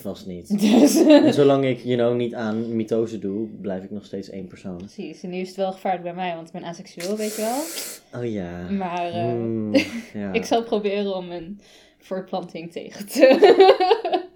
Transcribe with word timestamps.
Vast 0.00 0.26
niet. 0.26 0.60
Dus, 0.60 0.96
En 1.06 1.34
zolang 1.34 1.64
ik, 1.64 1.78
you 1.78 1.96
know, 1.96 2.16
niet 2.16 2.34
aan 2.34 2.76
mitose 2.76 3.18
doe, 3.18 3.46
blijf 3.60 3.84
ik 3.84 3.90
nog 3.90 4.04
steeds 4.04 4.30
één 4.30 4.46
persoon. 4.46 4.76
precies. 4.76 5.22
En 5.22 5.30
nu 5.30 5.36
is 5.36 5.48
het 5.48 5.56
wel 5.56 5.72
gevaarlijk 5.72 6.02
bij 6.04 6.14
mij, 6.14 6.34
want 6.34 6.46
ik 6.46 6.52
ben 6.52 6.64
aseksueel, 6.64 7.16
weet 7.16 7.36
je 7.36 7.42
wel. 7.42 8.20
Oh 8.20 8.32
ja. 8.32 8.70
Maar 8.70 9.06
eh, 9.10 9.22
Hmm, 9.22 9.74
ja. 10.14 10.32
ik 10.32 10.44
zal 10.44 10.62
proberen 10.62 11.16
om 11.16 11.30
een 11.30 11.60
voortplanting 11.98 12.72
tegen 12.72 13.06
te... 13.06 14.26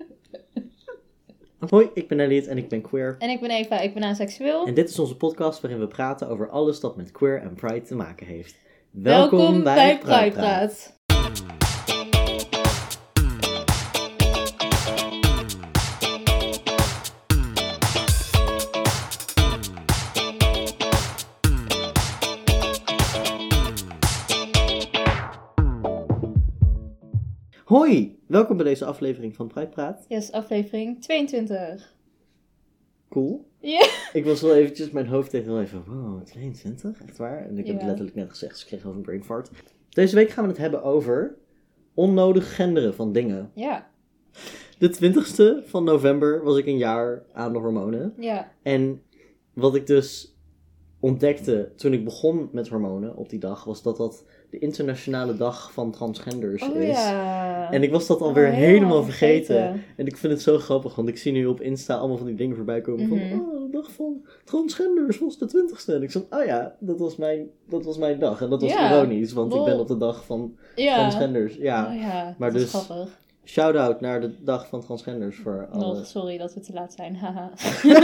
Hoi, 1.69 1.89
ik 1.95 2.09
ben 2.09 2.21
Elliot 2.21 2.47
en 2.47 2.59
ik 2.59 2.69
ben 2.69 2.81
queer. 2.81 3.17
en 3.19 3.31
ik 3.31 3.41
ben 3.41 3.51
Eva, 3.51 3.81
ik 3.81 3.95
ben 3.95 4.03
aseksueel. 4.03 4.67
En 4.67 4.75
dit 4.75 4.89
is 4.89 4.99
onze 4.99 5.17
podcast 5.17 5.61
waarin 5.61 5.81
we 5.81 5.87
praten 5.87 6.29
over 6.29 6.51
alles 6.51 6.81
dat 6.81 6.97
met 6.97 7.11
queer 7.11 7.41
en 7.41 7.55
pride 7.55 7.83
te 7.83 7.95
maken 7.95 8.27
heeft. 8.27 8.55
Welkom, 8.91 9.63
bij 9.63 9.99
Pride 9.99 10.31
Praat. 10.31 11.01
Hoi, 27.73 28.19
welkom 28.27 28.57
bij 28.57 28.67
deze 28.67 28.85
aflevering 28.85 29.37
van 29.37 29.47
Pride 29.47 29.69
Praat. 29.69 30.05
Yes, 30.09 30.33
aflevering 30.33 31.03
22. 31.03 31.95
Cool. 33.09 33.49
Ja. 33.59 33.89
Ik 34.13 34.25
was 34.25 34.41
wel 34.41 34.55
eventjes, 34.55 34.91
mijn 34.91 35.07
hoofd 35.07 35.31
deed 35.31 35.45
wel 35.45 35.61
even, 35.61 35.85
wow, 35.87 36.25
22, 36.25 37.03
echt 37.03 37.17
waar? 37.17 37.47
En 37.47 37.59
ik 37.59 37.67
heb 37.67 37.77
het 37.77 37.85
letterlijk 37.85 38.17
net 38.17 38.31
gezegd, 38.31 38.53
dus 38.53 38.61
ik 38.63 38.67
kreeg 38.67 38.85
over 38.85 38.97
een 38.97 39.03
brain 39.03 39.25
fart. 39.25 39.51
Deze 39.89 40.15
week 40.15 40.31
gaan 40.31 40.45
we 40.45 40.51
het 40.51 40.59
hebben 40.59 40.83
over 40.83 41.37
onnodig 41.95 42.55
genderen 42.57 42.95
van 42.95 43.13
dingen. 43.13 43.51
Ja, 43.55 43.91
De 44.79 44.97
20ste 44.97 45.69
van 45.69 45.85
november 45.85 46.45
was 46.45 46.57
ik 46.57 46.67
een 46.67 46.79
jaar 46.79 47.25
aan 47.33 47.53
de 47.53 47.59
hormonen. 47.59 48.15
ja. 48.19 48.53
En 48.63 49.03
wat 49.53 49.75
ik 49.75 49.87
dus 49.87 50.37
ontdekte 51.01 51.73
toen 51.77 51.93
ik 51.93 52.05
begon 52.05 52.49
met 52.53 52.69
hormonen 52.69 53.17
op 53.17 53.29
die 53.29 53.39
dag, 53.39 53.65
was 53.65 53.83
dat 53.83 53.97
dat 53.97 54.25
de 54.53 54.59
internationale 54.59 55.37
dag 55.37 55.73
van 55.73 55.91
transgenders 55.91 56.63
Oh 56.63 56.77
is. 56.77 56.97
ja. 56.97 57.71
En 57.71 57.83
ik 57.83 57.91
was 57.91 58.07
dat 58.07 58.21
alweer 58.21 58.49
Oh, 58.49 58.55
helemaal 58.55 59.03
vergeten. 59.05 59.83
En 59.97 60.07
ik 60.07 60.17
vind 60.17 60.33
het 60.33 60.43
zo 60.43 60.59
grappig, 60.59 60.95
want 60.95 61.09
ik 61.09 61.19
zie 61.19 61.33
nu 61.33 61.47
op 61.47 61.61
Insta 61.61 61.95
allemaal 61.97 62.17
van 62.17 62.27
die 62.27 62.35
dingen 62.37 62.57
voorbij 62.57 62.81
komen 62.81 63.07
Mhm. 63.09 63.29
van, 63.29 63.41
oh, 63.41 63.61
de 63.63 63.69
dag 63.71 63.93
van 63.93 64.25
transgenders 64.45 65.19
was 65.19 65.39
de 65.39 65.47
20ste. 65.49 65.95
En 65.95 66.03
ik 66.03 66.11
zei, 66.11 66.25
oh 66.31 66.45
ja, 66.45 66.75
dat 66.79 66.99
was 66.99 67.17
mijn, 67.17 67.47
dat 67.69 67.85
was 67.85 67.99
mijn 67.99 68.19
dag. 68.19 68.43
En 68.43 68.51
dat 68.51 68.61
was 68.63 68.71
Ja. 68.71 68.91
ironisch, 68.93 69.33
want 69.33 69.55
ik 69.55 69.65
ben 69.65 69.79
op 69.81 69.89
de 69.89 69.97
dag 69.97 70.25
van 70.25 70.57
Ja. 70.77 70.95
transgenders. 70.95 71.55
Ja, 71.57 71.87
Oh 71.87 72.01
ja, 72.01 72.35
Maar 72.39 72.53
dat 72.53 72.61
dus- 72.61 72.71
grappig. 72.75 73.19
shout-out 73.45 74.01
naar 74.01 74.21
de 74.21 74.31
dag 74.45 74.67
van 74.69 74.81
transgenders 74.81 75.37
voor 75.37 75.69
alle... 75.71 75.85
Nog, 75.95 76.07
sorry 76.07 76.39
dat 76.39 76.55
we 76.55 76.61
te 76.61 76.73
laat 76.73 76.93
zijn, 76.93 77.17
haha. 77.17 77.51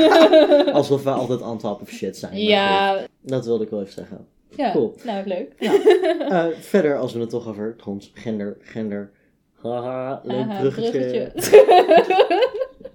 Alsof 0.78 1.02
we 1.04 1.10
altijd 1.10 1.42
on 1.42 1.58
top 1.58 1.80
of 1.80 1.88
shit 1.90 2.16
zijn. 2.16 2.38
ja, 2.40 2.98
dat 3.20 3.44
wilde 3.44 3.64
ik 3.64 3.70
wel 3.70 3.80
even 3.80 3.92
zeggen. 3.92 4.26
Ja. 4.56 4.72
Cool. 4.72 4.94
nou 5.04 5.26
leuk. 5.26 5.52
Eh, 6.28 6.46
verder, 6.60 6.96
als 6.96 7.12
we 7.12 7.20
het 7.20 7.30
toch 7.30 7.48
over 7.48 7.76
transgender, 7.76 8.56
gender... 8.60 9.10
Haha, 9.62 10.20
leuk 10.24 10.58
bruggetje. 10.58 11.30
bruggetje. 11.34 12.46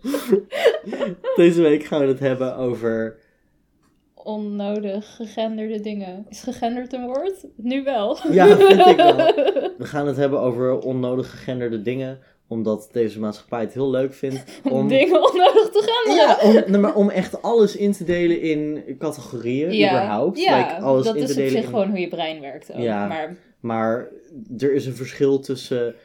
Deze 1.35 1.61
week 1.61 1.83
gaan 1.83 1.99
we 1.99 2.07
het 2.07 2.19
hebben 2.19 2.55
over... 2.55 3.17
Onnodig 4.13 5.15
gegenderde 5.15 5.79
dingen. 5.79 6.25
Is 6.29 6.41
gegenderd 6.41 6.93
een 6.93 7.05
woord? 7.05 7.45
Nu 7.55 7.83
wel. 7.83 8.17
Ja, 8.31 8.57
vind 8.57 8.85
ik 8.85 8.95
wel. 8.95 9.15
We 9.77 9.85
gaan 9.85 10.07
het 10.07 10.17
hebben 10.17 10.39
over 10.39 10.79
onnodig 10.79 11.29
gegenderde 11.29 11.81
dingen, 11.81 12.19
omdat 12.53 12.89
deze 12.91 13.19
maatschappij 13.19 13.59
het 13.61 13.73
heel 13.73 13.89
leuk 13.89 14.13
vindt 14.13 14.43
om... 14.71 14.87
Dingen 14.87 15.15
onnodig 15.31 15.69
te 15.71 16.03
genderen. 16.05 16.53
Ja, 16.53 16.65
om, 16.75 16.81
maar 16.81 16.95
om 16.95 17.09
echt 17.09 17.41
alles 17.41 17.75
in 17.75 17.91
te 17.91 18.03
delen 18.03 18.41
in 18.41 18.83
categorieën, 18.99 19.67
überhaupt. 19.89 20.39
ja 20.39 20.57
Like, 20.57 20.81
alles 20.81 21.05
dat 21.05 21.15
in 21.15 21.21
is 21.21 21.27
te 21.27 21.33
op 21.33 21.37
delen 21.39 21.51
zich 21.57 21.63
in- 21.63 21.69
gewoon 21.69 21.89
hoe 21.89 21.99
je 21.99 22.07
brein 22.07 22.41
werkt 22.41 22.73
ook. 22.73 22.81
Ja. 22.81 23.07
Maar 23.07 23.35
Maar 23.59 24.09
er 24.57 24.73
is 24.73 24.85
een 24.85 24.95
verschil 24.95 25.39
tussen, 25.39 25.95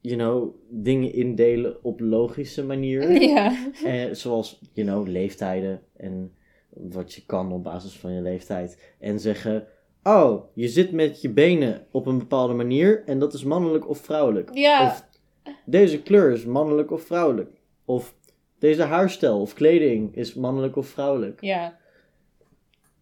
you 0.00 0.16
know, 0.16 0.54
dingen 0.70 1.12
indelen 1.12 1.76
op 1.84 2.00
logische 2.00 2.64
manier. 2.64 3.12
ja. 3.34 3.52
Eh, 3.84 4.04
zoals, 4.12 4.60
you 4.72 4.86
know, 4.86 5.06
leeftijden 5.06 5.80
en 5.96 6.32
wat 6.70 7.14
je 7.14 7.22
kan 7.26 7.52
op 7.52 7.62
basis 7.64 7.92
van 7.98 8.12
je 8.12 8.20
leeftijd. 8.20 8.78
En 9.00 9.20
zeggen, 9.20 9.66
oh, 10.02 10.42
je 10.54 10.68
zit 10.68 10.92
met 10.92 11.20
je 11.20 11.30
benen 11.30 11.86
op 11.90 12.06
een 12.06 12.18
bepaalde 12.18 12.54
manier 12.54 13.02
en 13.06 13.18
dat 13.18 13.34
is 13.34 13.44
mannelijk 13.44 13.88
of 13.88 13.98
vrouwelijk. 13.98 14.50
Ja. 14.52 14.86
Of 14.86 15.07
deze 15.64 16.02
kleur 16.02 16.30
is 16.32 16.44
mannelijk 16.44 16.90
of 16.90 17.02
vrouwelijk. 17.02 17.50
Of 17.84 18.14
deze 18.58 18.82
haarstijl 18.82 19.40
of 19.40 19.54
kleding 19.54 20.16
is 20.16 20.34
mannelijk 20.34 20.76
of 20.76 20.86
vrouwelijk. 20.86 21.40
Ja. 21.40 21.76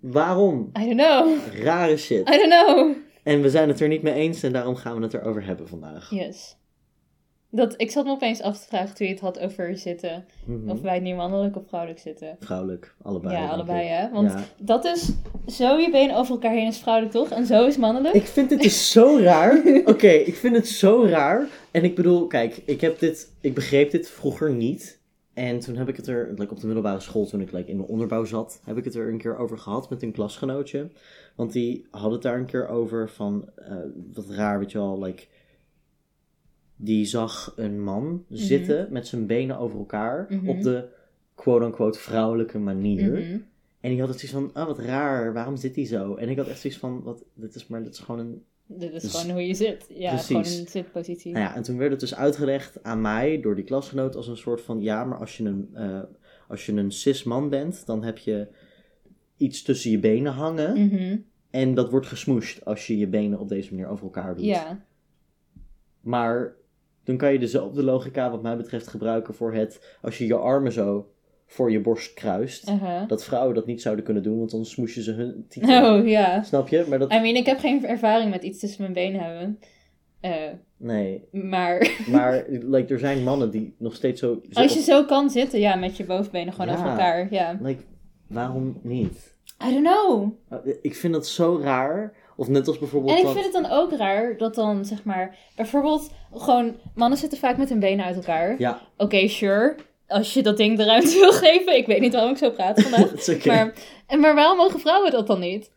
Waarom? 0.00 0.70
I 0.80 0.84
don't 0.84 1.00
know. 1.00 1.38
Rare 1.64 1.96
shit. 1.96 2.28
I 2.28 2.36
don't 2.36 2.50
know. 2.50 2.96
En 3.22 3.42
we 3.42 3.50
zijn 3.50 3.68
het 3.68 3.80
er 3.80 3.88
niet 3.88 4.02
mee 4.02 4.14
eens 4.14 4.42
en 4.42 4.52
daarom 4.52 4.76
gaan 4.76 4.96
we 4.96 5.02
het 5.02 5.14
erover 5.14 5.44
hebben 5.44 5.68
vandaag. 5.68 6.10
Yes. 6.10 6.56
Dat, 7.56 7.74
ik 7.76 7.90
zat 7.90 8.04
me 8.04 8.10
opeens 8.10 8.42
af 8.42 8.58
te 8.60 8.66
vragen 8.66 8.94
toen 8.94 9.06
je 9.06 9.12
het 9.12 9.22
had 9.22 9.38
over 9.38 9.76
zitten. 9.76 10.24
Mhm. 10.44 10.70
Of 10.70 10.80
wij 10.80 11.00
nu 11.00 11.14
mannelijk 11.14 11.56
of 11.56 11.62
vrouwelijk 11.68 12.00
zitten. 12.00 12.36
Vrouwelijk, 12.40 12.94
allebei. 13.02 13.34
ja, 13.36 13.48
allebei 13.48 13.86
hè. 13.86 14.10
Want 14.10 14.30
Ja. 14.30 14.44
dat 14.58 14.84
is 14.84 15.10
zo 15.46 15.76
je 15.78 15.90
been 15.90 16.14
over 16.14 16.32
elkaar 16.32 16.52
heen 16.52 16.66
is 16.66 16.78
vrouwelijk 16.78 17.14
toch? 17.14 17.30
En 17.30 17.46
zo 17.46 17.66
is 17.66 17.76
mannelijk. 17.76 18.14
Ik 18.14 18.26
vind 18.26 18.48
dit 18.48 18.62
dus 18.62 18.90
zo 18.90 19.18
raar. 19.20 19.62
Oké, 19.84 20.08
ik 20.08 20.34
vind 20.34 20.56
het 20.56 20.68
zo 20.68 21.04
raar. 21.04 21.46
En 21.70 21.84
ik 21.84 21.94
bedoel, 21.94 22.26
kijk, 22.26 22.62
ik 22.64 22.80
heb 22.80 22.98
dit, 22.98 23.32
ik 23.40 23.54
begreep 23.54 23.90
dit 23.90 24.08
vroeger 24.08 24.52
niet. 24.52 25.00
En 25.34 25.58
toen 25.60 25.76
heb 25.76 25.88
ik 25.88 25.96
het 25.96 26.06
er, 26.06 26.32
like 26.36 26.50
op 26.52 26.60
de 26.60 26.66
middelbare 26.66 27.00
school, 27.00 27.26
toen 27.26 27.40
ik 27.40 27.52
like, 27.52 27.70
in 27.70 27.76
de 27.76 27.86
onderbouw 27.86 28.24
zat, 28.24 28.60
heb 28.64 28.76
ik 28.76 28.84
het 28.84 28.94
er 28.94 29.08
een 29.08 29.18
keer 29.18 29.38
over 29.38 29.58
gehad 29.58 29.90
met 29.90 30.02
een 30.02 30.12
klasgenootje. 30.12 30.90
Want 31.34 31.52
die 31.52 31.86
had 31.90 32.12
het 32.12 32.22
daar 32.22 32.38
een 32.38 32.46
keer 32.46 32.68
over 32.68 33.08
van, 33.10 33.48
eh, 33.56 33.76
wat 34.12 34.30
raar, 34.30 34.58
weet 34.58 34.72
je 34.72 34.78
wel, 34.78 35.02
like, 35.02 35.26
die 36.76 37.04
zag 37.04 37.52
een 37.56 37.82
man 37.82 38.24
zitten 38.28 38.86
met 38.90 39.06
zijn 39.06 39.26
benen 39.26 39.58
over 39.58 39.78
elkaar 39.78 40.26
Mhm. 40.30 40.48
op 40.48 40.62
de 40.62 40.88
quote-unquote 41.34 41.98
vrouwelijke 41.98 42.58
manier. 42.58 43.10
Mhm. 43.12 43.38
En 43.80 43.90
die 43.90 44.00
had 44.00 44.08
het 44.08 44.20
zoiets 44.20 44.38
van, 44.52 44.62
ah, 44.62 44.66
wat 44.66 44.78
raar, 44.78 45.32
waarom 45.32 45.56
zit 45.56 45.76
hij 45.76 45.84
zo? 45.86 46.14
En 46.14 46.28
ik 46.28 46.36
had 46.36 46.48
echt 46.48 46.60
zoiets 46.60 46.78
van, 46.78 47.02
wat, 47.02 47.24
dit 47.34 47.54
is 47.54 47.66
maar, 47.66 47.82
dit 47.82 47.92
is 47.92 47.98
gewoon 47.98 48.20
een... 48.20 48.42
Dit 48.68 48.92
is 48.92 49.02
Dus- 49.02 49.14
gewoon 49.14 49.30
hoe 49.36 49.46
je 49.46 49.54
zit. 49.54 49.86
Ja, 49.94 50.08
Precies. 50.08 50.26
gewoon 50.26 50.42
een 50.44 50.68
zitpositie. 50.68 51.32
Nou 51.32 51.44
ja, 51.44 51.54
en 51.54 51.62
toen 51.62 51.76
werd 51.78 51.90
het 51.90 52.00
dus 52.00 52.14
uitgelegd 52.14 52.82
aan 52.82 53.00
mij 53.00 53.40
door 53.40 53.54
die 53.54 53.64
klasgenoot 53.64 54.16
als 54.16 54.28
een 54.28 54.36
soort 54.36 54.60
van, 54.60 54.80
ja, 54.80 55.04
maar 55.04 55.18
als 55.18 55.36
je 55.36 55.44
een, 55.44 55.68
eh, 55.72 56.00
als 56.48 56.66
je 56.66 56.72
een 56.72 56.92
cis 56.92 57.22
man 57.24 57.48
bent, 57.48 57.86
dan 57.86 58.02
heb 58.04 58.18
je 58.18 58.48
iets 59.36 59.62
tussen 59.62 59.90
je 59.90 59.98
benen 59.98 60.32
hangen. 60.32 60.86
Mhm. 60.86 61.16
En 61.50 61.74
dat 61.74 61.90
wordt 61.90 62.06
gesmoeshed 62.06 62.64
als 62.64 62.86
je 62.86 62.98
je 62.98 63.06
benen 63.06 63.38
op 63.38 63.48
deze 63.48 63.74
manier 63.74 63.88
over 63.88 64.04
elkaar 64.04 64.34
doet. 64.36 64.44
Ja. 64.44 64.84
Maar 66.00 66.54
dan 67.06 67.16
kan 67.16 67.32
je 67.32 67.38
dezelfde 67.38 67.82
logica 67.82 68.30
wat 68.30 68.42
mij 68.42 68.56
betreft 68.56 68.86
gebruiken 68.88 69.34
voor 69.34 69.52
het, 69.54 69.96
als 70.02 70.18
je 70.18 70.26
je 70.26 70.34
armen 70.36 70.72
zo 70.72 71.10
voor 71.46 71.70
je 71.70 71.80
borst 71.80 72.14
kruist. 72.14 72.68
Uh-huh. 72.68 73.08
Dat 73.08 73.24
vrouwen 73.24 73.54
dat 73.54 73.66
niet 73.66 73.82
zouden 73.82 74.04
kunnen 74.04 74.22
doen, 74.22 74.38
want 74.38 74.50
dan 74.50 74.64
smoeshen 74.64 75.02
ze 75.02 75.12
hun 75.12 75.44
titel. 75.48 75.98
Oh, 75.98 76.06
ja. 76.06 76.42
Snap 76.42 76.68
je? 76.68 76.84
Maar 76.88 76.98
dat, 76.98 77.12
I 77.12 77.20
mean, 77.20 77.34
ik 77.36 77.46
heb 77.46 77.58
geen 77.58 77.86
ervaring 77.86 78.30
met 78.30 78.42
iets 78.42 78.58
tussen 78.58 78.80
mijn 78.82 78.92
benen 78.92 79.20
hebben. 79.20 79.58
Eh, 80.20 80.32
nee. 80.76 81.28
maar 81.30 81.90
Maar 82.10 82.44
like, 82.48 82.92
er 82.92 82.98
zijn 82.98 83.22
mannen 83.22 83.50
die 83.50 83.74
nog 83.78 83.94
steeds 83.94 84.20
zo... 84.20 84.40
zo 84.50 84.60
als 84.60 84.72
je 84.72 84.78
op- 84.78 84.84
zo 84.84 85.04
kan 85.04 85.30
zitten, 85.30 85.60
ja, 85.60 85.74
met 85.76 85.96
je 85.96 86.04
bovenbenen 86.04 86.52
gewoon 86.52 86.68
Ja. 86.68 86.74
over 86.74 86.86
elkaar. 86.88 87.26
Ja. 87.32 87.58
like, 87.62 87.82
waarom 88.26 88.80
niet? 88.82 89.34
I 89.68 89.70
don't 89.72 89.86
know. 89.86 90.32
Uh, 90.66 90.74
Ik 90.82 90.94
vind 90.94 91.12
dat 91.12 91.26
zo 91.26 91.58
raar. 91.62 92.14
Of 92.36 92.48
net 92.48 92.68
als 92.68 92.78
bijvoorbeeld 92.78 93.12
En 93.12 93.18
ik 93.18 93.24
dat... 93.24 93.32
vind 93.32 93.44
het 93.44 93.62
dan 93.62 93.70
ook 93.70 93.92
raar 93.92 94.36
dat 94.36 94.54
dan, 94.54 94.84
zeg 94.84 95.04
maar, 95.04 95.36
bijvoorbeeld 95.56 96.10
gewoon, 96.34 96.74
mannen 96.94 97.18
zitten 97.18 97.38
vaak 97.38 97.56
met 97.56 97.68
hun 97.68 97.80
benen 97.80 98.04
uit 98.04 98.16
elkaar. 98.16 98.54
Ja, 98.58 98.80
Oké, 98.96 99.28
sure. 99.28 99.74
Als 100.08 100.34
je 100.34 100.42
dat 100.42 100.56
ding 100.56 100.76
de 100.76 100.84
ruimte 100.84 101.18
wil 101.20 101.32
geven. 101.32 101.76
Ik 101.76 101.86
weet 101.86 102.00
niet 102.00 102.12
waarom 102.12 102.30
ik 102.30 102.38
zo 102.38 102.50
praat 102.50 102.80
vandaag. 102.82 103.28
oké. 103.28 103.48
maar, 103.48 103.72
en 104.06 104.20
maar 104.20 104.34
waarom 104.34 104.56
mogen 104.56 104.80
vrouwen 104.80 105.10
dat 105.10 105.26
dan 105.26 105.40
niet? 105.40 105.70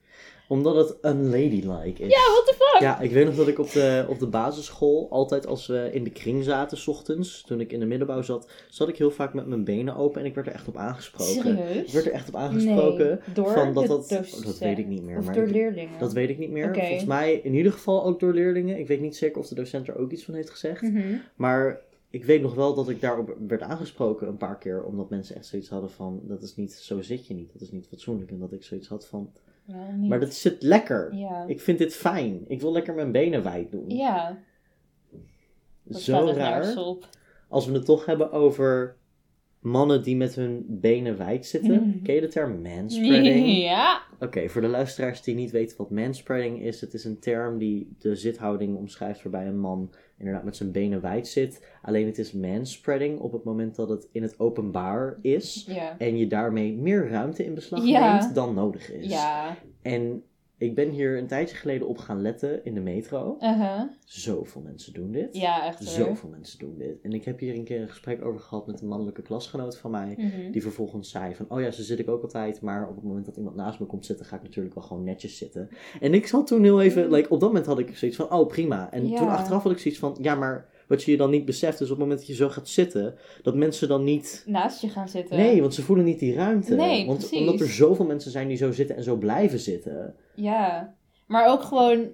Omdat 0.49 0.75
het 0.75 0.97
unladylike 1.15 2.03
is. 2.03 2.09
Ja, 2.11 2.31
what 2.31 2.45
the 2.45 2.53
fuck? 2.57 2.81
Ja, 2.81 2.99
ik 2.99 3.11
weet 3.11 3.25
nog 3.25 3.35
dat 3.35 3.47
ik 3.47 3.59
op 3.59 3.71
de, 3.71 4.05
op 4.09 4.19
de 4.19 4.27
basisschool 4.27 5.07
altijd 5.09 5.47
als 5.47 5.67
we 5.67 5.89
in 5.93 6.03
de 6.03 6.09
kring 6.09 6.43
zaten, 6.43 6.77
s 6.77 6.87
ochtends, 6.87 7.41
toen 7.41 7.59
ik 7.59 7.71
in 7.71 7.79
de 7.79 7.85
middenbouw 7.85 8.21
zat, 8.21 8.49
zat 8.69 8.87
ik 8.89 8.97
heel 8.97 9.11
vaak 9.11 9.33
met 9.33 9.45
mijn 9.47 9.63
benen 9.63 9.95
open 9.95 10.21
en 10.21 10.27
ik 10.27 10.35
werd 10.35 10.47
er 10.47 10.53
echt 10.53 10.67
op 10.67 10.77
aangesproken. 10.77 11.57
Ik 11.57 11.65
Serieus? 11.65 11.91
werd 11.91 12.05
er 12.05 12.11
echt 12.11 12.27
op 12.27 12.35
aangesproken. 12.35 13.07
Nee, 13.07 13.33
door 13.33 13.51
van 13.53 13.73
dat 13.73 13.87
dat, 13.87 14.09
docent. 14.09 14.45
dat 14.45 14.57
weet 14.57 14.77
ik 14.77 14.87
niet 14.87 15.03
meer. 15.03 15.17
Of 15.17 15.25
maar 15.25 15.33
door 15.35 15.43
ik- 15.47 15.51
leerlingen? 15.51 15.99
dat 15.99 16.13
weet 16.13 16.29
ik 16.29 16.37
niet 16.37 16.51
meer. 16.51 16.73
Volgens 16.75 17.05
mij 17.05 17.33
in 17.43 17.53
ieder 17.53 17.71
geval 17.71 18.05
ook 18.05 18.19
door 18.19 18.33
leerlingen. 18.33 18.79
Ik 18.79 18.87
weet 18.87 19.01
niet 19.01 19.15
zeker 19.15 19.39
of 19.41 19.47
de 19.47 19.55
docent 19.55 19.87
er 19.87 19.97
ook 19.97 20.11
iets 20.11 20.23
van 20.25 20.33
heeft 20.33 20.49
gezegd. 20.49 20.81
Mhm. 20.81 21.15
Maar 21.35 21.81
ik 22.09 22.25
weet 22.25 22.41
nog 22.41 22.53
wel 22.55 22.73
dat 22.73 22.89
ik 22.89 23.01
daarop 23.01 23.35
werd 23.47 23.61
aangesproken 23.61 24.27
een 24.27 24.37
paar 24.37 24.57
keer. 24.57 24.83
Omdat 24.83 25.09
mensen 25.09 25.35
echt 25.35 25.45
zoiets 25.45 25.69
hadden 25.69 25.89
van, 25.91 26.19
dat 26.23 26.41
is 26.43 26.55
niet, 26.55 26.73
zo 26.73 27.01
zit 27.01 27.27
je 27.27 27.33
niet. 27.33 27.53
Dat 27.53 27.61
is 27.61 27.71
niet 27.71 27.87
fatsoenlijk. 27.87 28.31
En 28.31 28.39
dat 28.39 28.51
ik 28.51 28.63
zoiets 28.63 28.87
had 28.87 29.07
van, 29.07 29.31
Wel 29.71 29.91
niet. 29.97 30.09
maar 30.09 30.19
dat 30.19 30.33
zit 30.33 30.63
lekker. 30.63 31.15
Ja. 31.15 31.43
Ik 31.47 31.61
vind 31.61 31.77
dit 31.77 31.95
fijn. 31.95 32.45
Ik 32.47 32.61
wil 32.61 32.71
lekker 32.71 32.93
mijn 32.93 33.11
benen 33.11 33.43
wijd 33.43 33.71
doen. 33.71 33.89
Ja. 33.89 34.37
Dat 35.83 36.01
Zo 36.01 36.31
raar. 36.35 36.75
Als 37.47 37.65
we 37.65 37.73
het 37.73 37.85
toch 37.85 38.05
hebben 38.05 38.31
over 38.31 38.95
mannen 39.59 40.03
die 40.03 40.15
met 40.15 40.35
hun 40.35 40.65
benen 40.67 41.17
wijd 41.17 41.45
zitten. 41.45 41.83
Mm. 41.83 42.01
Ken 42.03 42.15
je 42.15 42.21
de 42.21 42.27
term 42.27 42.61
manspreading? 42.61 43.47
Ja. 43.69 44.01
Oké, 44.19 44.49
voor 44.49 44.61
de 44.61 44.67
luisteraars 44.67 45.21
die 45.21 45.35
niet 45.35 45.51
weten 45.51 45.77
wat 45.77 45.89
manspreading 45.89 46.61
is, 46.61 46.81
het 46.81 46.93
is 46.93 47.03
een 47.03 47.19
term 47.19 47.57
die 47.57 47.95
de 47.97 48.15
zithouding 48.15 48.77
omschrijft 48.77 49.23
waarbij 49.23 49.47
een 49.47 49.59
man 49.59 49.93
inderdaad 50.19 50.43
met 50.43 50.55
zijn 50.55 50.71
benen 50.71 51.01
wijd 51.01 51.27
zit. 51.27 51.65
Alleen 51.81 52.05
het 52.05 52.17
is 52.17 52.31
manspreading 52.31 53.19
op 53.19 53.31
het 53.31 53.43
moment 53.43 53.75
dat 53.75 53.89
het 53.89 54.07
in 54.11 54.21
het 54.21 54.39
openbaar 54.39 55.17
is 55.21 55.65
Ja. 55.67 55.97
en 55.97 56.17
je 56.17 56.27
daarmee 56.27 56.73
meer 56.73 57.09
ruimte 57.09 57.45
in 57.45 57.53
beslag 57.53 57.83
neemt 57.83 58.35
dan 58.35 58.53
nodig 58.53 58.91
is. 58.91 59.05
Ja. 59.05 59.57
En 59.81 60.23
ik 60.59 60.75
ben 60.75 60.89
hier 60.89 61.17
een 61.17 61.27
tijdje 61.27 61.55
geleden 61.55 61.87
op 61.87 61.97
gaan 61.97 62.21
letten 62.21 62.65
in 62.65 62.73
de 62.73 62.79
metro. 62.79 63.37
Uh-huh. 63.39 63.81
Zoveel 64.05 64.61
mensen 64.61 64.93
doen 64.93 65.11
dit. 65.11 65.37
Ja, 65.37 65.65
echt 65.65 65.79
hoor. 65.79 65.87
Zoveel 66.07 66.29
mensen 66.29 66.59
doen 66.59 66.77
dit. 66.77 67.01
En 67.01 67.13
ik 67.13 67.25
heb 67.25 67.39
hier 67.39 67.55
een 67.55 67.63
keer 67.63 67.81
een 67.81 67.89
gesprek 67.89 68.25
over 68.25 68.39
gehad 68.39 68.67
met 68.67 68.81
een 68.81 68.87
mannelijke 68.87 69.21
klasgenoot 69.21 69.77
van 69.77 69.91
mij. 69.91 70.13
Mhm. 70.17 70.51
Die 70.51 70.61
vervolgens 70.61 71.09
zei 71.09 71.35
van, 71.35 71.45
oh 71.49 71.61
ja, 71.61 71.71
zo 71.71 71.81
zit 71.81 71.99
ik 71.99 72.09
ook 72.09 72.21
altijd. 72.21 72.61
Maar 72.61 72.87
op 72.89 72.95
het 72.95 73.03
moment 73.03 73.25
dat 73.25 73.37
iemand 73.37 73.55
naast 73.55 73.79
me 73.79 73.85
komt 73.85 74.05
zitten, 74.05 74.25
ga 74.25 74.35
ik 74.35 74.43
natuurlijk 74.43 74.75
wel 74.75 74.83
gewoon 74.83 75.03
netjes 75.03 75.37
zitten. 75.37 75.69
En 75.99 76.13
ik 76.13 76.27
zat 76.27 76.47
toen 76.47 76.63
heel 76.63 76.81
even, 76.81 77.11
like, 77.11 77.29
op 77.29 77.39
dat 77.39 77.49
moment 77.49 77.65
had 77.67 77.79
ik 77.79 77.97
zoiets 77.97 78.17
van, 78.17 78.31
oh 78.31 78.47
prima. 78.47 78.91
En 78.91 79.07
Ja. 79.09 79.17
toen 79.17 79.27
achteraf 79.29 79.63
had 79.63 79.71
ik 79.71 79.77
zoiets 79.77 79.99
van, 79.99 80.17
ja, 80.21 80.35
maar 80.35 80.69
wat 80.89 81.03
je 81.03 81.17
dan 81.17 81.29
niet 81.29 81.45
beseft 81.45 81.81
is 81.81 81.85
op 81.85 81.89
het 81.89 81.99
moment 81.99 82.19
dat 82.19 82.27
je 82.27 82.35
zo 82.35 82.49
gaat 82.49 82.67
zitten, 82.67 83.15
dat 83.41 83.55
mensen 83.55 83.87
dan 83.87 84.03
niet... 84.03 84.43
Naast 84.47 84.81
je 84.81 84.89
gaan 84.89 85.09
zitten. 85.09 85.37
Nee, 85.37 85.61
want 85.61 85.73
ze 85.73 85.81
voelen 85.81 86.05
niet 86.05 86.19
die 86.19 86.33
ruimte. 86.33 86.75
Nee, 86.75 87.05
want 87.05 87.17
precies. 87.17 87.39
omdat 87.39 87.59
er 87.59 87.67
zoveel 87.67 88.05
mensen 88.05 88.31
zijn 88.31 88.47
die 88.47 88.57
zo 88.57 88.71
zitten 88.71 88.95
en 88.95 89.03
zo 89.03 89.15
blijven 89.15 89.59
zitten. 89.59 90.15
Ja. 90.35 90.95
Maar 91.27 91.47
ook 91.47 91.63
gewoon... 91.63 92.07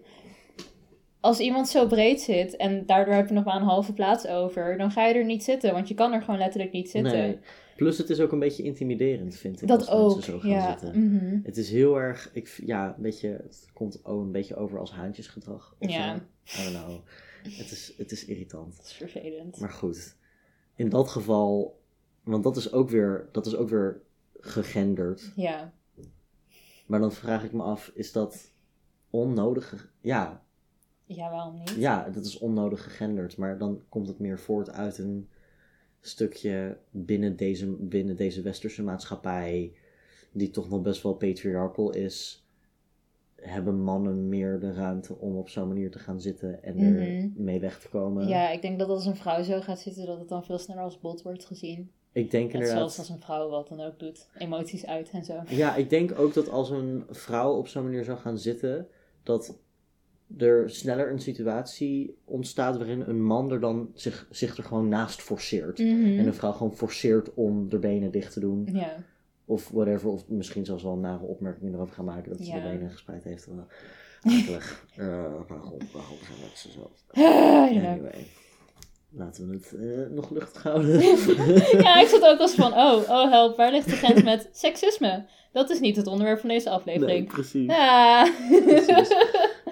Als 1.20 1.40
iemand 1.40 1.68
zo 1.68 1.88
breed 1.88 2.22
zit 2.22 2.56
en 2.56 2.86
daardoor 2.86 3.14
heb 3.14 3.28
je 3.28 3.34
nog 3.34 3.44
maar 3.44 3.56
een 3.56 3.68
halve 3.68 3.94
plaats 3.94 4.28
over, 4.28 4.78
dan 4.78 4.92
ga 4.92 5.08
je 5.08 5.14
er 5.14 5.26
niet 5.26 5.44
zitten, 5.44 5.74
want 5.74 5.88
je 5.88 5.94
kan 5.94 6.14
er 6.14 6.22
gewoon 6.22 6.40
letterlijk 6.40 6.72
niet 6.72 6.90
zitten. 6.90 7.18
Nee. 7.18 7.40
Plus 7.76 7.98
het 7.98 8.10
is 8.10 8.20
ook 8.20 8.32
een 8.32 8.40
beetje 8.40 8.64
intimiderend, 8.64 9.36
vind 9.36 9.62
ik, 9.62 9.68
Dat 9.68 9.88
als 9.88 10.16
ook, 10.16 10.24
zo 10.24 10.40
gaan 10.40 10.50
ja. 10.50 10.70
zitten. 10.70 11.04
Mhm. 11.04 11.40
Het 11.44 11.58
is 11.58 11.72
heel 11.72 12.00
erg, 12.00 12.30
ik, 12.34 12.60
ja, 12.66 12.96
beetje, 13.00 13.28
het 13.28 13.70
komt 13.74 14.06
ook 14.06 14.22
een 14.22 14.32
beetje 14.32 14.56
over 14.56 14.80
als 14.80 14.92
haantjesgedrag. 14.92 15.76
Of 15.80 15.90
Ja. 15.90 16.22
zo. 16.44 16.62
I 16.62 16.74
don't 16.74 16.86
know. 16.86 17.00
Het 17.50 17.72
is, 17.72 17.94
het 17.98 18.12
is 18.12 18.26
irritant. 18.26 18.76
Dat 18.78 18.86
is 18.86 18.94
vervelend. 18.94 19.60
Maar 19.60 19.72
goed, 19.72 20.16
in 20.76 20.90
dat 20.90 21.10
geval, 21.10 21.80
want 22.24 22.44
dat 22.44 22.58
is 22.58 22.72
ook 22.72 22.90
weer, 22.90 23.30
dat 23.32 23.46
is 23.46 23.56
ook 23.56 23.70
weer 23.70 24.02
gegenderd. 24.40 25.32
Ja. 25.36 25.74
Maar 26.86 27.00
dan 27.00 27.12
vraag 27.12 27.44
ik 27.44 27.52
me 27.52 27.64
af, 27.64 27.92
is 27.94 28.12
dat 28.12 28.52
onnodig? 29.10 29.94
Ja, 30.02 30.44
Ja, 31.06 31.30
waarom 31.32 31.58
niet? 31.60 31.70
ja, 31.70 32.10
dat 32.10 32.26
is 32.26 32.38
onnodig 32.38 32.84
gegenderd. 32.84 33.38
Maar 33.38 33.58
dan 33.58 33.84
komt 33.90 34.08
het 34.08 34.20
meer 34.20 34.40
voort 34.40 34.70
uit 34.70 34.98
een 34.98 35.30
stukje 36.02 36.78
binnen 36.92 37.36
deze, 37.36 37.68
binnen 37.68 38.16
deze 38.16 38.42
westerse 38.42 38.84
maatschappij, 38.84 39.74
die 40.32 40.50
toch 40.50 40.70
nog 40.70 40.82
best 40.82 41.04
wel 41.04 41.14
patriarchal 41.14 41.92
is. 41.94 42.45
Hebben 43.48 43.84
mannen 43.84 44.30
meer 44.30 44.60
de 44.60 44.74
ruimte 44.74 45.16
om 45.20 45.36
op 45.36 45.50
zo'n 45.50 45.68
manier 45.68 45.92
te 45.92 46.00
gaan 46.00 46.22
zitten 46.22 46.64
en 46.64 46.78
er 46.80 46.92
Mhm. 46.92 47.30
mee 47.36 47.60
weg 47.60 47.80
te 47.80 47.90
komen? 47.90 48.28
Ja, 48.28 48.50
ik 48.50 48.62
denk 48.62 48.80
dat 48.80 48.90
als 48.90 49.06
een 49.06 49.16
vrouw 49.16 49.44
zo 49.44 49.62
gaat 49.62 49.80
zitten, 49.80 50.06
dat 50.06 50.20
het 50.20 50.30
dan 50.30 50.44
veel 50.46 50.58
sneller 50.58 50.84
als 50.84 51.00
bot 51.00 51.22
wordt 51.22 51.46
gezien. 51.46 51.92
Ik 52.12 52.32
denk 52.32 52.52
inderdaad. 52.54 52.78
zoals 52.78 52.98
als 52.98 53.10
een 53.10 53.20
vrouw 53.22 53.50
wat 53.50 53.68
dan 53.68 53.82
ook 53.82 54.00
doet. 54.00 54.28
Emoties 54.38 54.86
uit 54.86 55.10
en 55.12 55.24
zo. 55.26 55.42
Ja, 55.48 55.76
ik 55.76 55.90
denk 55.90 56.20
ook 56.20 56.34
dat 56.34 56.50
als 56.50 56.70
een 56.70 57.04
vrouw 57.10 57.54
op 57.54 57.68
zo'n 57.68 57.84
manier 57.84 58.04
zou 58.04 58.18
gaan 58.18 58.38
zitten, 58.38 58.88
dat 59.24 59.60
er 60.38 60.70
sneller 60.70 61.12
een 61.12 61.20
situatie 61.20 62.18
ontstaat 62.26 62.78
waarin 62.78 63.02
een 63.02 63.24
man 63.24 63.52
er 63.52 63.60
dan 63.60 63.90
zich, 63.94 64.28
zich 64.30 64.58
er 64.58 64.64
gewoon 64.64 64.88
naast 64.88 65.22
forceert. 65.22 65.80
Mhm. 65.80 66.20
En 66.20 66.26
een 66.28 66.34
vrouw 66.34 66.52
gewoon 66.52 66.76
forceert 66.76 67.34
om 67.34 67.70
de 67.70 67.80
benen 67.80 68.12
dicht 68.12 68.34
te 68.34 68.40
doen. 68.40 68.70
Ja. 68.74 68.96
Of 69.46 69.70
whatever. 69.70 70.10
Of 70.10 70.28
misschien 70.28 70.66
zelfs 70.66 70.84
wel 70.84 70.92
een 70.94 71.00
nare 71.00 71.24
opmerking 71.24 71.74
erover 71.74 71.94
gaan 71.96 72.06
maken 72.06 72.30
dat 72.30 72.38
ze 72.40 72.46
Ja. 72.46 72.56
de 72.56 72.62
benen 72.70 72.90
gespreid 72.92 73.24
heeft. 73.24 73.46
Wel 73.56 73.66
Akelig. 74.24 74.86
Eh, 74.96 75.08
waarom, 75.48 75.78
waarom 75.94 76.18
zijn 76.24 76.40
mensen 76.42 76.72
zo? 76.72 76.92
Anyway. 77.70 78.28
Laten 79.10 79.50
we 79.50 79.54
het 79.56 79.74
eh, 79.74 80.16
nog 80.16 80.30
luchtig 80.30 80.64
houden. 80.64 81.00
Ja, 81.86 82.00
ik 82.02 82.08
zat 82.08 82.22
ook 82.26 82.40
als 82.40 82.56
van, 82.56 82.74
oh, 82.74 83.10
oh 83.10 83.30
help, 83.32 83.58
waar 83.58 83.72
ligt 83.72 83.90
de 83.90 83.96
grens 83.96 84.24
met 84.24 84.50
seksisme? 84.52 85.26
Dat 85.52 85.70
is 85.70 85.80
niet 85.80 85.96
het 85.96 86.08
onderwerp 86.08 86.40
van 86.40 86.50
deze 86.50 86.68
Nee, 86.70 86.78
aflevering. 86.78 87.28
precies. 87.28 87.66
Ja. 87.72 88.32
Precies. 88.66 89.16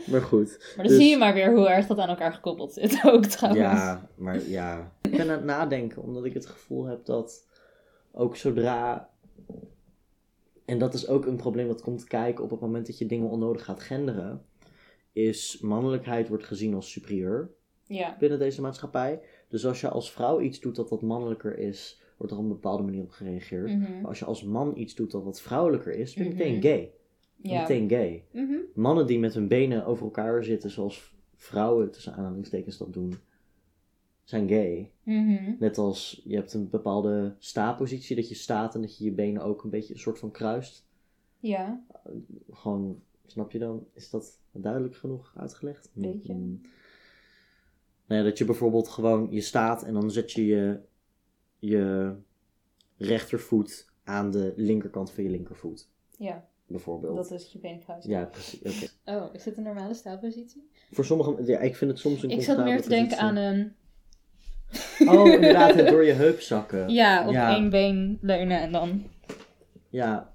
Maar 0.06 0.22
goed. 0.22 0.58
Maar 0.76 0.86
dan 0.86 0.88
Dus- 0.88 0.96
zie 0.96 1.10
je 1.10 1.18
maar 1.18 1.34
weer 1.34 1.54
hoe 1.56 1.68
erg 1.70 1.88
dat 1.88 1.98
aan 1.98 2.10
elkaar 2.10 2.34
gekoppeld 2.34 2.74
zit 2.74 3.00
ook 3.06 3.26
trouwens. 3.26 3.64
Ja, 3.82 4.10
maar 4.16 4.42
ja. 4.48 4.92
Ik 5.02 5.12
ben 5.12 5.22
aan 5.22 5.28
het 5.30 5.44
nadenken, 5.44 6.02
omdat 6.04 6.26
ik 6.26 6.34
het 6.34 6.46
gevoel 6.46 6.86
heb 6.86 7.06
dat 7.06 7.48
ook 8.12 8.36
zodra. 8.36 9.10
En 10.66 10.80
dat 10.80 10.94
is 10.94 11.08
ook 11.08 11.26
een 11.26 11.36
probleem 11.36 11.68
dat 11.68 11.82
komt 11.82 12.04
kijken 12.04 12.44
op 12.44 12.50
het 12.50 12.60
moment 12.60 12.86
dat 12.86 12.98
je 12.98 13.06
dingen 13.06 13.30
onnodig 13.30 13.64
gaat 13.66 13.80
genderen. 13.80 14.46
Is 15.12 15.60
mannelijkheid 15.62 16.28
wordt 16.28 16.44
gezien 16.44 16.74
als 16.74 16.92
superieur 16.92 17.52
Ja. 17.88 18.16
binnen 18.20 18.40
deze 18.40 18.62
maatschappij. 18.62 19.22
Dus 19.50 19.66
als 19.66 19.82
je 19.82 19.90
als 19.90 20.12
vrouw 20.12 20.40
iets 20.42 20.60
doet 20.60 20.76
dat 20.76 20.90
wat 20.90 21.02
mannelijker 21.02 21.58
is, 21.58 22.02
wordt 22.18 22.32
er 22.34 22.38
op 22.40 22.44
een 22.44 22.50
bepaalde 22.50 22.84
manier 22.84 23.02
op 23.04 23.10
gereageerd. 23.10 23.70
Mhm. 23.72 23.92
Maar 24.00 24.08
als 24.08 24.20
je 24.20 24.26
als 24.26 24.44
man 24.44 24.78
iets 24.78 24.96
doet 24.96 25.12
dat 25.12 25.24
wat 25.24 25.42
vrouwelijker 25.42 25.94
is, 25.94 26.14
ben 26.14 26.24
je 26.24 26.30
Mhm. 26.30 26.38
meteen 26.40 26.62
gay. 26.62 26.92
Je 27.42 27.50
Ja. 27.50 27.60
Meteen 27.62 27.90
gay. 27.90 28.26
Mhm. 28.32 28.54
Mannen 28.74 29.08
die 29.08 29.20
met 29.20 29.34
hun 29.34 29.48
benen 29.48 29.86
over 29.86 30.04
elkaar 30.06 30.44
zitten, 30.44 30.70
zoals 30.70 31.16
vrouwen 31.36 31.92
tussen 31.92 32.14
aanhalingstekens 32.14 32.78
dat 32.78 32.94
doen, 32.94 33.14
zijn 34.24 34.48
gay. 34.48 34.92
Mhm. 35.04 35.56
Net 35.60 35.78
als 35.78 36.22
je 36.24 36.36
hebt 36.36 36.54
een 36.54 36.70
bepaalde 36.70 37.36
staapositie, 37.38 38.16
dat 38.16 38.30
je 38.30 38.36
staat 38.36 38.76
en 38.76 38.82
dat 38.82 38.98
je 38.98 39.04
je 39.04 39.12
benen 39.12 39.44
ook 39.44 39.64
een 39.64 39.70
beetje 39.70 39.94
een 39.94 40.00
soort 40.00 40.20
van 40.20 40.32
kruist. 40.32 40.86
Ja. 41.40 41.84
Gewoon, 42.52 43.02
snap 43.26 43.52
je 43.52 43.60
dan? 43.60 43.86
Is 43.94 44.10
dat 44.10 44.40
duidelijk 44.52 44.96
genoeg 44.96 45.34
uitgelegd? 45.38 45.90
Beetje. 45.94 46.34
Mm. 46.34 46.62
Nou 48.06 48.22
ja, 48.22 48.28
dat 48.30 48.38
je 48.38 48.46
bijvoorbeeld 48.46 48.88
gewoon, 48.88 49.28
je 49.32 49.42
staat 49.42 49.84
en 49.84 49.94
dan 49.94 50.12
zet 50.12 50.32
je 50.32 50.46
je, 50.46 50.80
je 51.60 52.14
rechtervoet 52.98 53.92
aan 54.04 54.32
de 54.32 54.54
linkerkant 54.56 55.12
van 55.12 55.24
je 55.24 55.30
linkervoet. 55.30 55.90
Ja. 56.18 56.48
Bijvoorbeeld. 56.68 57.16
Dat 57.16 57.32
is 57.32 57.52
je 57.52 57.60
benkruis. 57.60 58.06
Ja, 58.06 58.26
precies. 58.26 58.98
Oh, 59.06 59.26
is 59.34 59.44
dit 59.44 59.58
een 59.58 59.64
normale 59.64 59.94
staalpositie? 59.94 60.70
Voor 60.92 61.06
sommigen, 61.06 61.46
ja, 61.46 61.60
ik 61.60 61.76
vind 61.76 61.92
het 61.92 62.00
soms 62.00 62.24
een 62.24 62.30
Ik 62.30 62.42
zat 62.42 62.64
meer 62.64 62.82
te 62.82 62.90
denken 62.90 63.18
aan 63.18 63.36
een... 63.36 63.74
Oh, 65.08 65.28
inderdaad, 65.28 65.76
het 65.76 65.88
door 65.88 66.04
je 66.06 66.12
heup 66.14 66.42
zakken. 66.42 66.90
Ja, 66.90 67.28
op 67.28 67.34
Ja. 67.34 67.56
één 67.56 67.70
been 67.70 68.18
leunen 68.22 68.60
en 68.62 68.72
dan... 68.72 69.04
Ja, 69.90 70.32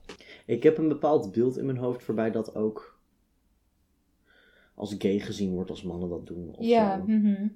ik 0.47 0.63
heb 0.63 0.79
een 0.79 0.89
bepaald 0.89 1.33
beeld 1.33 1.57
in 1.59 1.67
mijn 1.67 1.79
hoofd 1.79 2.07
waarbij 2.07 2.31
dat 2.31 2.55
ook 2.55 2.99
als 4.75 4.95
gay 4.99 5.19
gezien 5.19 5.53
wordt 5.55 5.71
als 5.71 5.83
mannen 5.83 6.09
dat 6.09 6.27
doen. 6.27 6.55
Of 6.57 6.65
Ja. 6.67 6.97
zo. 6.97 7.03
mhm. 7.13 7.47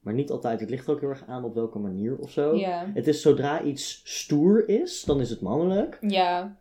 Maar 0.00 0.14
niet 0.14 0.30
altijd. 0.30 0.60
Het 0.60 0.70
ligt 0.70 0.88
ook 0.88 1.00
heel 1.00 1.08
erg 1.08 1.24
aan 1.26 1.44
op 1.44 1.54
welke 1.54 1.78
manier 1.78 2.16
of 2.16 2.30
zo. 2.30 2.54
Ja. 2.56 2.90
Het 2.94 3.06
is 3.06 3.22
zodra 3.22 3.62
iets 3.62 4.00
stoer 4.04 4.68
is, 4.68 5.02
dan 5.04 5.20
is 5.20 5.30
het 5.30 5.40
mannelijk. 5.40 5.98
Ja. 6.00 6.56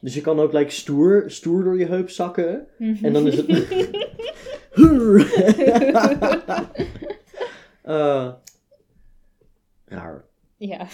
Dus 0.00 0.14
je 0.14 0.20
kan 0.20 0.40
ook 0.40 0.52
like, 0.52 0.70
stoer, 0.70 1.24
stoer 1.26 1.64
door 1.64 1.78
je 1.78 1.86
heup 1.86 2.10
zakken. 2.10 2.66
Mhm. 2.78 3.04
En 3.04 3.12
dan 3.12 3.26
is 3.26 3.36
het. 3.36 3.46
Eh, 7.82 8.32
raar. 9.90 10.24
ja. 10.56 10.86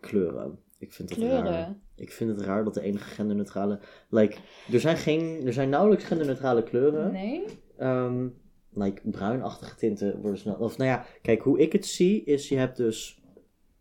Kleuren. 0.00 0.58
Ik 0.78 0.92
vind 0.92 1.10
het 1.10 1.18
raar. 1.18 1.74
Ik 1.94 2.12
vind 2.12 2.30
het 2.30 2.40
raar 2.40 2.64
dat 2.64 2.74
de 2.74 2.80
enige 2.80 3.08
genderneutrale. 3.08 3.80
Like, 4.08 4.36
er 4.72 4.80
zijn, 4.80 4.96
geen, 4.96 5.46
er 5.46 5.52
zijn 5.52 5.68
nauwelijks 5.68 6.04
genderneutrale 6.04 6.62
kleuren. 6.62 7.12
Nee? 7.12 7.44
Ehm, 7.76 8.28
like, 8.72 9.08
bruinachtige 9.10 9.76
tinten 9.76 10.20
worden 10.20 10.38
snel. 10.38 10.54
Of 10.54 10.76
nou 10.76 10.90
ja, 10.90 11.04
kijk, 11.22 11.42
hoe 11.42 11.58
ik 11.58 11.72
het 11.72 11.86
zie 11.86 12.24
is: 12.24 12.48
je 12.48 12.56
hebt 12.56 12.76
dus 12.76 13.22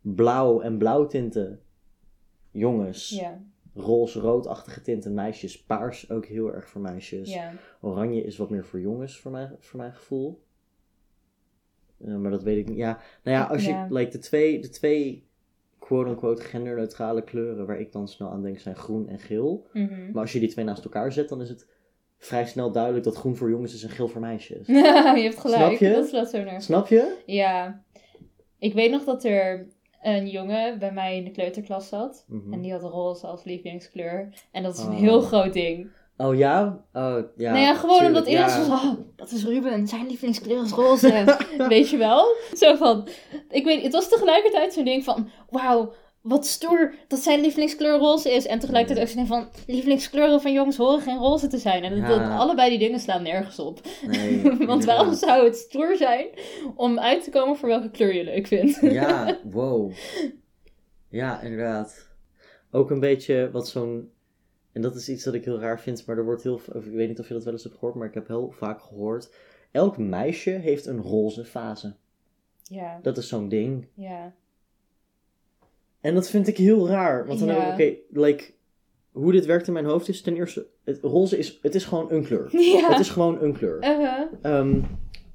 blauw 0.01 0.61
en 0.61 0.77
blauwtinten 0.77 1.61
jongens. 2.51 3.09
Ja. 3.09 3.41
Roze-roodachtige 3.73 4.81
tinten 4.81 5.13
meisjes. 5.13 5.63
Paars 5.63 6.09
ook 6.09 6.25
heel 6.25 6.53
erg 6.53 6.69
voor 6.69 6.81
meisjes. 6.81 7.33
Ja. 7.33 7.53
Oranje 7.81 8.23
is 8.23 8.37
wat 8.37 8.49
meer 8.49 8.65
voor 8.65 8.79
jongens, 8.79 9.19
voor 9.19 9.31
mijn, 9.31 9.55
voor 9.59 9.79
mijn 9.79 9.93
gevoel. 9.93 10.43
Eh, 12.05 12.15
maar 12.15 12.31
dat 12.31 12.43
weet 12.43 12.57
ik 12.57 12.67
niet. 12.67 12.77
Ja, 12.77 12.99
nou 13.23 13.37
ja, 13.37 13.43
als 13.43 13.65
je, 13.65 13.71
Ja. 13.71 13.87
like, 13.89 14.11
de 14.11 14.17
twee, 14.17 14.59
de 14.59 14.69
twee 14.69 15.23
quote-unquote 15.79 16.41
genderneutrale 16.41 17.23
kleuren 17.23 17.65
waar 17.65 17.79
ik 17.79 17.91
dan 17.91 18.07
snel 18.07 18.29
aan 18.29 18.41
denk 18.41 18.59
zijn 18.59 18.75
groen 18.75 19.07
en 19.07 19.19
geel. 19.19 19.67
Mhm. 19.73 20.11
Maar 20.11 20.21
als 20.21 20.31
je 20.33 20.39
die 20.39 20.49
twee 20.49 20.65
naast 20.65 20.83
elkaar 20.83 21.11
zet, 21.11 21.29
dan 21.29 21.41
is 21.41 21.49
het 21.49 21.67
vrij 22.17 22.45
snel 22.45 22.71
duidelijk 22.71 23.03
dat 23.03 23.15
groen 23.15 23.35
voor 23.35 23.49
jongens 23.49 23.73
is 23.73 23.83
en 23.83 23.89
geel 23.89 24.07
voor 24.07 24.21
meisjes. 24.21 24.67
je 24.67 24.73
hebt 25.23 25.39
gelijk. 25.39 25.61
Snap 25.61 25.71
je? 25.79 25.91
Dat 25.93 26.07
slaat 26.07 26.29
zo 26.29 26.37
nergens. 26.37 26.65
Snap 26.65 26.87
je? 26.87 27.17
Ja. 27.25 27.83
Ik 28.59 28.73
weet 28.73 28.91
nog 28.91 29.03
dat 29.03 29.23
er 29.23 29.67
een 30.01 30.27
jongen 30.27 30.79
bij 30.79 30.91
mij 30.93 31.17
in 31.17 31.23
de 31.23 31.31
kleuterklas 31.31 31.87
zat. 31.87 32.25
Mhm. 32.27 32.53
En 32.53 32.61
die 32.61 32.71
had 32.71 32.81
roze 32.83 33.27
als 33.27 33.43
lievelingskleur. 33.43 34.29
En 34.51 34.63
dat 34.63 34.77
is 34.77 34.83
een 34.83 34.91
Oh. 34.91 34.99
heel 34.99 35.21
groot 35.21 35.53
ding. 35.53 35.87
Oh 36.25 36.35
ja? 36.37 36.83
Oh 36.93 37.17
ja. 37.37 37.51
nou 37.51 37.63
ja, 37.63 37.73
gewoon 37.75 37.97
tuurlijk, 37.97 38.17
omdat 38.17 38.27
iedereen 38.31 38.49
ja. 38.49 38.63
zo 38.63 38.75
van, 38.77 38.89
oh, 38.89 38.97
dat 39.15 39.31
is 39.31 39.45
Ruben, 39.45 39.87
zijn 39.87 40.07
lievelingskleur 40.07 40.63
is 40.63 40.71
roze. 40.71 41.37
weet 41.67 41.89
je 41.89 41.97
wel? 41.97 42.35
Zo 42.53 42.75
van, 42.75 43.07
ik 43.49 43.65
weet, 43.65 43.83
het 43.83 43.93
was 43.93 44.09
tegelijkertijd 44.09 44.73
zo'n 44.73 44.83
ding 44.85 45.03
van, 45.03 45.29
wauw, 45.49 45.93
wat 46.21 46.45
stoer 46.45 46.93
dat 47.07 47.19
zijn 47.19 47.41
lievelingskleur 47.41 47.97
roze 47.97 48.31
is. 48.31 48.45
En 48.45 48.59
tegelijkertijd 48.59 49.07
ook 49.07 49.13
zo 49.13 49.25
van, 49.25 49.47
lievelingskleuren 49.67 50.41
van 50.41 50.51
jongens 50.51 50.77
horen 50.77 51.01
geen 51.01 51.17
roze 51.17 51.47
te 51.47 51.57
zijn. 51.57 51.83
En 51.83 51.99
dat, 51.99 52.09
Ja. 52.09 52.17
dat- 52.29 52.39
allebei 52.39 52.69
die 52.69 52.79
dingen 52.79 52.99
slaan 52.99 53.23
nergens 53.23 53.59
op. 53.59 53.79
Nee, 54.07 54.41
Want 54.65 54.85
waarom 54.85 55.13
zou 55.13 55.43
het 55.45 55.55
stoer 55.55 55.95
zijn 55.97 56.27
om 56.75 56.99
uit 56.99 57.23
te 57.23 57.29
komen 57.29 57.57
voor 57.57 57.69
welke 57.69 57.89
kleur 57.89 58.13
je 58.15 58.23
leuk 58.23 58.47
vindt? 58.47 58.77
Ja, 58.81 59.37
wow. 59.51 59.91
Ja, 61.09 61.41
inderdaad. 61.41 62.07
Ook 62.71 62.91
een 62.91 62.99
beetje 62.99 63.49
wat 63.51 63.67
zo'n. 63.67 64.11
En 64.71 64.81
dat 64.81 64.95
is 64.95 65.09
iets 65.09 65.23
dat 65.23 65.33
ik 65.33 65.45
heel 65.45 65.59
raar 65.59 65.79
vind, 65.79 66.05
maar 66.05 66.17
er 66.17 66.25
wordt 66.25 66.43
heel. 66.43 66.61
Ik 66.73 66.83
weet 66.83 67.07
niet 67.07 67.19
of 67.19 67.27
je 67.27 67.33
dat 67.33 67.43
wel 67.43 67.53
eens 67.53 67.63
hebt 67.63 67.75
gehoord, 67.75 67.95
maar 67.95 68.07
ik 68.07 68.13
heb 68.13 68.27
heel 68.27 68.51
vaak 68.51 68.81
gehoord. 68.81 69.33
Elk 69.71 69.97
meisje 69.97 70.49
heeft 70.49 70.85
een 70.85 71.01
roze 71.01 71.45
fase. 71.45 71.93
Ja, 72.63 72.99
Dat 73.01 73.17
is 73.17 73.27
zo'n 73.27 73.49
ding. 73.49 73.87
ja. 73.93 74.33
En 76.01 76.13
dat 76.13 76.29
vind 76.29 76.47
ik 76.47 76.57
heel 76.57 76.87
raar. 76.87 77.25
Want 77.27 77.39
dan 77.39 77.47
Ja. 77.47 77.53
heb 77.53 77.79
ik, 77.79 77.99
oké, 78.09 78.19
like, 78.19 78.51
hoe 79.11 79.31
dit 79.31 79.45
werkt 79.45 79.67
in 79.67 79.73
mijn 79.73 79.85
hoofd 79.85 80.07
is 80.07 80.21
ten 80.21 80.35
eerste. 80.35 80.67
Het, 80.83 80.99
roze 81.01 81.37
is, 81.37 81.59
het 81.61 81.75
is 81.75 81.85
gewoon 81.85 82.11
een 82.11 82.23
kleur. 82.23 82.47
Ja. 82.73 82.89
Het 82.89 82.99
is 82.99 83.09
gewoon 83.09 83.41
een 83.41 83.53
kleur. 83.53 83.77
Uh-huh. 83.77 84.21
Ehm, 84.41 84.81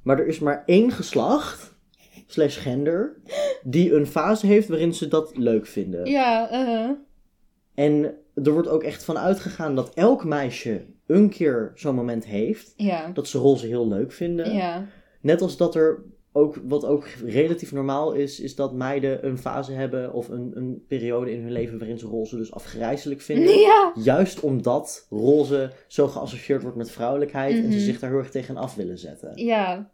maar 0.03 0.19
er 0.19 0.27
is 0.27 0.39
maar 0.39 0.63
één 0.67 0.91
geslacht, 0.91 1.75
slash 2.27 2.63
gender, 2.63 3.17
die 3.63 3.95
een 3.95 4.07
fase 4.07 4.47
heeft 4.47 4.69
waarin 4.69 4.95
ze 4.95 5.09
dat 5.09 5.37
leuk 5.37 5.67
vinden. 5.67 6.07
Ja, 6.07 6.53
uh-huh. 6.53 6.91
En 7.75 8.15
er 8.45 8.53
wordt 8.53 8.69
ook 8.69 8.83
echt 8.83 9.05
van 9.05 9.19
uitgegaan 9.19 9.75
dat 9.75 9.95
elk 9.95 10.25
meisje 10.25 10.85
een 11.07 11.29
keer 11.29 11.73
zo'n 11.75 11.95
moment 11.95 12.25
heeft. 12.25 12.73
ja. 12.77 13.11
Dat 13.15 13.29
ze 13.29 13.39
roze 13.39 13.67
heel 13.67 13.89
leuk 13.89 14.13
vinden. 14.13 14.53
Ja. 14.55 14.87
Net 15.21 15.43
als 15.43 15.57
dat 15.57 15.75
er 15.75 16.03
ook, 16.33 16.57
wat 16.65 16.85
ook 16.85 17.07
relatief 17.25 17.73
normaal 17.73 18.13
is, 18.13 18.41
is 18.41 18.55
dat 18.55 18.73
meiden 18.75 19.27
een 19.27 19.39
fase 19.39 19.73
hebben 19.73 20.13
of 20.13 20.29
een, 20.29 20.51
een 20.55 20.85
periode 20.89 21.33
in 21.33 21.43
hun 21.43 21.53
leven 21.53 21.79
waarin 21.79 21.99
ze 21.99 22.07
roze 22.07 22.37
dus 22.37 22.53
afgrijzelijk 22.53 23.21
vinden. 23.21 23.59
Ja. 23.69 23.93
Juist 24.03 24.41
omdat 24.41 25.07
roze 25.11 25.71
zo 25.87 26.09
geassocieerd 26.09 26.63
wordt 26.63 26.77
met 26.77 26.91
vrouwelijkheid 26.91 27.55
en 27.57 27.63
ze 27.63 27.69
Mhm. 27.69 27.79
zich 27.79 27.99
daar 27.99 28.11
heel 28.11 28.19
erg 28.19 28.31
tegen 28.31 28.57
af 28.57 28.75
willen 28.75 28.99
zetten. 28.99 29.45
Ja. 29.45 29.91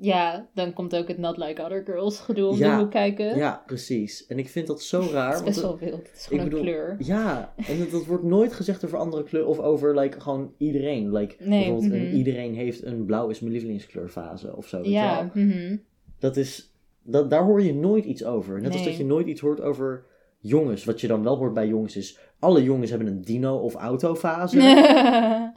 Ja, 0.00 0.48
dan 0.54 0.72
komt 0.72 0.96
ook 0.96 1.08
het 1.08 1.18
Not 1.18 1.36
Like 1.36 1.62
Other 1.62 1.82
Girls 1.84 2.18
gedoe 2.20 2.48
om 2.48 2.56
Ja. 2.56 2.76
de 2.76 2.82
hoek 2.82 2.90
kijken. 2.90 3.36
Ja, 3.36 3.62
precies. 3.66 4.26
En 4.26 4.38
ik 4.38 4.48
vind 4.48 4.66
dat 4.66 4.82
zo 4.82 5.08
raar. 5.12 5.28
Het 5.30 5.38
is 5.38 5.44
best 5.44 5.60
want 5.60 5.80
wel 5.80 5.88
wild. 5.90 6.06
Het 6.08 6.16
is 6.16 6.26
gewoon 6.26 6.44
bedoel- 6.44 6.58
een 6.58 6.64
kleur. 6.64 6.96
Ja, 6.98 7.54
en 7.56 7.78
dat, 7.78 7.90
dat 7.90 8.04
wordt 8.06 8.24
nooit 8.24 8.52
gezegd 8.52 8.84
over 8.84 8.98
andere 8.98 9.22
kleuren 9.22 9.50
of 9.50 9.58
over 9.58 9.98
like, 9.98 10.20
gewoon 10.20 10.52
iedereen. 10.58 11.12
Like, 11.12 11.34
Nee, 11.38 11.48
bijvoorbeeld, 11.64 11.92
een 11.92 12.06
mhm. 12.06 12.16
iedereen 12.16 12.54
heeft 12.54 12.84
een 12.84 13.04
blauw 13.04 13.28
is 13.28 13.40
mijn 13.40 13.52
lievelingskleurfase 13.52 14.56
of 14.56 14.66
zo. 14.68 14.80
Ja. 14.82 15.30
mhm. 15.34 15.76
Dat 16.18 16.36
is, 16.36 16.72
dat, 17.02 17.30
daar 17.30 17.44
hoor 17.44 17.62
je 17.62 17.74
nooit 17.74 18.04
iets 18.04 18.24
over. 18.24 18.60
Net 18.60 18.72
als 18.72 18.84
dat 18.84 18.96
je 18.96 19.04
nooit 19.04 19.26
iets 19.26 19.40
hoort 19.40 19.60
over 19.60 20.04
jongens. 20.38 20.84
Wat 20.84 21.00
je 21.00 21.06
dan 21.06 21.22
wel 21.22 21.36
hoort 21.36 21.54
bij 21.54 21.66
jongens 21.66 21.96
is, 21.96 22.18
alle 22.38 22.62
jongens 22.62 22.90
hebben 22.90 23.08
een 23.08 23.22
dino- 23.22 23.58
of 23.58 23.74
autofase. 23.74 24.58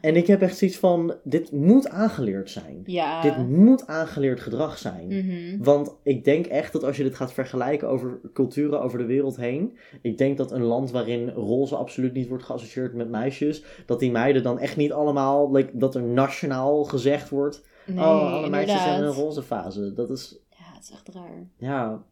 En 0.00 0.16
ik 0.16 0.26
heb 0.26 0.40
echt 0.42 0.56
zoiets 0.58 0.76
van, 0.76 1.14
dit 1.24 1.52
moet 1.52 1.88
aangeleerd 1.88 2.50
zijn. 2.50 2.82
ja. 2.84 3.20
Dit 3.22 3.48
moet 3.48 3.86
aangeleerd 3.86 4.40
gedrag 4.40 4.78
zijn. 4.78 5.06
Mhm. 5.06 5.62
Want 5.62 5.94
ik 6.02 6.24
denk 6.24 6.46
echt 6.46 6.72
dat 6.72 6.84
als 6.84 6.96
je 6.96 7.02
dit 7.02 7.14
gaat 7.14 7.32
vergelijken 7.32 7.88
over 7.88 8.20
culturen 8.32 8.82
over 8.82 8.98
de 8.98 9.04
wereld 9.04 9.36
heen. 9.36 9.78
Ik 10.02 10.18
denk 10.18 10.36
dat 10.36 10.52
een 10.52 10.62
land 10.62 10.90
waarin 10.90 11.28
roze 11.30 11.76
absoluut 11.76 12.12
niet 12.12 12.28
wordt 12.28 12.44
geassocieerd 12.44 12.94
met 12.94 13.08
meisjes. 13.10 13.64
Dat 13.86 14.00
die 14.00 14.10
meiden 14.10 14.42
dan 14.42 14.58
echt 14.58 14.76
niet 14.76 14.92
allemaal. 14.92 15.52
Like, 15.52 15.70
dat 15.78 15.94
er 15.94 16.02
nationaal 16.02 16.84
gezegd 16.84 17.28
wordt. 17.28 17.66
Nee, 17.86 17.98
oh, 17.98 18.32
alle 18.32 18.48
meisjes 18.48 18.70
inderdaad. 18.70 18.84
hebben 19.00 19.08
een 19.16 19.22
roze 19.24 19.42
fase. 19.42 19.92
Dat 19.92 20.10
is. 20.10 20.38
Ja, 20.50 20.74
het 20.74 20.82
is 20.82 20.90
echt 20.90 21.08
raar. 21.08 21.46
Ja. 21.56 22.02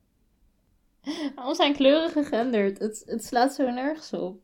Waarom 1.36 1.54
zijn 1.54 1.72
kleuren 1.74 2.10
gegenderd? 2.10 2.78
Het, 2.78 3.02
het 3.06 3.24
slaat 3.24 3.54
zo 3.54 3.70
nergens 3.70 4.12
op. 4.12 4.38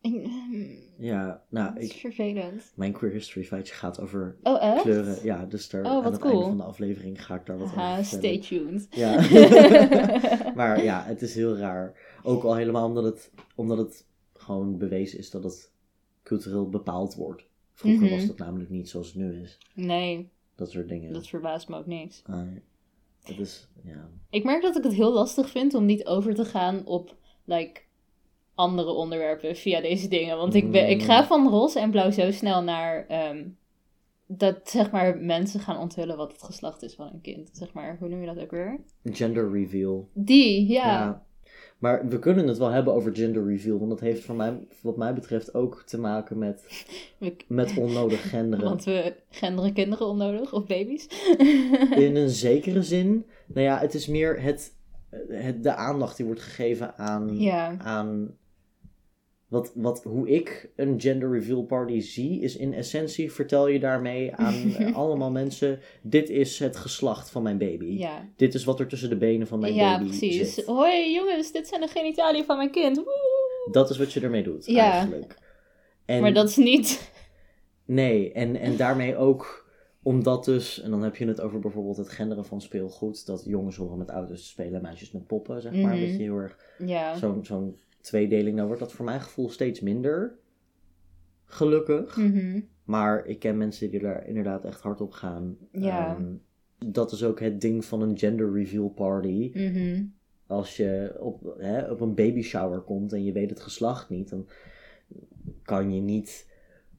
Ik- 0.00 0.84
Ja. 0.98 1.42
Nou, 1.48 1.78
is 1.78 1.90
ik, 1.90 2.00
vervelend. 2.00 2.72
mijn 2.74 2.92
queer 2.92 3.12
history 3.12 3.44
feitje 3.44 3.74
gaat 3.74 4.00
over 4.00 4.36
Oh, 4.42 4.62
echt? 4.62 4.82
kleuren. 4.82 5.24
Ja, 5.24 5.44
dus 5.46 5.68
daar, 5.70 5.84
Oh, 5.84 5.90
aan 6.04 6.12
het 6.12 6.18
cool. 6.20 6.32
einde 6.32 6.46
van 6.46 6.56
de 6.56 6.62
aflevering 6.62 7.24
ga 7.24 7.34
ik 7.34 7.46
daar 7.46 7.58
wat 7.58 7.68
Haha, 7.68 7.92
over 7.92 8.04
stay 8.04 8.40
vertellen. 8.42 8.66
tuned. 8.66 8.86
Ja. 8.90 9.14
maar 10.54 10.82
ja, 10.84 11.02
het 11.04 11.22
is 11.22 11.34
heel 11.34 11.56
raar. 11.56 11.94
Ook 12.22 12.42
al 12.42 12.54
helemaal 12.54 12.86
omdat 12.86 13.04
het, 13.04 13.30
omdat 13.54 13.78
het 13.78 14.06
gewoon 14.34 14.78
bewezen 14.78 15.18
is 15.18 15.30
dat 15.30 15.44
het 15.44 15.72
cultureel 16.22 16.68
bepaald 16.68 17.14
wordt. 17.14 17.46
Vroeger 17.72 18.02
Mhm. 18.06 18.14
was 18.14 18.26
dat 18.26 18.38
namelijk 18.38 18.70
niet 18.70 18.88
zoals 18.88 19.06
het 19.06 19.16
nu 19.16 19.40
is. 19.42 19.58
nee, 19.74 20.30
Dat 20.54 20.70
soort 20.70 20.88
dingen. 20.88 21.12
dat 21.12 21.28
verbaast 21.28 21.68
me 21.68 21.76
ook 21.76 21.86
niks. 21.86 22.22
Nee. 22.26 22.62
het 23.22 23.38
is, 23.38 23.68
ja. 23.84 24.08
Ik 24.30 24.44
merk 24.44 24.62
dat 24.62 24.76
ik 24.76 24.82
het 24.82 24.92
heel 24.92 25.12
lastig 25.12 25.50
vind 25.50 25.74
om 25.74 25.84
niet 25.84 26.06
over 26.06 26.34
te 26.34 26.44
gaan 26.44 26.86
op 26.86 27.16
like, 27.44 27.80
andere 28.56 28.90
onderwerpen 28.92 29.56
via 29.56 29.80
deze 29.80 30.08
dingen. 30.08 30.36
Want 30.36 30.54
ik, 30.54 30.70
ben, 30.70 30.88
ik 30.90 31.02
ga 31.02 31.20
Mm. 31.20 31.26
van 31.26 31.48
roze 31.48 31.80
en 31.80 31.90
blauw 31.90 32.10
zo 32.10 32.30
snel 32.30 32.62
naar 32.62 33.06
ehm, 33.08 33.44
dat 34.26 34.60
zeg 34.70 34.90
maar 34.90 35.16
mensen 35.18 35.60
gaan 35.60 35.78
onthullen 35.78 36.16
wat 36.16 36.32
het 36.32 36.42
geslacht 36.42 36.82
is 36.82 36.94
van 36.94 37.06
een 37.12 37.20
kind. 37.20 37.50
Zeg 37.52 37.72
maar, 37.72 37.96
hoe 38.00 38.08
noem 38.08 38.20
je 38.20 38.26
dat 38.26 38.38
ook 38.38 38.50
weer? 38.50 38.80
Gender 39.04 39.50
reveal. 39.52 40.08
Die, 40.12 40.68
ja. 40.68 41.24
Maar 41.78 42.08
we 42.08 42.18
kunnen 42.18 42.46
het 42.48 42.58
wel 42.58 42.70
hebben 42.70 42.94
over 42.94 43.14
gender 43.16 43.46
reveal. 43.46 43.78
Want 43.78 43.90
dat 43.90 44.00
heeft 44.00 44.24
voor 44.24 44.34
mij, 44.34 44.58
wat 44.82 44.96
mij 44.96 45.14
betreft 45.14 45.54
ook 45.54 45.82
te 45.86 45.98
maken 46.00 46.38
met, 46.38 46.84
We- 47.18 47.36
met 47.48 47.76
onnodig 47.78 48.28
genderen. 48.30 48.64
want 48.68 48.84
we 48.84 49.14
genderen 49.30 49.72
kinderen 49.72 50.06
onnodig 50.06 50.52
of 50.52 50.66
baby's. 50.66 51.06
In 52.06 52.16
een 52.16 52.28
zekere 52.30 52.82
zin. 52.82 53.26
Nou 53.46 53.66
ja, 53.66 53.78
het 53.78 53.94
is 53.94 54.06
meer 54.06 54.40
het, 54.42 54.74
het, 55.28 55.62
de 55.62 55.74
aandacht 55.74 56.16
die 56.16 56.26
wordt 56.26 56.40
gegeven 56.42 56.96
aan, 56.98 57.38
ja. 57.38 57.76
aan 57.78 58.36
wat, 59.56 59.72
wat, 59.74 60.02
hoe 60.02 60.28
ik 60.28 60.70
een 60.76 61.00
gender 61.00 61.30
reveal 61.32 61.62
party 61.62 62.00
zie, 62.00 62.40
is 62.40 62.56
in 62.56 62.74
essentie 62.74 63.32
vertel 63.32 63.68
je 63.68 63.78
daarmee 63.78 64.34
aan 64.34 64.74
allemaal 64.94 65.30
mensen: 65.30 65.78
dit 66.02 66.30
is 66.30 66.58
het 66.58 66.76
geslacht 66.76 67.30
van 67.30 67.42
mijn 67.42 67.58
baby. 67.58 67.84
Ja. 67.98 68.28
Dit 68.36 68.54
is 68.54 68.64
wat 68.64 68.80
er 68.80 68.86
tussen 68.86 69.08
de 69.08 69.16
benen 69.16 69.46
van 69.46 69.58
mijn 69.58 69.74
ja, 69.74 69.96
baby 69.98 70.08
precies. 70.08 70.54
zit. 70.54 70.64
Hoi 70.64 71.12
jongens, 71.14 71.52
dit 71.52 71.68
zijn 71.68 71.80
de 71.80 71.86
genitaliën 71.88 72.44
van 72.44 72.56
mijn 72.56 72.70
kind. 72.70 72.96
Woe! 72.96 73.68
Dat 73.70 73.90
is 73.90 73.98
wat 73.98 74.12
je 74.12 74.20
ermee 74.20 74.42
doet, 74.42 74.66
Ja. 74.66 74.90
eigenlijk. 74.92 75.38
En, 76.04 76.20
Maar 76.20 76.32
dat 76.34 76.48
is 76.48 76.56
niet. 76.56 77.12
Nee, 77.84 78.32
en, 78.32 78.56
en 78.56 78.76
daarmee 78.76 79.16
ook 79.16 79.64
omdat 80.02 80.44
dus, 80.44 80.80
en 80.80 80.90
dan 80.90 81.02
heb 81.02 81.16
je 81.16 81.26
het 81.26 81.40
over 81.40 81.58
bijvoorbeeld 81.60 81.96
het 81.96 82.08
genderen 82.08 82.44
van 82.44 82.60
speelgoed, 82.60 83.26
dat 83.26 83.42
jongens 83.46 83.76
horen 83.76 83.98
met 83.98 84.08
auto's 84.10 84.40
te 84.40 84.46
spelen, 84.46 84.82
meisjes 84.82 85.12
met 85.12 85.26
poppen, 85.26 85.60
zeg 85.62 85.72
maar. 85.72 85.90
Dat 85.90 86.00
je 86.00 86.06
heel 86.06 86.36
erg 86.36 86.58
Ja. 86.78 87.16
zo'n 87.16 87.44
zo'n 87.44 87.76
tweedeling, 88.06 88.54
nou 88.54 88.66
wordt 88.66 88.82
dat 88.82 88.92
voor 88.92 89.04
mijn 89.04 89.20
gevoel 89.20 89.50
steeds 89.50 89.80
minder. 89.80 90.38
Gelukkig. 91.44 92.16
Mhm. 92.16 92.60
Maar 92.84 93.26
ik 93.26 93.38
ken 93.38 93.56
mensen 93.56 93.90
die 93.90 94.00
daar 94.00 94.26
inderdaad 94.26 94.64
echt 94.64 94.80
hard 94.80 95.00
op 95.00 95.12
gaan. 95.12 95.56
Ja. 95.72 96.16
Ehm, 96.16 96.32
dat 96.92 97.12
is 97.12 97.24
ook 97.24 97.40
het 97.40 97.60
ding 97.60 97.84
van 97.84 98.02
een 98.02 98.18
gender 98.18 98.52
reveal 98.52 98.88
party. 98.88 99.50
Mhm. 99.54 100.04
Als 100.46 100.76
je 100.76 101.16
op, 101.18 101.54
hè, 101.58 101.90
op 101.90 102.00
een 102.00 102.14
baby 102.14 102.42
shower 102.42 102.80
komt 102.80 103.12
en 103.12 103.24
je 103.24 103.32
weet 103.32 103.50
het 103.50 103.60
geslacht 103.60 104.08
niet, 104.08 104.28
dan 104.28 104.48
kan 105.62 105.94
je 105.94 106.00
niet 106.00 106.46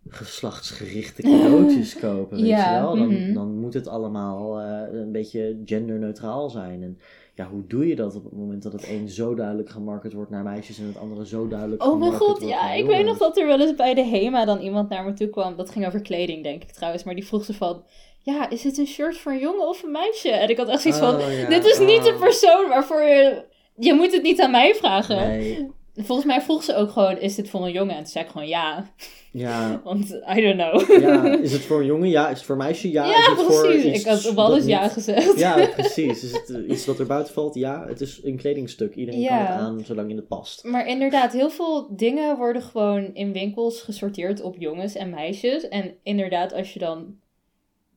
geslachtsgerichte 0.07 1.21
cadeautjes 1.31 1.99
kopen, 1.99 2.37
weet 2.37 2.47
Ja, 2.47 2.75
je 2.75 2.81
wel? 2.81 2.95
Dan, 2.95 3.07
mhm. 3.07 3.33
dan 3.33 3.59
moet 3.59 3.73
het 3.73 3.87
allemaal 3.87 4.61
eh, 4.61 4.99
een 4.99 5.11
beetje 5.11 5.61
genderneutraal 5.65 6.49
zijn. 6.49 6.83
En 6.83 6.97
ja, 7.37 7.47
hoe 7.49 7.67
doe 7.67 7.87
je 7.87 7.95
dat 7.95 8.15
op 8.15 8.23
het 8.23 8.33
moment 8.33 8.63
dat 8.63 8.73
het 8.73 8.87
een 8.87 9.09
zo 9.09 9.35
duidelijk 9.35 9.69
gemarket 9.69 10.13
wordt 10.13 10.31
naar 10.31 10.43
meisjes 10.43 10.79
en 10.79 10.85
het 10.85 10.97
andere 10.97 11.25
zo 11.25 11.47
duidelijk 11.47 11.83
Oh 11.83 11.99
mijn 11.99 12.13
god, 12.13 12.41
ja, 12.41 12.73
ik 12.73 12.85
weet 12.85 13.05
nog 13.05 13.17
dat 13.17 13.37
er 13.37 13.47
wel 13.47 13.59
eens 13.59 13.75
bij 13.75 13.93
de 13.93 14.05
HEMA 14.05 14.45
dan 14.45 14.59
iemand 14.59 14.89
naar 14.89 15.03
me 15.05 15.13
toe 15.13 15.29
kwam. 15.29 15.55
Dat 15.55 15.69
ging 15.69 15.85
over 15.85 16.01
kleding, 16.01 16.43
denk 16.43 16.63
ik 16.63 16.71
trouwens. 16.71 17.03
Maar 17.03 17.15
die 17.15 17.25
vroeg 17.25 17.45
ze 17.45 17.53
van, 17.53 17.83
ja, 18.21 18.49
is 18.49 18.61
dit 18.61 18.77
een 18.77 18.87
shirt 18.87 19.17
voor 19.17 19.31
een 19.31 19.39
jongen 19.39 19.67
of 19.67 19.83
een 19.83 19.91
meisje? 19.91 20.29
En 20.29 20.49
ik 20.49 20.57
had 20.57 20.67
echt 20.67 20.81
zoiets 20.81 20.99
van, 20.99 21.15
Oh, 21.15 21.39
ja, 21.39 21.49
dit 21.49 21.65
is 21.65 21.79
niet 21.79 22.03
de 22.03 22.13
oh. 22.13 22.19
persoon 22.19 22.69
waarvoor 22.69 23.01
je... 23.01 23.43
Je 23.79 23.93
moet 23.93 24.11
het 24.11 24.23
niet 24.23 24.41
aan 24.41 24.51
mij 24.51 24.75
vragen. 24.75 25.17
Nee, 25.17 25.71
Volgens 25.97 26.27
mij 26.27 26.41
vroeg 26.41 26.63
ze 26.63 26.75
ook 26.75 26.91
gewoon, 26.91 27.17
is 27.19 27.35
dit 27.35 27.49
voor 27.49 27.65
een 27.65 27.71
jongen? 27.71 27.95
En 27.95 28.03
toen 28.03 28.11
zei 28.11 28.25
ik 28.25 28.31
gewoon 28.31 28.47
ja. 28.47 28.91
ja, 29.31 29.81
Want, 29.83 30.09
I 30.37 30.41
don't 30.41 30.55
know. 30.87 31.01
ja. 31.01 31.37
Is 31.41 31.51
het 31.51 31.61
voor 31.61 31.79
een 31.79 31.85
jongen? 31.85 32.09
Ja. 32.09 32.29
Is 32.29 32.37
het 32.37 32.45
voor 32.45 32.55
een 32.55 32.61
meisje? 32.63 32.91
Ja. 32.91 33.05
Ja, 33.05 33.17
is 33.19 33.25
het 33.27 33.41
voor 33.41 33.61
precies. 33.67 33.99
Ik 33.99 34.05
had 34.07 34.27
op 34.29 34.37
alles 34.37 34.59
niet- 34.59 34.69
ja 34.69 34.87
gezegd. 34.87 35.39
Ja, 35.39 35.67
precies. 35.67 36.23
Is 36.23 36.31
het 36.31 36.49
eh, 36.49 36.69
iets 36.69 36.85
wat 36.85 36.99
er 36.99 37.05
buiten 37.05 37.33
valt? 37.33 37.55
Ja, 37.55 37.85
het 37.87 38.01
is 38.01 38.19
een 38.23 38.37
kledingstuk. 38.37 38.95
Iedereen 38.95 39.27
kan 39.27 39.37
het 39.37 39.47
aan 39.49 39.81
zolang 39.85 40.09
je 40.09 40.15
het 40.15 40.27
past. 40.27 40.63
Maar 40.63 40.87
inderdaad, 40.87 41.33
heel 41.33 41.49
veel 41.49 41.95
dingen 41.95 42.37
worden 42.37 42.61
gewoon 42.61 43.13
in 43.13 43.33
winkels 43.33 43.81
gesorteerd 43.81 44.41
op 44.41 44.55
jongens 44.57 44.95
en 44.95 45.09
meisjes. 45.09 45.67
En 45.67 45.93
inderdaad, 46.03 46.53
als 46.53 46.73
je 46.73 46.79
dan 46.79 47.15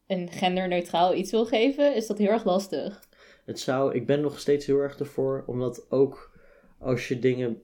een 0.07 0.29
genderneutraal 0.31 1.15
iets 1.15 1.31
wil 1.31 1.47
geven, 1.47 1.95
is 1.95 2.07
dat 2.07 2.19
heel 2.19 2.29
erg 2.31 2.45
lastig. 2.45 3.01
Het 3.45 3.61
zou, 3.61 3.95
ik 3.95 4.07
ben 4.07 4.21
nog 4.21 4.39
steeds 4.39 4.67
heel 4.67 4.79
erg 4.79 4.99
ervoor, 4.99 5.45
omdat 5.47 5.87
ook 5.91 6.39
als 6.79 7.09
je 7.09 7.19
dingen 7.19 7.63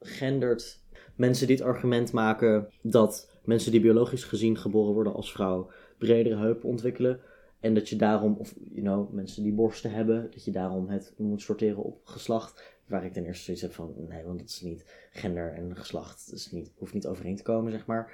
gendert, 0.00 0.80
mensen 1.14 1.46
die 1.46 1.56
het 1.56 1.64
argument 1.64 2.12
maken 2.12 2.68
dat 2.82 3.30
mensen 3.44 3.70
die 3.70 3.80
biologisch 3.80 4.24
gezien 4.24 4.56
geboren 4.56 4.94
worden 4.94 5.14
als 5.14 5.32
vrouw 5.32 5.70
bredere 5.98 6.36
heupen 6.36 6.68
ontwikkelen. 6.68 7.20
En 7.60 7.74
dat 7.74 7.88
je 7.88 7.96
daarom, 7.96 8.36
of 8.38 8.54
you 8.70 8.82
know, 8.82 9.12
mensen 9.12 9.42
die 9.42 9.52
borsten 9.52 9.90
hebben, 9.90 10.30
dat 10.30 10.44
je 10.44 10.50
daarom 10.50 10.88
het 10.88 11.12
moet 11.16 11.42
sorteren 11.42 11.82
op 11.82 12.00
geslacht. 12.04 12.78
Waar 12.86 13.04
ik 13.04 13.12
ten 13.12 13.24
eerste 13.24 13.44
zoiets 13.44 13.62
heb 13.62 13.72
van, 13.72 13.94
nee, 14.08 14.24
want 14.24 14.38
dat 14.38 14.48
is 14.48 14.60
niet 14.60 14.84
gender 15.12 15.52
en 15.52 15.76
geslacht. 15.76 16.30
Dat 16.30 16.38
is 16.38 16.50
niet, 16.50 16.70
hoeft 16.74 16.94
niet 16.94 17.06
overeen 17.06 17.36
te 17.36 17.42
komen, 17.42 17.72
zeg 17.72 17.86
maar. 17.86 18.12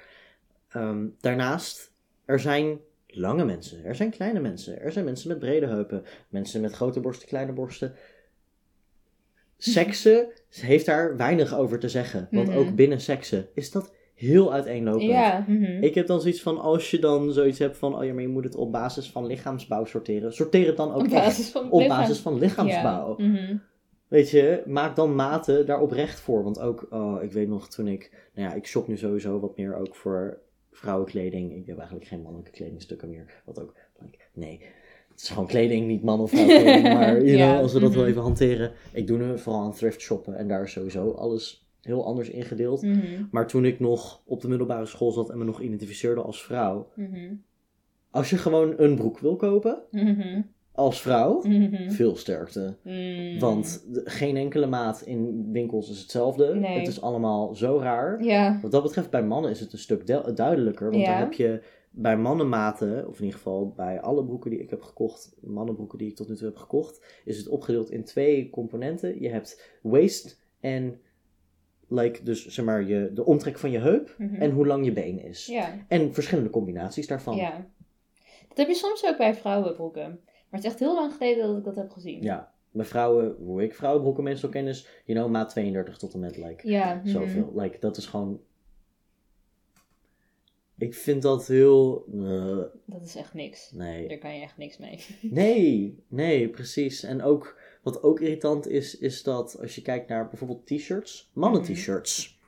Ehm, 0.69 1.07
daarnaast, 1.19 1.93
er 2.25 2.39
zijn 2.39 2.79
lange 3.07 3.45
mensen, 3.45 3.83
er 3.83 3.95
zijn 3.95 4.09
kleine 4.09 4.39
mensen, 4.39 4.81
er 4.81 4.91
zijn 4.91 5.05
mensen 5.05 5.27
met 5.27 5.39
brede 5.39 5.65
heupen, 5.65 6.03
mensen 6.29 6.61
met 6.61 6.73
grote 6.73 6.99
borsten, 6.99 7.27
kleine 7.27 7.53
borsten. 7.53 7.93
Seksen 9.57 10.27
heeft 10.49 10.85
daar 10.85 11.17
weinig 11.17 11.55
over 11.57 11.79
te 11.79 11.89
zeggen. 11.89 12.27
Want 12.31 12.47
Mhm. 12.47 12.57
ook 12.57 12.75
binnen 12.75 13.01
seksen 13.01 13.47
is 13.53 13.71
dat 13.71 13.93
heel 14.15 14.53
uiteenlopend. 14.53 15.03
Ja. 15.09 15.45
mhm. 15.47 15.83
Ik 15.83 15.95
heb 15.95 16.07
dan 16.07 16.21
zoiets 16.21 16.41
van, 16.41 16.57
als 16.59 16.91
je 16.91 16.99
dan 16.99 17.31
zoiets 17.31 17.59
hebt 17.59 17.77
van, 17.77 17.95
oh 17.97 18.05
ja, 18.05 18.13
maar 18.13 18.21
je 18.21 18.27
moet 18.27 18.43
het 18.43 18.55
op 18.55 18.71
basis 18.71 19.09
van 19.11 19.25
lichaamsbouw 19.25 19.85
sorteren. 19.85 20.33
Sorteer 20.33 20.67
het 20.67 20.77
dan 20.77 20.89
ook 20.93 20.95
Op 20.99 21.03
echt 21.03 21.11
basis 21.13 21.49
van 21.49 21.71
op 21.71 21.79
lichaam- 21.81 21.99
basis 21.99 22.19
van 22.19 22.37
lichaamsbouw. 22.39 23.15
Ja. 23.17 23.25
mhm. 23.27 23.55
Weet 24.07 24.29
je, 24.29 24.63
maak 24.65 24.95
dan 24.95 25.15
maten 25.15 25.65
daar 25.65 25.81
oprecht 25.81 26.19
voor. 26.19 26.43
Want 26.43 26.59
ook, 26.59 26.87
oh, 26.89 27.23
ik 27.23 27.31
weet 27.31 27.47
nog 27.47 27.69
toen 27.69 27.87
ik, 27.87 28.29
nou 28.33 28.49
ja, 28.49 28.55
ik 28.55 28.67
shop 28.67 28.87
nu 28.87 28.97
sowieso 28.97 29.39
wat 29.39 29.57
meer 29.57 29.75
ook 29.75 29.95
voor 29.95 30.37
vrouwenkleding. 30.71 31.55
Ik 31.55 31.65
heb 31.65 31.77
eigenlijk 31.77 32.07
geen 32.07 32.21
mannelijke 32.21 32.51
kledingstukken 32.51 33.09
meer. 33.09 33.41
Wat 33.45 33.61
ook, 33.61 33.73
nee, 34.33 34.61
het 35.17 35.25
is 35.25 35.31
gewoon 35.31 35.47
kleding, 35.47 35.87
niet 35.87 36.03
man 36.03 36.19
of 36.19 36.29
vrouwenkleding. 36.29 36.83
maar 36.97 37.23
you 37.25 37.37
know, 37.37 37.61
als 37.61 37.73
we 37.73 37.79
dat 37.79 37.93
wel 37.93 38.01
mhm. 38.01 38.09
even 38.11 38.21
hanteren. 38.21 38.71
Ik 38.93 39.07
doe 39.07 39.17
nu 39.17 39.39
vooral 39.39 39.61
aan 39.61 39.73
thrift 39.73 40.01
shoppen 40.01 40.37
en 40.37 40.47
daar 40.47 40.63
is 40.63 40.71
sowieso 40.71 41.11
alles 41.11 41.67
heel 41.81 42.05
anders 42.05 42.29
ingedeeld. 42.29 42.81
Mhm. 42.81 43.23
Maar 43.31 43.47
toen 43.47 43.65
ik 43.65 43.79
nog 43.79 44.21
op 44.25 44.41
de 44.41 44.47
middelbare 44.47 44.85
school 44.85 45.11
zat 45.11 45.29
en 45.29 45.37
me 45.37 45.43
nog 45.43 45.61
identificeerde 45.61 46.21
als 46.21 46.43
vrouw. 46.43 46.87
Mhm. 46.95 47.33
Als 48.11 48.29
je 48.29 48.37
gewoon 48.37 48.73
een 48.77 48.95
broek 48.95 49.19
wil 49.19 49.35
kopen, 49.35 49.77
als 50.71 51.01
vrouw, 51.01 51.41
veel 51.87 52.15
sterkte. 52.15 52.75
Mm. 52.83 53.39
Want 53.39 53.85
de- 53.87 54.01
geen 54.05 54.37
enkele 54.37 54.65
maat 54.67 55.01
in 55.01 55.51
winkels 55.51 55.89
is 55.89 55.99
hetzelfde. 55.99 56.55
Nee. 56.55 56.79
Het 56.79 56.87
is 56.87 57.01
allemaal 57.01 57.55
zo 57.55 57.79
raar. 57.79 58.23
Ja. 58.23 58.59
Wat 58.61 58.71
dat 58.71 58.83
betreft, 58.83 59.09
bij 59.09 59.23
mannen 59.23 59.51
is 59.51 59.59
het 59.59 59.73
een 59.73 59.79
stuk 59.79 60.07
du- 60.07 60.33
duidelijker. 60.33 60.91
Want 60.91 61.01
Ja. 61.03 61.11
dan 61.11 61.19
heb 61.19 61.33
je 61.33 61.61
bij 61.99 62.17
mannenmaten, 62.17 63.07
of 63.07 63.17
in 63.17 63.23
ieder 63.23 63.37
geval 63.39 63.73
bij 63.75 64.01
alle 64.01 64.25
broeken 64.25 64.49
die 64.49 64.59
ik 64.59 64.69
heb 64.69 64.81
gekocht, 64.81 65.35
mannenbroeken 65.41 65.97
die 65.97 66.09
ik 66.09 66.15
tot 66.15 66.27
nu 66.29 66.35
toe 66.35 66.47
heb 66.47 66.55
gekocht, 66.57 67.21
is 67.25 67.37
het 67.37 67.47
opgedeeld 67.47 67.91
in 67.91 68.03
twee 68.03 68.49
componenten. 68.49 69.21
Je 69.21 69.29
hebt 69.29 69.77
waist 69.81 70.41
en, 70.59 70.99
like, 71.87 72.23
dus 72.23 72.47
zeg 72.47 72.65
maar, 72.65 72.83
je, 72.83 73.11
de 73.13 73.25
omtrek 73.25 73.57
van 73.57 73.71
je 73.71 73.79
heup 73.79 74.15
Mhm. 74.17 74.35
en 74.35 74.51
hoe 74.51 74.67
lang 74.67 74.85
je 74.85 74.91
been 74.91 75.23
is. 75.23 75.45
Ja. 75.45 75.73
En 75.87 76.13
verschillende 76.13 76.49
combinaties 76.49 77.07
daarvan. 77.07 77.35
ja. 77.35 77.65
Dat 78.47 78.57
heb 78.57 78.67
je 78.67 78.73
soms 78.73 79.05
ook 79.05 79.17
bij 79.17 79.35
vrouwenbroeken. 79.35 80.19
Maar 80.23 80.59
het 80.59 80.63
is 80.63 80.69
echt 80.69 80.79
heel 80.79 80.95
lang 80.95 81.13
geleden 81.13 81.47
dat 81.47 81.57
ik 81.57 81.63
dat 81.63 81.75
heb 81.75 81.89
gezien. 81.91 82.21
Ja. 82.21 82.51
Bij 82.71 82.85
vrouwen, 82.85 83.35
hoe 83.39 83.63
ik 83.63 83.75
vrouwenbroeken 83.75 84.23
meestal 84.23 84.49
ken, 84.49 84.67
is, 84.67 84.87
you 85.05 85.19
know, 85.19 85.31
maat 85.31 85.49
32 85.49 85.97
tot 85.97 86.13
en 86.13 86.19
met, 86.19 86.37
like, 86.37 86.69
Ja. 86.69 86.93
mhm. 86.95 87.07
Zoveel. 87.07 87.51
Like, 87.55 87.77
dat 87.79 87.97
is 87.97 88.05
gewoon. 88.05 88.39
Ik 90.77 90.93
vind 90.95 91.21
dat 91.21 91.47
heel. 91.47 92.05
eh, 92.13 92.57
Dat 92.85 93.01
is 93.05 93.15
echt 93.15 93.33
niks. 93.33 93.71
nee. 93.71 94.07
Daar 94.07 94.17
kan 94.17 94.35
je 94.35 94.41
echt 94.41 94.57
niks 94.57 94.77
mee. 94.77 94.99
Nee, 95.21 95.97
nee, 96.07 96.49
precies. 96.49 97.03
En 97.03 97.21
ook. 97.23 97.57
Wat 97.83 98.03
ook 98.03 98.19
irritant 98.19 98.67
is, 98.67 98.97
is 98.97 99.23
dat 99.23 99.57
als 99.61 99.75
je 99.75 99.81
kijkt 99.81 100.09
naar 100.09 100.29
bijvoorbeeld 100.29 100.65
t-shirts, 100.67 101.29
mannen-t-shirts. 101.33 102.39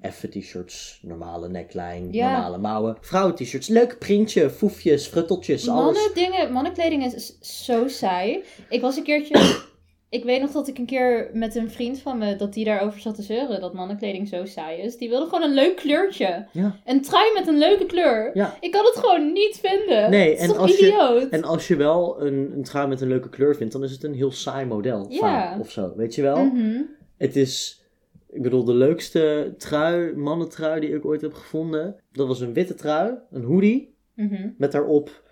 Effe 0.00 0.28
t-shirts, 0.28 0.98
normale 1.02 1.48
neckline, 1.48 2.12
Ja. 2.12 2.32
normale 2.32 2.58
mouwen. 2.58 2.96
Vrouwen-t-shirts, 3.00 3.68
leuk 3.68 3.98
printje, 3.98 4.50
foefjes, 4.50 5.06
frutteltjes, 5.06 5.68
alles. 5.68 5.94
Mannen 5.96 6.14
dingen, 6.14 6.52
mannenkleding 6.52 7.04
is 7.14 7.38
zo 7.64 7.88
saai. 7.88 8.42
Ik 8.68 8.80
was 8.80 8.96
een 8.96 9.02
keertje. 9.02 9.34
ik 10.10 10.24
weet 10.24 10.40
nog 10.40 10.50
dat 10.50 10.68
ik 10.68 10.78
een 10.78 10.86
keer 10.86 11.30
met 11.32 11.54
een 11.54 11.70
vriend 11.70 11.98
van 12.00 12.18
me. 12.18 12.36
dat 12.36 12.52
die 12.54 12.64
daarover 12.64 13.00
zat 13.00 13.14
te 13.14 13.22
zeuren. 13.22 13.60
dat 13.60 13.74
mannenkleding 13.74 14.28
zo 14.28 14.44
saai 14.44 14.80
is. 14.80 14.96
Die 14.96 15.08
wilde 15.08 15.24
gewoon 15.28 15.42
een 15.42 15.54
leuk 15.54 15.76
kleurtje. 15.76 16.46
Ja. 16.52 16.76
Een 16.86 17.02
trui 17.02 17.30
met 17.34 17.46
een 17.46 17.58
leuke 17.58 17.86
kleur. 17.86 18.30
Ja. 18.34 18.56
Ik 18.60 18.70
kan 18.72 18.84
het 18.84 18.96
gewoon 18.96 19.32
niet 19.32 19.58
vinden. 19.62 20.10
Nee, 20.10 20.36
en 20.36 20.48
toch 20.48 20.56
als 20.58 20.76
je- 20.78 20.86
idioot? 20.86 21.28
En 21.30 21.44
als 21.44 21.68
je 21.68 21.76
wel 21.76 22.22
een, 22.22 22.52
een 22.56 22.62
trui 22.62 22.88
met 22.88 23.00
een 23.00 23.08
leuke 23.08 23.28
kleur 23.28 23.56
vindt, 23.56 23.72
dan 23.72 23.84
is 23.84 23.92
het 23.92 24.04
een 24.04 24.14
heel 24.14 24.30
saai 24.32 24.66
model. 24.66 25.06
Ja. 25.08 25.18
vaak, 25.18 25.60
of 25.60 25.70
zo, 25.70 25.92
weet 25.96 26.14
je 26.14 26.22
wel? 26.22 26.44
Mhm. 26.44 26.80
Het 27.16 27.36
is, 27.36 27.82
ik 28.30 28.42
bedoel, 28.42 28.64
de 28.64 28.74
leukste 28.74 29.54
trui, 29.58 30.16
mannentrui 30.16 30.80
die 30.80 30.94
ik 30.94 31.04
ooit 31.04 31.20
heb 31.20 31.34
gevonden. 31.34 31.96
Dat 32.12 32.26
was 32.26 32.40
een 32.40 32.52
witte 32.52 32.74
trui, 32.74 33.14
een 33.30 33.44
hoodie, 33.44 33.96
Mhm. 34.14 34.48
met 34.58 34.72
daarop 34.72 35.22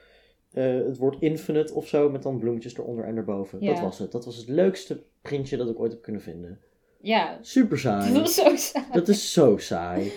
eh, 0.57 0.75
het 0.87 0.97
woord 0.99 1.17
infinite 1.21 1.75
of 1.75 1.89
zo, 1.89 2.11
met 2.11 2.23
dan 2.23 2.39
bloemetjes 2.39 2.77
eronder 2.79 3.05
en 3.05 3.17
erboven. 3.17 3.61
Ja. 3.61 3.73
Dat 3.73 3.83
was 3.83 3.99
het. 3.99 4.13
Dat 4.13 4.25
was 4.25 4.37
het 4.37 4.49
leukste 4.49 5.03
printje 5.23 5.57
dat 5.57 5.69
ik 5.69 5.79
ooit 5.81 5.93
heb 5.93 6.03
kunnen 6.03 6.23
vinden. 6.23 6.59
Ja, 7.01 7.39
Super 7.41 7.79
saai. 7.79 8.13
dat 8.13 8.23
was 8.23 8.35
zo 8.35 8.57
saai. 8.57 8.85
Dat 8.93 9.09
is 9.09 9.33
zo 9.33 9.57
saai. 9.57 10.13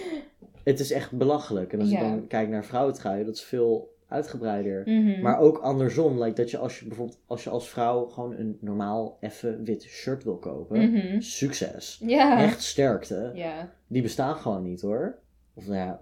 Het 0.64 0.80
is 0.80 0.92
echt 0.92 1.12
belachelijk. 1.12 1.74
En 1.74 1.80
als 1.80 1.90
Ja. 1.90 1.96
ik 2.00 2.04
dan 2.04 2.28
kijk 2.28 2.50
naar 2.50 2.66
vrouwentruien, 2.66 3.26
dat 3.26 3.36
is 3.36 3.44
veel 3.44 3.98
uitgebreider. 4.08 4.82
Mhm. 4.86 5.22
Maar 5.22 5.40
ook 5.40 5.58
andersom, 5.58 6.22
like 6.24 6.36
dat 6.36 6.52
je 6.52 6.58
als 6.58 6.80
je 6.80 6.88
bijvoorbeeld 6.88 7.20
als 7.26 7.44
je 7.44 7.50
als 7.50 7.70
vrouw 7.70 8.06
gewoon 8.06 8.36
een 8.36 8.58
normaal 8.62 9.18
effen 9.20 9.64
wit 9.64 9.84
shirt 9.84 10.24
wil 10.24 10.38
kopen, 10.38 10.92
Mhm. 10.92 11.20
succes. 11.22 12.02
Ja. 12.06 12.42
Echt 12.44 12.64
sterkte. 12.64 13.32
ja. 13.36 13.72
Die 13.88 14.02
bestaan 14.02 14.36
gewoon 14.36 14.64
niet 14.64 14.82
hoor. 14.82 15.18
Of 15.54 15.66
nou 15.68 15.78
ja, 15.78 16.02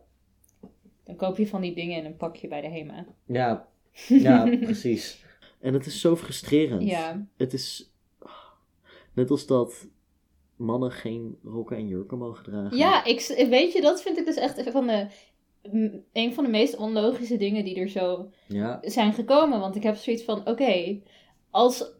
Dan 1.04 1.16
koop 1.16 1.38
je 1.38 1.48
van 1.48 1.62
die 1.62 1.76
dingen 1.76 1.98
in 1.98 2.06
een 2.06 2.18
pakje 2.18 2.48
bij 2.48 2.62
de 2.62 2.68
HEMA. 2.70 3.06
ja, 3.26 3.68
ja 4.08 4.44
precies. 4.62 5.26
En 5.60 5.74
het 5.74 5.86
is 5.86 6.02
zo 6.02 6.16
frustrerend. 6.16 6.84
Ja. 6.84 7.28
Het 7.38 7.54
is 7.54 7.92
net 9.14 9.30
als 9.30 9.46
dat 9.46 9.88
mannen 10.56 10.92
geen 10.92 11.38
rokken 11.44 11.78
en 11.78 11.88
jurken 11.88 12.18
mogen 12.18 12.44
dragen. 12.44 12.78
Ja, 12.78 13.04
ik, 13.04 13.46
weet 13.50 13.74
je, 13.74 13.82
dat 13.82 14.02
vind 14.02 14.18
ik 14.18 14.26
dus 14.26 14.36
echt 14.36 14.70
van 14.70 14.88
de, 14.88 15.08
een 16.14 16.34
van 16.34 16.44
de 16.44 16.50
meest 16.50 16.78
onlogische 16.78 17.38
dingen 17.38 17.66
die 17.66 17.76
er 17.76 17.90
zo 17.90 18.30
Ja, 18.48 18.80
zijn 18.82 19.14
gekomen. 19.14 19.60
Want 19.60 19.76
ik 19.76 19.84
heb 19.84 19.96
zoiets 19.96 20.24
van, 20.24 20.48
oké, 20.48 21.00
als 21.50 21.96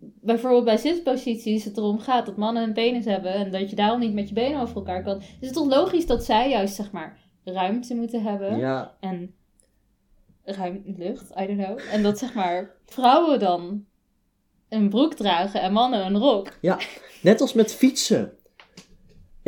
bijvoorbeeld 0.00 0.64
bij 0.64 0.76
zitposities 0.76 1.64
het 1.64 1.76
erom 1.76 1.98
gaat 1.98 2.26
dat 2.26 2.36
mannen 2.36 2.62
een 2.62 2.72
penis 2.72 3.04
hebben 3.04 3.32
en 3.32 3.50
dat 3.50 3.70
je 3.70 3.76
daarom 3.76 4.00
niet 4.00 4.14
met 4.14 4.28
je 4.28 4.34
benen 4.34 4.60
over 4.60 4.76
elkaar 4.76 5.02
kan, 5.02 5.18
is 5.18 5.46
het 5.46 5.52
toch 5.52 5.68
logisch 5.68 6.06
dat 6.06 6.24
zij 6.24 6.50
juist, 6.50 6.74
zeg 6.74 6.90
maar, 6.90 7.18
ruimte 7.44 7.94
moeten 7.94 8.22
hebben 8.22 8.58
ja, 8.58 8.96
en 9.00 9.34
ruim 10.56 10.82
lucht, 10.96 11.30
I 11.40 11.46
don't 11.46 11.64
know. 11.64 11.78
En 11.90 12.02
dat, 12.02 12.18
zeg 12.18 12.34
maar, 12.34 12.70
vrouwen 12.86 13.38
dan 13.38 13.84
een 14.68 14.88
broek 14.88 15.14
dragen 15.14 15.60
en 15.60 15.72
mannen 15.72 16.06
een 16.06 16.18
rok. 16.18 16.48
net 17.22 17.40
als 17.40 17.52
met 17.52 17.74
fietsen. 17.74 18.37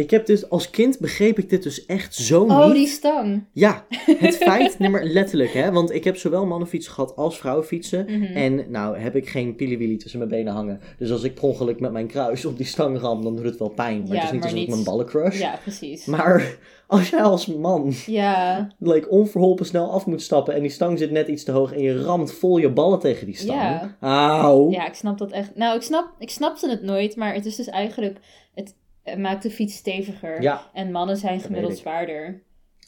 Ik 0.01 0.11
heb 0.11 0.27
dus, 0.27 0.51
als 0.51 0.71
kind 0.71 0.99
begreep 0.99 1.39
ik 1.39 1.49
dit 1.51 1.63
dus 1.63 1.87
echt 1.87 2.15
zo 2.15 2.43
Oh, 2.43 2.65
niet. 2.67 2.75
die 2.75 2.87
stang. 2.87 3.45
Ja, 3.53 3.85
het 4.07 4.37
feit, 4.47 4.79
nee 4.79 4.89
maar 4.91 5.05
letterlijk 5.05 5.53
hè, 5.53 5.73
want 5.73 5.91
ik 5.95 6.05
heb 6.05 6.17
zowel 6.17 6.47
mannenfietsen 6.47 6.93
gehad 6.93 7.17
als 7.17 7.39
vrouwenfietsen. 7.39 8.05
Mhm. 8.09 8.23
En 8.37 8.65
nou 8.71 8.99
heb 8.99 9.17
ik 9.17 9.29
geen 9.29 9.57
piliwili 9.57 9.97
tussen 9.97 10.19
mijn 10.19 10.31
benen 10.31 10.53
hangen. 10.53 10.81
Dus 10.99 11.11
als 11.11 11.23
ik 11.23 11.35
per 11.35 11.43
ongeluk 11.43 11.81
met 11.81 11.93
mijn 11.93 12.07
kruis 12.07 12.45
op 12.45 12.57
die 12.57 12.67
stang 12.67 12.99
ram, 12.99 13.23
dan 13.23 13.37
doet 13.37 13.45
het 13.45 13.59
wel 13.59 13.69
pijn. 13.69 13.99
Maar 13.99 14.09
Ja, 14.09 14.15
het 14.15 14.25
is 14.25 14.31
niet 14.33 14.43
alsof 14.43 14.59
ik 14.59 14.69
mijn 14.69 14.85
ballen 14.85 15.07
crush. 15.07 15.39
Ja, 15.39 15.59
precies. 15.63 16.05
Maar 16.05 16.57
als 16.87 17.11
jij 17.11 17.23
als 17.23 17.47
man 17.47 17.93
Ja, 18.07 18.69
like, 18.79 19.09
onverholpen 19.09 19.67
snel 19.67 19.91
af 19.91 20.07
moet 20.07 20.23
stappen 20.23 20.55
en 20.55 20.61
die 20.63 20.71
stang 20.71 20.99
zit 20.99 21.11
net 21.11 21.29
iets 21.29 21.45
te 21.45 21.53
hoog 21.53 21.73
en 21.73 21.83
je 21.83 22.03
ramt 22.03 22.33
vol 22.33 22.59
je 22.59 22.71
ballen 22.71 22.99
tegen 22.99 23.27
die 23.27 23.37
stang. 23.37 23.61
Ja. 23.61 23.97
Auw. 24.01 24.71
ja, 24.71 24.87
ik 24.87 24.95
snap 24.95 25.19
dat 25.19 25.31
echt. 25.31 25.57
Nou, 25.57 25.77
ik, 25.77 25.83
snap, 25.83 26.13
ik 26.19 26.31
snapte 26.31 26.71
het 26.71 26.83
nooit, 26.83 27.17
maar 27.17 27.35
het 27.35 27.47
is 27.47 27.57
dus 27.57 27.67
eigenlijk... 27.69 28.19
Het 28.55 28.75
maakt 29.17 29.43
de 29.43 29.51
fiets 29.51 29.75
steviger. 29.77 30.43
Ja. 30.43 30.71
En 30.73 30.91
mannen 30.91 31.17
zijn 31.17 31.41
gemiddeld 31.41 31.79
zwaarder. 31.79 32.43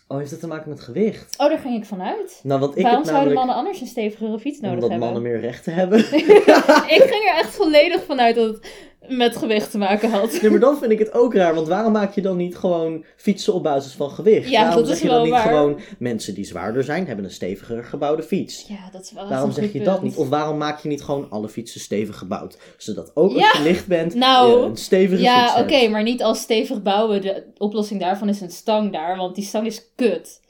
Oh, 0.08 0.18
heeft 0.18 0.30
dat 0.30 0.40
te 0.40 0.46
maken 0.46 0.68
met 0.68 0.80
gewicht? 0.80 1.34
Oh, 1.38 1.48
daar 1.48 1.58
ging 1.58 1.76
ik 1.76 1.84
vanuit. 1.84 2.40
Nou, 2.42 2.60
want 2.60 2.76
ik 2.76 2.82
Waarom 2.82 3.04
zouden 3.04 3.32
mannen 3.34 3.54
anders 3.54 3.80
een 3.80 3.86
stevigere 3.86 4.38
fiets 4.38 4.60
nodig 4.60 4.74
Omdat 4.74 4.90
hebben? 4.90 5.08
mannen 5.08 5.30
meer 5.32 5.40
rechten 5.40 5.74
hebben. 5.74 5.98
ik 6.96 7.02
ging 7.10 7.30
er 7.30 7.36
echt 7.36 7.54
volledig 7.54 8.04
vanuit 8.04 8.34
dat 8.34 8.54
het 8.54 8.70
met 9.08 9.36
gewicht 9.36 9.70
te 9.70 9.78
maken 9.78 10.10
had. 10.10 10.38
Nee, 10.42 10.50
maar 10.50 10.60
dan 10.60 10.78
vind 10.78 10.92
ik 10.92 10.98
het 10.98 11.12
ook 11.12 11.34
raar. 11.34 11.54
Want 11.54 11.68
waarom 11.68 11.92
maak 11.92 12.14
je 12.14 12.20
dan 12.20 12.36
niet 12.36 12.56
gewoon 12.56 13.04
fietsen 13.16 13.52
op 13.54 13.62
basis 13.62 13.92
van 13.92 14.10
gewicht? 14.10 14.50
Ja, 14.50 14.60
waarom 14.62 14.76
dat 14.78 14.86
zeg 14.86 14.96
is 14.96 15.02
je 15.02 15.08
dan 15.08 15.16
wel 15.16 15.24
niet 15.24 15.34
waar. 15.34 15.42
gewoon... 15.46 15.80
Mensen 15.98 16.34
die 16.34 16.44
zwaarder 16.44 16.84
zijn, 16.84 17.06
hebben 17.06 17.24
een 17.24 17.30
steviger 17.30 17.84
gebouwde 17.84 18.22
fiets. 18.22 18.64
Ja, 18.68 18.88
dat 18.92 19.02
is 19.02 19.12
wel 19.12 19.20
echt 19.22 19.30
Waarom 19.30 19.48
een 19.48 19.54
zeg 19.54 19.64
goed 19.64 19.72
je 19.72 19.82
dat 19.82 20.00
punt. 20.00 20.04
niet? 20.10 20.16
Of 20.16 20.28
waarom 20.28 20.58
maak 20.58 20.80
je 20.80 20.88
niet 20.88 21.02
gewoon 21.02 21.30
alle 21.30 21.48
fietsen 21.48 21.80
stevig 21.80 22.18
gebouwd? 22.18 22.56
Zodat 22.76 23.10
ook 23.14 23.32
als 23.32 23.40
Ja, 23.40 23.50
je 23.58 23.62
licht 23.62 23.86
bent, 23.86 24.14
nou, 24.14 24.60
je 24.60 24.66
een 24.66 24.76
stevige 24.76 25.22
Ja, 25.22 25.46
fiets 25.48 25.60
oké, 25.60 25.74
hebt. 25.74 25.90
maar 25.90 26.02
niet 26.02 26.22
als 26.22 26.40
stevig 26.40 26.82
bouwen. 26.82 27.20
De 27.20 27.44
oplossing 27.58 28.00
daarvan 28.00 28.28
is 28.28 28.40
een 28.40 28.50
stang 28.50 28.92
daar, 28.92 29.16
want 29.16 29.34
die 29.34 29.44
stang 29.44 29.66
is 29.66 29.86
kut. 29.96 30.40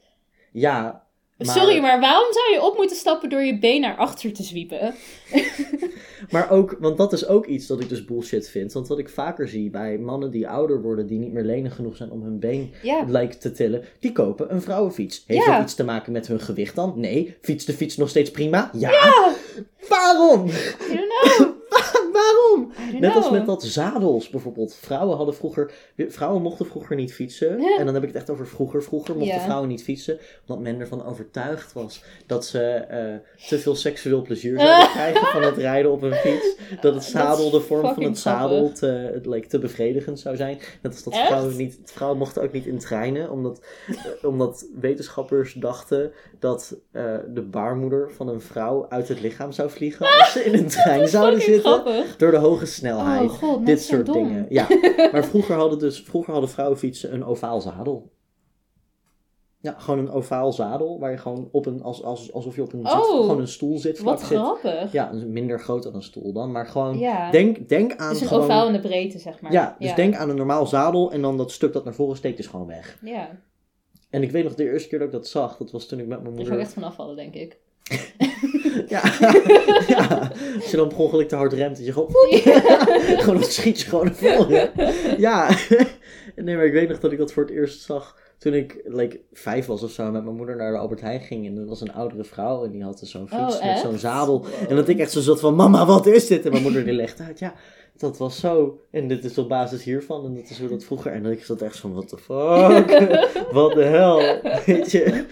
Ja, 0.52 1.00
maar, 1.36 1.56
Sorry, 1.56 1.78
maar 1.80 2.00
waarom 2.00 2.32
zou 2.32 2.52
je 2.52 2.62
op 2.70 2.76
moeten 2.76 2.96
stappen 2.96 3.28
door 3.28 3.42
je 3.42 3.58
been 3.58 3.80
naar 3.80 3.96
achter 3.96 4.32
te 4.32 4.42
zwiepen? 4.42 4.94
maar 6.30 6.50
ook, 6.50 6.76
want 6.80 6.96
dat 6.96 7.12
is 7.12 7.26
ook 7.26 7.46
iets 7.46 7.66
dat 7.66 7.80
ik 7.80 7.88
dus 7.88 8.04
bullshit 8.04 8.48
vind. 8.48 8.72
Want 8.72 8.88
wat 8.88 8.98
ik 8.98 9.08
vaker 9.08 9.48
zie 9.48 9.70
bij 9.70 9.98
mannen 9.98 10.30
die 10.30 10.48
ouder 10.48 10.82
worden, 10.82 11.06
die 11.06 11.18
niet 11.18 11.32
meer 11.32 11.44
lenig 11.44 11.74
genoeg 11.74 11.96
zijn 11.96 12.10
om 12.10 12.22
hun 12.22 12.38
been 12.38 12.70
Ja, 12.82 13.04
lijkt 13.08 13.40
te 13.40 13.52
tillen, 13.52 13.84
die 14.00 14.12
kopen 14.12 14.52
een 14.54 14.62
vrouwenfiets. 14.62 15.24
Heeft 15.26 15.44
Ja. 15.44 15.52
dat 15.54 15.62
iets 15.64 15.74
te 15.74 15.84
maken 15.84 16.12
met 16.12 16.26
hun 16.26 16.40
gewicht 16.40 16.74
dan? 16.74 16.92
Nee. 16.96 17.36
Fietst 17.40 17.66
de 17.66 17.72
fiets 17.72 17.96
nog 17.96 18.08
steeds 18.08 18.30
prima? 18.30 18.70
Ja. 18.72 18.90
Waarom? 19.88 20.46
I 20.48 20.52
don't 20.88 21.36
know. 21.38 21.51
Net 23.00 23.14
als 23.14 23.30
met 23.30 23.46
dat 23.46 23.62
zadels 23.62 24.28
bijvoorbeeld. 24.30 24.74
Vrouwen 24.74 25.16
hadden 25.16 25.34
vroeger, 25.34 25.72
vrouwen 25.96 26.42
mochten 26.42 26.66
vroeger 26.66 26.96
niet 26.96 27.14
fietsen. 27.14 27.60
Ja. 27.60 27.76
En 27.78 27.84
dan 27.84 27.94
heb 27.94 28.02
ik 28.02 28.08
het 28.08 28.18
echt 28.18 28.30
over 28.30 28.46
vroeger. 28.46 28.82
Vroeger 28.82 29.16
mochten 29.16 29.36
Ja. 29.36 29.42
vrouwen 29.44 29.68
niet 29.68 29.82
fietsen. 29.82 30.18
Omdat 30.46 30.64
men 30.64 30.80
ervan 30.80 31.04
overtuigd 31.04 31.72
was 31.72 32.02
dat 32.26 32.46
ze 32.46 32.60
eh, 32.62 33.14
te 33.48 33.58
veel 33.58 33.74
seksueel 33.74 34.22
plezier 34.22 34.58
zouden 34.60 34.90
krijgen 34.96 35.26
van 35.26 35.42
het 35.42 35.56
rijden 35.56 35.90
op 35.92 36.02
een 36.02 36.14
fiets. 36.14 36.56
Dat 36.80 36.94
het 36.94 37.04
zadel, 37.04 37.50
de 37.50 37.60
vorm 37.60 37.94
van 37.94 38.02
het 38.04 38.18
zadel, 38.18 38.72
te, 38.72 38.86
het 38.86 39.26
leek 39.26 39.46
te 39.46 39.58
bevredigend 39.58 40.20
zou 40.20 40.36
zijn. 40.36 40.58
Net 40.82 40.92
als 40.92 41.02
dat 41.02 41.12
Echt? 41.12 41.26
vrouwen 41.26 41.56
niet, 41.56 41.78
vrouwen 41.84 42.18
mochten 42.18 42.42
ook 42.42 42.52
niet 42.52 42.66
in 42.66 42.78
treinen. 42.78 43.30
Omdat, 43.30 43.60
eh, 43.88 44.28
omdat 44.28 44.66
wetenschappers 44.80 45.52
dachten 45.52 46.12
dat 46.38 46.76
eh, 46.92 47.14
de 47.34 47.42
baarmoeder 47.42 48.10
van 48.12 48.28
een 48.28 48.40
vrouw 48.40 48.86
uit 48.88 49.08
het 49.08 49.20
lichaam 49.20 49.52
zou 49.52 49.70
vliegen 49.70 50.06
als 50.18 50.32
ze 50.32 50.44
in 50.44 50.54
een 50.54 50.68
trein 50.82 51.08
zouden 51.08 51.40
zitten. 51.40 51.72
grappig. 51.72 52.16
Door 52.16 52.30
de 52.30 52.36
hoge 52.36 52.61
snelheid. 52.66 53.30
Oh 53.30 53.36
god, 53.36 53.66
Dit 53.66 53.82
soort 53.82 54.06
dom. 54.06 54.14
dingen. 54.14 54.46
Ja, 54.48 54.66
maar 55.12 55.24
vroeger 55.24 55.56
hadden, 55.56 55.78
dus, 55.78 56.02
vroeger 56.02 56.32
hadden 56.32 56.50
vrouwenfietsen 56.50 57.14
een 57.14 57.24
ovaal 57.24 57.60
zadel. 57.60 58.10
Ja, 59.60 59.74
gewoon 59.78 59.98
een 59.98 60.10
ovaal 60.10 60.52
zadel 60.52 60.98
waar 60.98 61.10
je 61.10 61.16
gewoon 61.18 61.48
op 61.52 61.66
een, 61.66 61.82
als, 61.82 62.02
als, 62.02 62.32
alsof 62.32 62.54
je 62.56 62.62
op 62.62 62.72
een, 62.72 62.86
zit, 62.86 62.92
Oh, 62.92 63.20
gewoon 63.20 63.40
een 63.40 63.48
stoel 63.48 63.78
zit. 63.78 63.98
vlak 63.98 64.18
Wat 64.18 64.28
zit. 64.28 64.38
grappig. 64.38 64.92
Ja, 64.92 65.10
minder 65.26 65.60
groot 65.60 65.82
dan 65.82 65.94
een 65.94 66.02
stoel 66.02 66.32
dan, 66.32 66.52
maar 66.52 66.66
gewoon 66.66 66.98
Ja. 66.98 67.30
denk, 67.30 67.68
denk 67.68 67.96
aan 67.96 68.06
Het 68.06 68.16
is 68.16 68.22
een 68.22 68.28
gewoon... 68.28 68.42
ovaal 68.44 68.66
in 68.66 68.72
de 68.72 68.80
breedte, 68.80 69.18
zeg 69.18 69.40
maar. 69.40 69.52
Ja, 69.52 69.76
dus 69.78 69.94
denk 69.94 70.14
aan 70.14 70.30
een 70.30 70.36
normaal 70.36 70.66
zadel 70.66 71.12
en 71.12 71.22
dan 71.22 71.36
dat 71.36 71.50
stuk 71.50 71.72
dat 71.72 71.84
naar 71.84 71.94
voren 71.94 72.16
steekt 72.16 72.38
is 72.38 72.46
gewoon 72.46 72.66
weg. 72.66 72.98
Ja, 73.02 73.28
En 74.10 74.22
ik 74.22 74.30
weet 74.30 74.44
nog 74.44 74.54
de 74.54 74.64
eerste 74.70 74.88
keer 74.88 74.98
dat 74.98 75.08
ik 75.08 75.14
dat 75.14 75.26
zag, 75.26 75.56
dat 75.56 75.70
was 75.70 75.86
toen 75.86 75.98
ik 75.98 76.06
met 76.06 76.22
mijn 76.22 76.30
er 76.36 76.36
moeder... 76.36 76.46
zou 76.46 76.58
ik 76.58 76.64
echt 76.64 76.74
van 76.74 76.84
afvallen, 76.84 77.16
denk 77.16 77.34
ik. 77.34 77.58
Ja. 78.92 79.02
ja, 79.96 80.30
als 80.54 80.70
je 80.70 80.76
dan 80.76 80.88
per 80.88 80.98
ongeluk 80.98 81.28
te 81.28 81.36
hard 81.36 81.52
remt, 81.52 81.76
dat 81.76 81.86
je 81.86 81.92
gewoon... 81.92 82.10
gewoon 83.22 83.40
dan 83.40 83.50
schiet 83.50 83.80
je 83.80 83.88
gewoon 83.88 84.04
naar 84.04 84.14
voren. 84.14 84.70
Ja, 85.18 85.50
nee, 86.36 86.56
maar 86.56 86.64
ik 86.64 86.72
weet 86.72 86.88
nog 86.88 87.00
dat 87.00 87.12
ik 87.12 87.18
dat 87.18 87.32
voor 87.32 87.42
het 87.42 87.52
eerst 87.52 87.82
zag 87.82 88.16
toen 88.38 88.54
ik 88.54 88.80
like, 88.84 89.20
vijf 89.32 89.66
was 89.66 89.82
of 89.82 89.90
zo 89.90 90.10
met 90.10 90.24
mijn 90.24 90.36
moeder 90.36 90.56
naar 90.56 90.72
de 90.72 90.78
Albert 90.78 91.00
Heijn 91.00 91.20
ging. 91.20 91.46
En 91.46 91.56
er 91.56 91.66
was 91.66 91.80
een 91.80 91.92
oudere 91.92 92.24
vrouw 92.24 92.64
en 92.64 92.70
die 92.70 92.82
had 92.82 92.98
dus 92.98 93.10
zo'n 93.10 93.28
fiets 93.28 93.40
Oh, 93.40 93.48
met 93.48 93.60
echt? 93.60 93.80
zo'n 93.80 93.98
zadel. 93.98 94.44
En 94.68 94.76
dat 94.76 94.88
ik 94.88 94.98
echt 94.98 95.10
zo 95.10 95.20
zat 95.20 95.40
van, 95.40 95.54
mama, 95.54 95.86
wat 95.86 96.06
is 96.06 96.26
dit? 96.26 96.44
En 96.44 96.50
mijn 96.50 96.62
moeder 96.62 96.84
die 96.84 96.92
legde 96.92 97.22
uit, 97.22 97.38
ja, 97.38 97.54
dat 97.96 98.18
was 98.18 98.40
zo. 98.40 98.80
En 98.90 99.08
dit 99.08 99.24
is 99.24 99.38
op 99.38 99.48
basis 99.48 99.84
hiervan 99.84 100.24
en 100.24 100.34
dat 100.34 100.50
is 100.50 100.58
hoe 100.58 100.68
dat 100.68 100.84
vroeger. 100.84 101.12
En 101.12 101.26
ik 101.26 101.44
zat 101.44 101.62
echt 101.62 101.76
van, 101.76 101.92
what 101.92 102.08
the 102.08 102.18
fuck? 102.18 103.52
wat 103.52 103.72
de 103.72 103.84
hel? 103.84 104.40
Weet 104.66 104.90
je? 104.90 105.24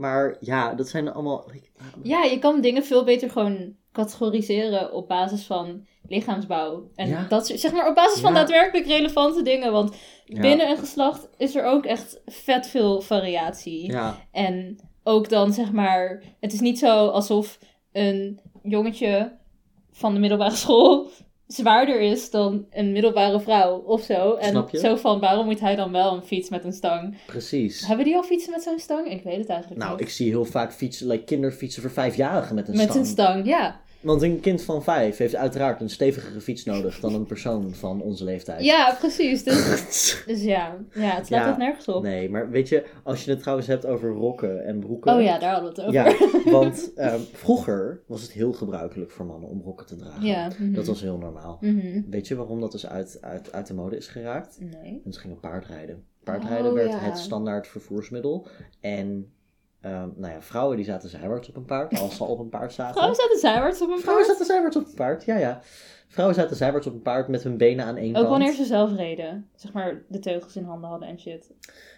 Maar 0.00 0.36
ja, 0.40 0.74
dat 0.74 0.88
zijn 0.88 1.12
allemaal... 1.12 1.48
like, 1.52 1.68
Ja, 2.02 2.22
je 2.22 2.38
kan 2.38 2.60
dingen 2.60 2.84
veel 2.84 3.04
beter 3.04 3.30
gewoon 3.30 3.74
categoriseren 3.92 4.92
op 4.92 5.08
basis 5.08 5.44
van 5.46 5.86
lichaamsbouw. 6.08 6.90
En 6.94 7.08
Ja. 7.08 7.26
dat 7.28 7.46
soort- 7.46 7.60
zeg 7.60 7.72
maar 7.72 7.88
op 7.88 7.94
basis 7.94 8.20
van 8.20 8.32
Ja. 8.32 8.38
daadwerkelijk 8.38 8.86
relevante 8.86 9.42
dingen. 9.42 9.72
Want 9.72 9.96
ja, 10.24 10.40
binnen 10.40 10.70
een 10.70 10.76
geslacht 10.78 11.28
is 11.36 11.54
er 11.56 11.64
ook 11.64 11.84
echt 11.84 12.20
vet 12.26 12.66
veel 12.66 13.00
variatie. 13.00 13.86
Ja, 13.92 14.26
En 14.32 14.78
ook 15.04 15.28
dan 15.28 15.52
zeg 15.52 15.72
maar, 15.72 16.22
het 16.40 16.52
is 16.52 16.60
niet 16.60 16.78
zo 16.78 17.06
alsof 17.08 17.58
een 17.92 18.40
jongetje 18.62 19.38
van 19.90 20.14
de 20.14 20.20
middelbare 20.20 20.56
school 20.64 21.08
zwaarder 21.52 22.00
is 22.00 22.30
dan 22.30 22.66
een 22.70 22.92
middelbare 22.92 23.40
vrouw 23.40 23.76
of 23.78 24.02
zo. 24.02 24.34
En 24.34 24.68
zo 24.72 24.96
van, 24.96 25.20
waarom 25.20 25.44
moet 25.46 25.60
hij 25.60 25.76
dan 25.76 25.92
wel 25.92 26.14
een 26.14 26.22
fiets 26.22 26.48
met 26.48 26.64
een 26.64 26.72
stang? 26.72 27.16
precies. 27.26 27.86
Hebben 27.86 28.04
die 28.04 28.16
al 28.16 28.22
fietsen 28.22 28.50
met 28.52 28.62
zo'n 28.62 28.78
stang? 28.78 29.06
Ik 29.10 29.22
weet 29.22 29.36
het 29.38 29.48
eigenlijk 29.48 29.80
Nou, 29.80 29.92
niet. 29.92 30.00
ik 30.00 30.08
zie 30.10 30.28
heel 30.28 30.44
vaak 30.44 30.72
fietsen, 30.72 31.06
like 31.06 31.24
kinderfietsen 31.24 31.82
voor 31.82 31.90
vijfjarigen 31.90 32.54
met 32.54 32.68
een 32.68 32.76
met 32.76 32.82
stang. 32.82 32.98
een 32.98 33.06
stang, 33.06 33.46
ja. 33.46 33.80
Want 34.00 34.22
een 34.22 34.40
kind 34.40 34.62
van 34.62 34.82
vijf 34.82 35.16
heeft 35.16 35.36
uiteraard 35.36 35.80
een 35.80 35.90
stevigere 35.90 36.40
fiets 36.40 36.64
nodig 36.64 37.00
dan 37.00 37.14
een 37.14 37.26
persoon 37.26 37.74
van 37.74 38.02
onze 38.02 38.24
leeftijd. 38.24 38.64
Ja, 38.64 38.96
precies. 38.98 39.42
Dus, 39.44 40.22
dus 40.26 40.42
ja. 40.42 40.76
ja, 40.92 41.00
het 41.00 41.26
slaat 41.26 41.42
Ja, 41.42 41.48
echt 41.48 41.58
nergens 41.58 41.88
op. 41.88 42.02
Nee, 42.02 42.30
maar 42.30 42.50
weet 42.50 42.68
je, 42.68 42.86
als 43.02 43.24
je 43.24 43.30
het 43.30 43.40
trouwens 43.40 43.68
hebt 43.68 43.86
over 43.86 44.10
rokken 44.10 44.64
en 44.64 44.78
broeken. 44.78 45.14
Oh 45.14 45.22
ja, 45.22 45.38
daar 45.38 45.52
hadden 45.52 45.74
we 45.74 45.82
het 45.82 45.88
over. 45.88 46.32
Ja, 46.44 46.50
want 46.60 46.92
ehm, 46.94 47.20
vroeger 47.32 48.02
was 48.06 48.22
het 48.22 48.32
heel 48.32 48.52
gebruikelijk 48.52 49.10
voor 49.10 49.26
mannen 49.26 49.48
om 49.48 49.62
rokken 49.62 49.86
te 49.86 49.96
dragen. 49.96 50.26
Ja, 50.26 50.48
mhm. 50.58 50.72
Dat 50.72 50.86
was 50.86 51.00
heel 51.00 51.18
normaal. 51.18 51.58
Mhm. 51.60 52.02
Weet 52.10 52.28
je 52.28 52.36
waarom 52.36 52.60
dat 52.60 52.72
dus 52.72 52.86
uit, 52.86 53.18
uit, 53.20 53.52
uit 53.52 53.66
de 53.66 53.74
mode 53.74 53.96
is 53.96 54.06
geraakt? 54.06 54.58
Nee. 54.60 55.02
En 55.04 55.12
ze 55.12 55.20
gingen 55.20 55.40
paardrijden. 55.40 56.04
Paardrijden 56.24 56.66
Oh, 56.66 56.72
werd 56.72 56.90
ja. 56.90 56.98
het 56.98 57.18
standaard 57.18 57.68
vervoersmiddel. 57.68 58.46
En 58.80 59.32
ehm, 59.80 60.08
nou 60.16 60.32
ja, 60.32 60.40
vrouwen 60.42 60.76
die 60.76 60.84
zaten 60.84 61.08
zijwaarts 61.08 61.48
op 61.48 61.56
een 61.56 61.64
paard, 61.64 61.98
als 62.00 62.16
ze 62.16 62.22
al 62.24 62.28
op 62.30 62.38
een 62.38 62.48
paard 62.48 62.72
zaten. 62.72 62.92
Vrouwen 62.94 63.16
zaten 63.16 63.38
zijwaarts 63.38 63.82
op 63.82 63.88
een 63.90 63.98
Vrouwen 64.00 64.26
paard. 64.26 64.38
zaten 64.38 64.46
zijwaarts 64.54 64.76
op 64.76 64.86
een 64.86 64.94
paard, 64.94 65.24
ja 65.24 65.36
ja. 65.38 65.60
Vrouwen 66.08 66.36
zaten 66.36 66.56
zijwaarts 66.56 66.86
op 66.86 66.92
een 66.92 67.02
paard 67.02 67.28
met 67.28 67.42
hun 67.42 67.56
benen 67.56 67.84
aan 67.84 67.96
één 67.96 68.08
Ook 68.08 68.14
kant. 68.14 68.28
wanneer 68.28 68.52
ze 68.52 68.64
zelf 68.64 68.96
reden. 68.96 69.48
Zeg 69.56 69.72
maar, 69.72 70.02
de 70.08 70.18
teugels 70.18 70.56
in 70.56 70.64
handen 70.64 70.90
hadden 70.90 71.08
en 71.08 71.20
shit. 71.20 71.50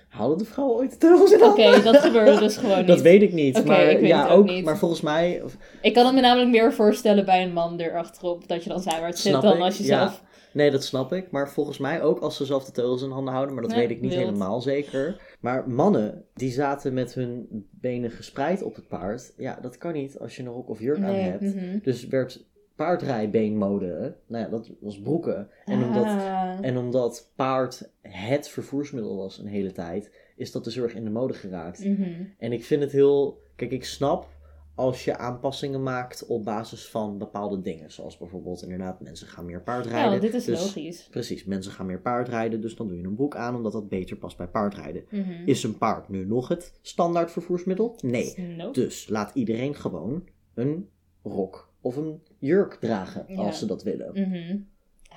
Hadden 0.08 0.38
de 0.38 0.44
vrouwen 0.44 0.76
ooit 0.76 0.90
de 0.90 0.96
teugels 0.96 1.32
in 1.32 1.42
Oké, 1.42 1.62
handen? 1.62 1.84
dat 1.92 1.96
gebeurde 2.02 2.38
dus 2.38 2.56
gewoon 2.56 2.78
niet. 2.78 2.86
Dat 2.86 3.00
weet 3.00 3.22
ik 3.22 3.32
niet, 3.32 3.56
Oké, 3.58 3.66
maar 3.66 3.82
ik 3.84 3.98
weet 3.98 4.08
ja, 4.08 4.28
ook, 4.28 4.38
ook 4.38 4.44
niet. 4.46 4.64
maar 4.64 4.78
volgens 4.78 5.00
mij, 5.00 5.40
of- 5.44 5.56
Ik 5.80 5.94
kan 5.94 6.04
het 6.06 6.14
me 6.14 6.20
namelijk 6.20 6.50
meer 6.50 6.72
voorstellen 6.72 7.24
bij 7.24 7.42
een 7.42 7.52
man 7.52 7.80
erachterop. 7.80 8.48
Dat 8.48 8.62
je 8.62 8.68
dan 8.68 8.80
zijwaarts 8.80 9.22
zit 9.22 9.40
dan 9.40 9.56
ik, 9.56 9.60
als 9.62 9.76
je 9.78 9.84
ja. 9.84 9.98
zelf... 9.98 10.22
nee 10.54 10.70
dat 10.70 10.84
snap 10.84 11.12
ik, 11.12 11.30
maar 11.30 11.50
volgens 11.50 11.78
mij 11.78 12.02
ook 12.02 12.18
als 12.18 12.36
ze 12.36 12.44
zelf 12.44 12.64
de 12.64 12.72
teugels 12.72 13.02
in 13.02 13.10
handen 13.10 13.32
houden, 13.34 13.54
maar 13.54 13.62
dat 13.62 13.74
weet 13.74 13.90
ik 13.90 14.00
niet 14.00 14.14
wild. 14.14 14.24
helemaal 14.24 14.60
zeker. 14.60 15.36
Maar 15.40 15.68
mannen, 15.70 16.24
die 16.34 16.50
zaten 16.50 16.94
met 16.94 17.14
hun 17.14 17.46
benen 17.70 18.10
gespreid 18.10 18.62
op 18.62 18.74
het 18.74 18.88
paard, 18.88 19.32
ja, 19.36 19.58
dat 19.62 19.78
kan 19.78 19.92
niet 19.92 20.18
als 20.18 20.36
je 20.36 20.42
een 20.42 20.48
rok 20.48 20.68
of 20.68 20.80
jurk 20.80 20.98
aan 20.98 21.14
hebt. 21.14 21.54
mhm. 21.54 21.78
Dus 21.82 22.06
werd 22.06 22.44
paardrijbeenmode, 22.76 24.16
nou 24.26 24.44
ja, 24.44 24.50
dat 24.50 24.70
was 24.80 25.00
broeken. 25.00 25.48
En 25.64 25.84
omdat, 25.84 26.04
Ah. 26.04 26.58
en 26.60 26.76
omdat 26.76 27.30
paard 27.36 27.90
het 28.00 28.48
vervoersmiddel 28.48 29.16
was 29.16 29.38
een 29.38 29.46
hele 29.46 29.72
tijd, 29.72 30.10
is 30.36 30.52
dat 30.52 30.64
dus 30.64 30.74
heel 30.74 30.84
erg 30.84 30.94
in 30.94 31.04
de 31.04 31.10
mode 31.10 31.32
geraakt. 31.34 31.84
Mhm. 31.84 32.10
En 32.38 32.52
ik 32.52 32.64
vind 32.64 32.82
het 32.82 32.92
heel. 32.92 33.40
Kijk, 33.56 33.70
ik 33.70 33.84
snap 33.84 34.26
als 34.74 35.04
je 35.04 35.18
aanpassingen 35.18 35.82
maakt 35.82 36.26
op 36.26 36.44
basis 36.44 36.88
van 36.88 37.18
bepaalde 37.18 37.60
dingen. 37.60 37.90
Zoals 37.90 38.18
bijvoorbeeld, 38.18 38.62
inderdaad, 38.62 39.00
mensen 39.00 39.26
gaan 39.26 39.44
meer 39.44 39.62
paardrijden. 39.62 40.02
Ja, 40.02 40.08
want 40.08 40.22
dit 40.22 40.34
is 40.34 40.44
dus, 40.44 40.60
logisch. 40.60 41.08
Precies, 41.10 41.44
mensen 41.44 41.72
gaan 41.72 41.86
meer 41.86 42.00
paardrijden, 42.00 42.60
dus 42.60 42.76
dan 42.76 42.88
doe 42.88 42.96
je 42.96 43.04
een 43.04 43.14
broek 43.14 43.36
aan 43.36 43.56
omdat 43.56 43.72
dat 43.72 43.88
beter 43.88 44.16
past 44.16 44.36
bij 44.36 44.46
paardrijden. 44.48 45.04
Mhm. 45.10 45.32
Is 45.46 45.62
een 45.62 45.78
paard 45.78 46.08
nu 46.08 46.26
nog 46.26 46.48
het 46.48 46.72
standaard 46.82 47.30
vervoersmiddel? 47.30 47.98
Nee. 48.00 48.34
Nope. 48.56 48.80
Dus 48.80 49.08
laat 49.08 49.34
iedereen 49.34 49.74
gewoon 49.74 50.28
een 50.54 50.88
rok 51.22 51.72
of 51.80 51.96
een 51.96 52.22
jurk 52.38 52.74
dragen 52.74 53.24
Ja. 53.28 53.36
als 53.36 53.58
ze 53.58 53.66
dat 53.66 53.82
willen. 53.82 54.10
Mhm. 54.12 54.58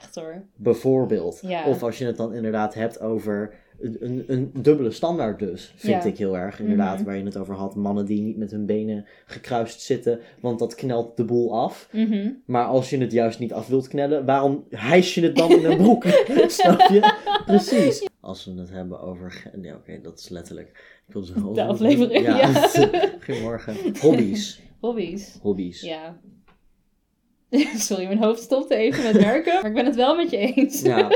Echt 0.02 0.16
hoor. 0.16 0.44
Bijvoorbeeld. 0.56 1.40
Ja. 1.42 1.68
Of 1.68 1.84
als 1.84 1.98
je 1.98 2.06
het 2.06 2.18
dan 2.18 2.34
inderdaad 2.34 2.74
hebt 2.74 3.00
over 3.00 3.54
een, 3.80 4.24
een, 4.28 4.52
dubbele 4.62 4.92
standaard 4.92 5.40
dus, 5.40 5.74
vind 5.76 6.04
Ja. 6.04 6.10
ik 6.10 6.18
heel 6.18 6.38
erg. 6.38 6.60
Inderdaad, 6.60 6.96
Mhm. 6.96 7.06
waar 7.06 7.18
je 7.18 7.24
het 7.24 7.38
over 7.38 7.54
had. 7.56 7.76
Mannen 7.76 8.06
die 8.06 8.22
niet 8.22 8.38
met 8.38 8.52
hun 8.52 8.66
benen 8.66 9.06
gekruist 9.26 9.82
zitten, 9.82 10.20
want 10.40 10.60
dat 10.60 10.76
knelt 10.76 11.18
de 11.18 11.24
boel 11.26 11.54
af. 11.60 11.90
Mhm. 11.92 12.30
Maar 12.46 12.66
als 12.66 12.90
je 12.90 12.98
het 12.98 13.12
juist 13.12 13.40
niet 13.40 13.54
af 13.54 13.68
wilt 13.68 13.88
knellen, 13.88 14.26
waarom 14.26 14.64
hijs 14.70 15.14
je 15.14 15.22
het 15.22 15.36
dan 15.36 15.52
in 15.52 15.66
een 15.66 15.78
broek? 15.78 16.04
Snap 16.48 16.80
je? 16.80 17.14
Precies. 17.46 18.08
Als 18.20 18.46
we 18.46 18.60
het 18.60 18.70
hebben 18.70 19.00
over... 19.00 19.52
Nee, 19.56 19.74
oké, 19.74 20.00
dat 20.02 20.20
is 20.20 20.30
letterlijk... 20.30 20.68
Ik 21.08 21.14
wil 21.14 21.24
zeggen 21.24 21.48
over... 21.50 21.64
aflevering, 21.64 22.26
ja. 22.26 22.68
Goedemorgen. 23.26 23.76
Hobby's. 24.00 24.62
Hobby's. 24.80 25.38
Hobby's. 25.42 25.82
Ja. 25.82 26.18
Sorry, 27.76 28.06
mijn 28.06 28.24
hoofd 28.24 28.42
stopte 28.42 28.76
even 28.76 29.04
met 29.04 29.24
werken. 29.24 29.54
Maar 29.54 29.66
ik 29.66 29.74
ben 29.74 29.86
het 29.86 29.96
wel 29.96 30.16
met 30.16 30.30
je 30.32 30.38
eens. 30.38 30.82
Ja. 30.82 31.10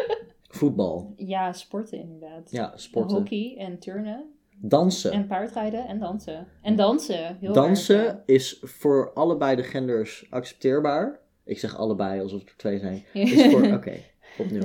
Voetbal. 0.60 1.14
Ja, 1.18 1.54
sporten 1.54 2.00
inderdaad. 2.00 2.52
Ja, 2.52 2.74
sporten. 2.76 3.18
Hockey 3.18 3.56
en 3.58 3.80
turnen. 3.80 4.34
Dansen. 4.62 5.12
En 5.12 5.28
paardrijden 5.28 5.88
en 5.88 6.00
dansen. 6.00 6.48
En 6.62 6.76
dansen. 6.76 7.38
Heel 7.40 7.54
Dansen 7.54 8.06
erg, 8.08 8.18
is 8.26 8.60
voor 8.62 9.14
allebei 9.14 9.56
de 9.56 9.64
genders 9.64 10.28
accepteerbaar. 10.30 11.20
Ik 11.46 11.60
zeg 11.60 11.78
allebei 11.78 12.22
alsof 12.22 12.42
er 12.46 12.54
twee 12.58 12.80
zijn. 12.80 13.04
ja. 13.14 13.22
Is 13.24 13.52
voor, 13.52 13.74
oké, 13.78 13.94
opnieuw. 14.38 14.64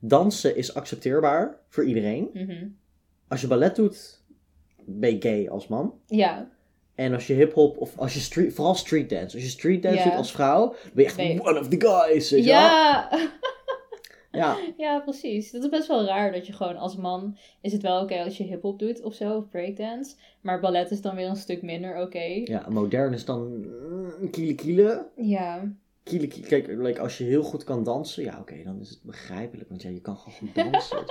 Dansen 0.00 0.56
is 0.56 0.74
accepteerbaar 0.74 1.58
voor 1.68 1.84
iedereen. 1.84 2.30
Mhm. 2.32 2.66
Als 3.28 3.40
je 3.40 3.46
ballet 3.46 3.76
doet, 3.76 4.22
ben 4.86 5.10
je 5.10 5.20
gay 5.22 5.48
als 5.48 5.68
man. 5.68 5.94
Ja, 6.06 6.50
En 6.94 7.14
als 7.14 7.26
je 7.26 7.34
hip-hop 7.34 7.78
of 7.78 7.98
als 7.98 8.14
je 8.14 8.20
street, 8.20 8.54
vooral 8.54 8.74
street 8.74 9.08
dance. 9.10 9.34
Als 9.34 9.44
je 9.44 9.50
street 9.50 9.82
dance 9.82 9.98
Ja. 9.98 10.04
doet 10.04 10.14
als 10.14 10.32
vrouw, 10.32 10.68
ben 10.68 10.78
je 10.94 11.04
echt 11.04 11.16
Nee. 11.16 11.40
one 11.40 11.58
of 11.60 11.68
the 11.68 11.80
guys. 11.80 12.30
Weet 12.30 12.44
je 12.44 12.50
wel? 12.50 13.20
ja. 14.36 14.56
ja. 14.76 15.00
precies. 15.00 15.50
Dat 15.50 15.62
is 15.62 15.68
best 15.68 15.88
wel 15.88 16.04
raar 16.04 16.32
dat 16.32 16.46
je 16.46 16.52
gewoon 16.52 16.76
als 16.76 16.96
man 16.96 17.36
is 17.60 17.72
het 17.72 17.82
wel 17.82 18.02
oké 18.02 18.22
als 18.22 18.36
je 18.36 18.44
hip-hop 18.44 18.78
doet 18.78 19.02
of 19.02 19.14
zo, 19.14 19.36
of 19.36 19.48
breakdance. 19.48 20.16
Maar 20.40 20.60
ballet 20.60 20.90
is 20.90 21.00
dan 21.00 21.14
weer 21.14 21.28
een 21.28 21.36
stuk 21.36 21.62
minder 21.62 22.00
oké. 22.00 22.42
Ja, 22.44 22.66
modern 22.68 23.12
is 23.12 23.24
dan 23.24 23.66
mm, 23.66 24.30
kiele 24.30 24.54
kiele. 24.54 25.08
Ja. 25.16 25.72
Kiele, 26.02 26.26
kiele. 26.26 26.46
Kijk, 26.46 26.66
like, 26.66 27.00
als 27.00 27.18
je 27.18 27.24
heel 27.24 27.42
goed 27.42 27.64
kan 27.64 27.84
dansen, 27.84 28.22
ja 28.22 28.38
oké, 28.40 28.62
dan 28.64 28.80
is 28.80 28.90
het 28.90 29.02
begrijpelijk. 29.02 29.68
Want 29.68 29.82
ja, 29.82 29.90
je 29.90 30.00
kan 30.00 30.16
gewoon 30.16 30.38
goed 30.38 30.54
dansen. 30.54 31.04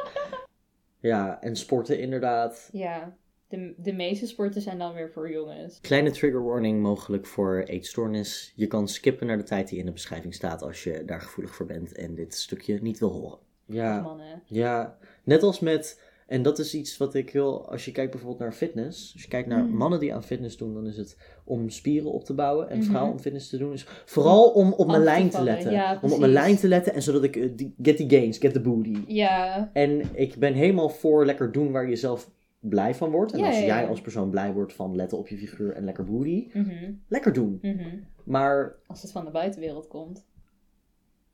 ja, 1.12 1.42
en 1.42 1.56
sporten 1.56 2.00
inderdaad. 2.00 2.70
Ja. 2.72 3.16
De, 3.56 3.74
de 3.78 3.94
meeste 3.94 4.28
sporten 4.28 4.62
zijn 4.62 4.78
dan 4.78 4.94
weer 4.94 5.12
voor 5.12 5.32
jongens. 5.32 5.80
Kleine 5.82 6.12
trigger 6.12 6.44
warning 6.44 6.82
mogelijk 6.82 7.26
voor 7.26 7.64
eetstoornis. 7.68 8.54
Je 8.56 8.68
kan 8.68 8.88
skippen 8.88 9.28
naar 9.28 9.38
de 9.38 9.44
tijd 9.44 9.70
die 9.70 9.80
in 9.80 9.86
de 9.86 9.92
beschrijving 9.92 10.34
staat 10.34 10.62
als 10.62 10.84
je 10.84 11.04
daar 11.06 11.22
gevoelig 11.22 11.56
voor 11.56 11.66
bent 11.66 11.96
en 11.96 12.16
dit 12.16 12.34
stukje 12.36 12.80
niet 12.82 13.00
wil 13.00 13.12
horen. 13.12 13.40
Ja, 13.66 14.02
Mannen. 14.02 14.42
ja. 14.46 14.98
net 15.24 15.44
als 15.44 15.60
met, 15.60 16.02
en 16.28 16.42
dat 16.42 16.60
is 16.60 16.76
iets 16.76 16.98
wat 16.98 17.14
ik 17.16 17.32
wil, 17.32 17.70
als 17.70 17.86
je 17.86 17.92
kijkt 17.92 18.12
bijvoorbeeld 18.12 18.42
naar 18.42 18.52
fitness. 18.54 19.14
Als 19.14 19.22
je 19.22 19.28
kijkt 19.28 19.48
naar 19.48 19.64
Mm. 19.64 19.76
mannen 19.78 20.00
die 20.00 20.14
aan 20.14 20.24
fitness 20.24 20.58
doen, 20.58 20.74
dan 20.74 20.88
is 20.88 20.98
het 20.98 21.18
om 21.44 21.70
spieren 21.70 22.12
op 22.12 22.24
te 22.24 22.34
bouwen. 22.34 22.70
En 22.70 22.78
Mhm. 22.78 22.88
vrouwen 22.88 23.14
om 23.14 23.20
fitness 23.20 23.50
te 23.50 23.58
doen 23.58 23.74
is 23.74 23.86
vooral 24.06 24.50
om 24.50 24.74
op 24.74 24.88
mijn 24.88 25.04
lijn 25.04 25.30
te 25.30 25.44
letten. 25.44 25.72
Ja, 25.72 26.00
om 26.02 26.12
op 26.12 26.20
mijn 26.20 26.32
lijn 26.32 26.56
te 26.58 26.68
letten 26.68 26.94
en 26.94 27.02
zodat 27.02 27.24
ik, 27.24 27.36
eh, 27.36 27.50
die, 27.56 27.74
get 27.82 27.98
the 27.98 28.06
gains, 28.18 28.38
get 28.38 28.54
the 28.54 28.62
booty. 28.62 29.04
Ja, 29.08 29.70
En 29.74 30.02
ik 30.14 30.36
ben 30.36 30.54
helemaal 30.54 30.90
voor 30.90 31.26
lekker 31.26 31.52
doen 31.52 31.72
waar 31.72 31.90
je 31.90 31.96
zelf 31.96 32.30
blij 32.70 32.96
van 32.96 33.12
wordt. 33.12 33.34
En 33.34 33.40
Ja, 33.40 33.46
als 33.48 33.60
ja, 33.60 33.66
jij 33.66 33.88
als 33.88 34.02
persoon 34.02 34.30
blij 34.30 34.54
wordt 34.54 34.74
van 34.74 34.96
letten 34.96 35.18
op 35.18 35.28
je 35.28 35.38
figuur 35.38 35.72
en 35.74 35.84
lekker 35.84 36.06
booty, 36.06 36.50
mhm, 36.54 36.94
lekker 37.08 37.34
doen. 37.34 37.60
mhm. 37.62 37.98
Maar 38.24 38.76
als 38.88 39.02
het 39.02 39.12
van 39.12 39.26
de 39.26 39.32
buitenwereld 39.32 39.88
komt. 39.88 40.26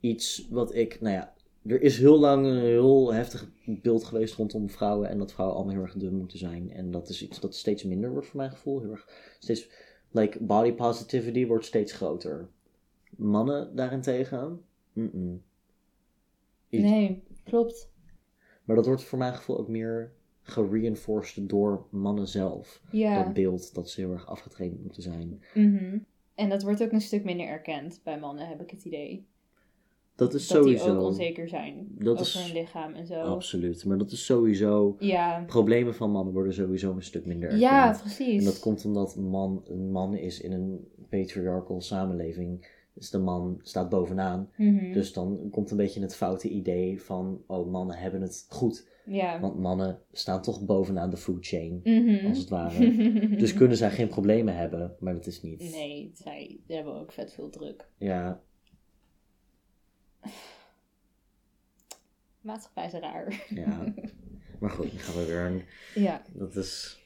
iets 0.00 0.46
wat 0.50 0.74
ik, 0.74 1.00
nou 1.00 1.14
ja, 1.14 1.34
er 1.66 1.82
is 1.82 1.98
heel 1.98 2.18
lang 2.18 2.46
een 2.46 2.58
heel 2.60 3.12
heftig 3.12 3.50
beeld 3.66 4.04
geweest 4.04 4.34
rondom 4.34 4.70
vrouwen 4.70 5.08
en 5.08 5.18
dat 5.18 5.32
vrouwen 5.32 5.56
allemaal 5.56 5.74
heel 5.74 5.84
erg 5.84 5.94
dun 5.94 6.16
moeten 6.16 6.38
zijn. 6.38 6.70
En 6.72 6.90
dat 6.90 7.08
is 7.08 7.22
iets 7.22 7.40
dat 7.40 7.54
steeds 7.54 7.84
minder 7.84 8.10
wordt 8.10 8.26
voor 8.26 8.36
mijn 8.36 8.50
gevoel. 8.50 8.80
Heel 8.80 8.90
erg, 8.90 9.08
steeds, 9.38 9.68
like, 10.10 10.44
body 10.44 10.72
positivity 10.72 11.46
wordt 11.46 11.64
steeds 11.64 11.92
groter. 11.92 12.48
Mannen 13.16 13.76
daarentegen. 13.76 14.60
Iets- 14.94 16.82
Nee, 16.90 17.22
klopt. 17.44 17.90
Maar 18.64 18.76
dat 18.76 18.86
wordt 18.86 19.02
voor 19.02 19.18
mijn 19.18 19.34
gevoel 19.34 19.58
ook 19.58 19.68
meer 19.68 20.12
gereinforced 20.42 21.48
door 21.48 21.86
mannen 21.90 22.28
zelf. 22.28 22.82
Ja. 22.90 23.22
Dat 23.24 23.32
beeld 23.32 23.74
dat 23.74 23.90
ze 23.90 24.00
heel 24.00 24.12
erg 24.12 24.26
afgetraind 24.26 24.82
moeten 24.82 25.02
zijn. 25.02 25.42
mhm. 25.54 25.98
En 26.34 26.48
dat 26.48 26.62
wordt 26.62 26.82
ook 26.82 26.92
een 26.92 27.00
stuk 27.00 27.24
minder 27.24 27.46
erkend 27.46 28.00
bij 28.04 28.18
mannen, 28.18 28.48
heb 28.48 28.60
ik 28.60 28.70
het 28.70 28.84
idee. 28.84 29.26
Dat 30.14 30.34
is 30.34 30.48
dat 30.48 30.58
sowieso. 30.62 30.84
die 30.84 30.94
ook 30.94 31.02
onzeker 31.06 31.48
zijn 31.48 31.86
Dat 31.98 32.12
over 32.20 32.26
is- 32.26 32.42
hun 32.44 32.52
lichaam 32.52 32.92
en 32.94 33.06
zo. 33.06 33.14
Absoluut. 33.14 33.84
Maar 33.84 33.98
dat 33.98 34.10
is 34.12 34.24
sowieso. 34.24 34.96
Ja. 34.98 35.44
Problemen 35.46 35.94
van 35.94 36.10
mannen 36.10 36.32
worden 36.34 36.54
sowieso 36.54 36.92
een 36.94 37.02
stuk 37.02 37.26
minder 37.26 37.44
erkend. 37.48 37.62
ja, 37.62 37.98
precies. 38.00 38.38
En 38.38 38.44
dat 38.44 38.58
komt 38.58 38.84
omdat 38.84 39.16
man, 39.16 39.62
een 39.66 39.90
man 39.90 40.14
is 40.16 40.40
in 40.40 40.52
een 40.52 40.86
patriarchal 41.08 41.80
samenleving. 41.80 42.66
Dus 42.94 43.10
de 43.10 43.18
man 43.18 43.58
staat 43.62 43.88
bovenaan. 43.88 44.50
Mhm. 44.56 44.92
Dus 44.92 45.12
dan 45.12 45.48
komt 45.50 45.70
een 45.70 45.76
beetje 45.76 46.00
het 46.00 46.16
foute 46.16 46.48
idee 46.48 47.02
van, 47.02 47.42
oh, 47.46 47.70
mannen 47.70 47.96
hebben 47.96 48.20
het 48.20 48.46
goed. 48.48 48.88
Ja. 49.04 49.40
Want 49.40 49.58
mannen 49.58 50.00
staan 50.12 50.42
toch 50.42 50.64
bovenaan 50.64 51.10
de 51.10 51.16
food 51.16 51.46
chain, 51.46 51.80
Mhm. 51.84 52.26
als 52.26 52.38
het 52.38 52.48
ware. 52.48 52.96
Dus 53.42 53.54
kunnen 53.54 53.76
zij 53.76 53.90
geen 53.90 54.08
problemen 54.08 54.56
hebben, 54.56 54.96
maar 55.00 55.14
dat 55.14 55.26
is 55.26 55.42
niet. 55.42 55.60
Nee, 55.60 56.10
zij 56.14 56.60
hebben 56.66 56.94
ook 56.94 57.12
vet 57.12 57.32
veel 57.32 57.50
druk. 57.50 57.88
Ja, 57.98 58.42
Maatschappij 62.40 62.86
is 62.86 62.92
raar. 62.92 63.46
ja. 63.48 63.94
maar 64.60 64.70
goed, 64.70 64.92
nu 64.92 64.98
gaan 64.98 65.14
we 65.14 65.26
weer. 65.26 65.64
Ja. 65.94 66.22
Dat 66.32 66.56
is... 66.56 67.00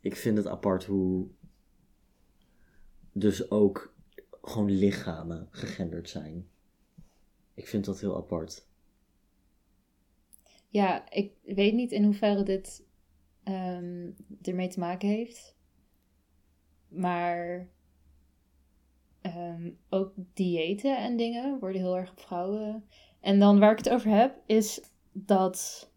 Ik 0.00 0.16
vind 0.16 0.36
het 0.36 0.46
apart 0.46 0.84
hoe... 0.84 1.26
Dus 3.12 3.50
ook 3.50 3.94
gewoon 4.42 4.70
lichamen 4.70 5.48
gegenderd 5.50 6.08
zijn. 6.08 6.48
Ik 7.54 7.68
vind 7.68 7.84
dat 7.84 8.00
heel 8.00 8.16
apart. 8.16 8.65
Ja, 10.76 11.10
ik 11.10 11.32
weet 11.42 11.74
niet 11.74 11.92
in 11.92 12.04
hoeverre 12.04 12.42
dit 12.42 12.84
ehm, 13.44 14.10
ermee 14.42 14.68
te 14.68 14.78
maken 14.78 15.08
heeft. 15.08 15.56
Maar 16.88 17.68
ehm, 19.20 19.70
ook 19.88 20.12
diëten 20.34 20.98
en 20.98 21.16
dingen 21.16 21.58
worden 21.58 21.80
heel 21.80 21.96
erg 21.96 22.10
op 22.10 22.20
vrouwen. 22.20 22.84
En 23.20 23.38
dan 23.38 23.58
waar 23.58 23.72
ik 23.72 23.78
het 23.78 23.88
over 23.88 24.10
heb, 24.10 24.40
is 24.46 24.80
dat 25.12 25.90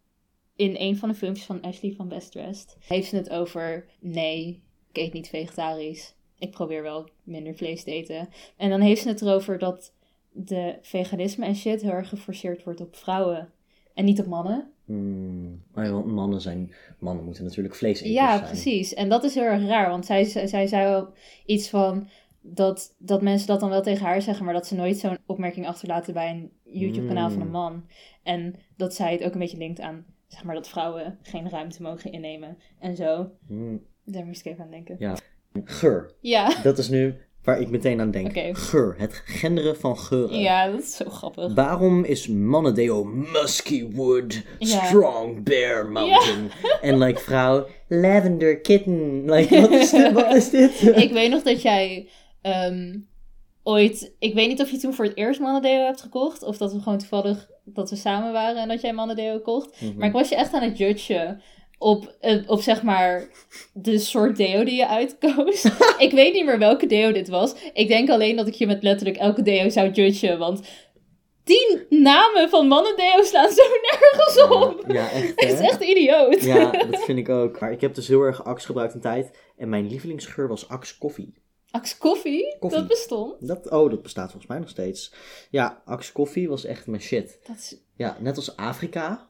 in 0.56 0.74
een 0.78 0.96
van 0.96 1.08
de 1.08 1.14
filmpjes 1.14 1.46
van 1.46 1.62
Ashley 1.62 1.94
van 1.94 2.08
Best 2.08 2.36
heeft 2.78 3.08
ze 3.08 3.16
het 3.16 3.30
over: 3.30 3.86
nee, 3.98 4.62
ik 4.92 4.96
eet 4.96 5.12
niet 5.12 5.28
vegetarisch. 5.28 6.14
Ik 6.38 6.50
probeer 6.50 6.82
wel 6.82 7.08
minder 7.22 7.54
vlees 7.54 7.84
te 7.84 7.90
eten. 7.90 8.28
En 8.56 8.70
dan 8.70 8.80
heeft 8.80 9.02
ze 9.02 9.08
het 9.08 9.22
erover 9.22 9.58
dat 9.58 9.94
de 10.32 10.78
veganisme 10.82 11.44
en 11.44 11.56
shit 11.56 11.82
heel 11.82 11.90
erg 11.90 12.08
geforceerd 12.08 12.64
wordt 12.64 12.80
op 12.80 12.96
vrouwen 12.96 13.52
en 13.94 14.04
niet 14.04 14.20
op 14.20 14.26
mannen. 14.26 14.70
Hmm. 14.84 15.62
Maar 15.72 15.92
want 15.92 16.06
mannen 16.06 16.40
zijn... 16.40 16.72
Mannen 16.98 17.24
moeten 17.24 17.44
natuurlijk 17.44 17.74
vlees 17.74 18.00
eten 18.00 18.12
Ja, 18.12 18.36
zijn. 18.36 18.48
precies. 18.50 18.94
En 18.94 19.08
dat 19.08 19.24
is 19.24 19.34
heel 19.34 19.44
erg 19.44 19.66
raar, 19.66 19.90
want 19.90 20.06
zij, 20.06 20.24
zij, 20.24 20.46
zij 20.46 20.66
zei 20.66 20.94
ook 20.96 21.12
iets 21.46 21.68
van 21.68 22.08
dat, 22.40 22.94
dat 22.98 23.22
mensen 23.22 23.46
dat 23.46 23.60
dan 23.60 23.68
wel 23.68 23.82
tegen 23.82 24.06
haar 24.06 24.22
zeggen, 24.22 24.44
maar 24.44 24.54
dat 24.54 24.66
ze 24.66 24.74
nooit 24.74 24.98
zo'n 24.98 25.18
opmerking 25.26 25.66
achterlaten 25.66 26.14
bij 26.14 26.30
een 26.30 26.50
YouTube-kanaal 26.64 27.30
van 27.30 27.40
een 27.40 27.46
Mm. 27.46 27.52
man. 27.52 27.84
En 28.22 28.54
dat 28.76 28.94
zij 28.94 29.12
het 29.12 29.22
ook 29.24 29.32
een 29.32 29.38
beetje 29.38 29.56
linkt 29.58 29.80
aan, 29.80 30.04
zeg 30.28 30.44
maar, 30.44 30.54
dat 30.54 30.68
vrouwen 30.68 31.18
geen 31.22 31.50
ruimte 31.50 31.82
mogen 31.82 32.12
innemen 32.12 32.56
en 32.78 32.96
zo. 32.96 33.30
Hmm. 33.46 33.82
Daar 34.04 34.26
moest 34.26 34.46
ik 34.46 34.52
even 34.52 34.64
aan 34.64 34.70
denken. 34.70 34.96
Ja. 34.98 35.16
Geur. 35.64 36.12
Ja, 36.20 36.62
Dat 36.62 36.78
is 36.78 36.88
nu 36.88 37.14
waar 37.44 37.60
ik 37.60 37.70
meteen 37.70 38.00
aan 38.00 38.10
denk. 38.10 38.58
Geur. 38.58 38.94
Het 38.98 39.22
genderen 39.24 39.76
van 39.76 39.98
geuren. 39.98 40.38
ja 40.38 40.70
dat 40.70 40.80
is 40.80 40.96
zo 40.96 41.10
grappig. 41.10 41.54
Waarom 41.54 42.04
is 42.04 42.26
mannendeo 42.28 43.04
musky 43.04 43.90
wood, 43.90 44.42
Ja. 44.58 44.84
strong 44.84 45.42
bear 45.42 45.86
mountain? 45.86 46.50
En 46.82 46.98
like 46.98 47.20
vrouw, 47.20 47.66
lavender 47.88 48.60
kitten. 48.60 49.30
Like, 49.30 49.60
wat 49.60 49.70
is 49.70 49.90
dit? 49.90 50.12
Wat 50.12 50.34
is 50.34 50.50
dit? 50.50 50.82
ik 51.04 51.12
weet 51.12 51.30
nog 51.30 51.42
dat 51.42 51.62
jij 51.62 52.08
ehm, 52.42 52.98
ooit... 53.62 54.12
Ik 54.18 54.34
weet 54.34 54.48
niet 54.48 54.60
of 54.60 54.70
je 54.70 54.76
toen 54.78 54.94
voor 54.94 55.04
het 55.04 55.16
eerst 55.16 55.40
Mannendeo 55.40 55.84
hebt 55.84 56.00
gekocht. 56.00 56.42
Of 56.42 56.56
dat 56.56 56.72
we 56.72 56.80
gewoon 56.80 56.98
toevallig 56.98 57.48
dat 57.64 57.90
we 57.90 57.96
samen 57.96 58.32
waren 58.32 58.62
en 58.62 58.68
dat 58.68 58.80
jij 58.80 58.92
Mannendeo 58.92 59.38
kocht. 59.38 59.80
Mhm. 59.80 59.98
Maar 59.98 60.06
ik 60.06 60.12
was 60.12 60.28
je 60.28 60.34
echt 60.36 60.52
aan 60.52 60.62
het 60.62 60.78
judgen 60.78 61.42
op, 61.80 62.16
eh, 62.20 62.36
op 62.46 62.60
zeg 62.60 62.82
maar 62.82 63.28
de 63.72 63.98
soort 63.98 64.36
deo 64.36 64.64
die 64.64 64.76
je 64.76 64.88
uitkoos. 64.88 65.64
ik 65.98 66.12
weet 66.12 66.32
niet 66.32 66.44
meer 66.44 66.58
welke 66.58 66.86
deo 66.86 67.12
dit 67.12 67.28
was. 67.28 67.54
Ik 67.72 67.88
denk 67.88 68.10
alleen 68.10 68.36
dat 68.36 68.46
ik 68.46 68.54
je 68.54 68.66
met 68.66 68.82
letterlijk 68.82 69.18
elke 69.18 69.42
deo 69.42 69.68
zou 69.68 69.90
judgen. 69.90 70.38
Want 70.38 70.60
die 71.44 71.86
namen 71.88 72.48
van 72.48 72.68
mannendeo 72.68 73.22
slaan 73.22 73.50
zo 73.50 73.62
nergens 73.82 74.42
op. 74.42 74.84
Ja, 74.86 74.94
ja, 74.94 75.10
echt 75.10 75.40
Het 75.40 75.52
is 75.52 75.60
echt 75.60 75.82
idioot. 75.82 76.42
Ja, 76.42 76.70
dat 76.90 77.04
vind 77.04 77.18
ik 77.18 77.28
ook. 77.28 77.60
Maar 77.60 77.72
ik 77.72 77.80
heb 77.80 77.94
dus 77.94 78.08
heel 78.08 78.22
erg 78.22 78.44
Axe 78.44 78.66
gebruikt 78.66 78.94
een 78.94 79.00
tijd. 79.00 79.30
En 79.56 79.68
mijn 79.68 79.88
lievelingsgeur 79.88 80.48
was 80.48 80.68
Axe 80.68 80.98
koffie. 80.98 81.34
Axe 81.70 81.98
koffie, 81.98 82.56
Koffie. 82.58 82.78
dat 82.78 82.88
bestond. 82.88 83.46
Dat, 83.46 83.70
oh, 83.70 83.90
dat 83.90 84.02
bestaat 84.02 84.30
volgens 84.30 84.50
mij 84.50 84.58
nog 84.58 84.68
steeds. 84.68 85.12
Ja, 85.50 85.82
Axe 85.84 86.12
koffie 86.12 86.48
was 86.48 86.64
echt 86.64 86.86
mijn 86.86 87.02
shit. 87.02 87.38
Dat 87.46 87.56
is 87.56 87.76
Ja, 87.96 88.16
net 88.20 88.36
als 88.36 88.56
Afrika. 88.56 89.29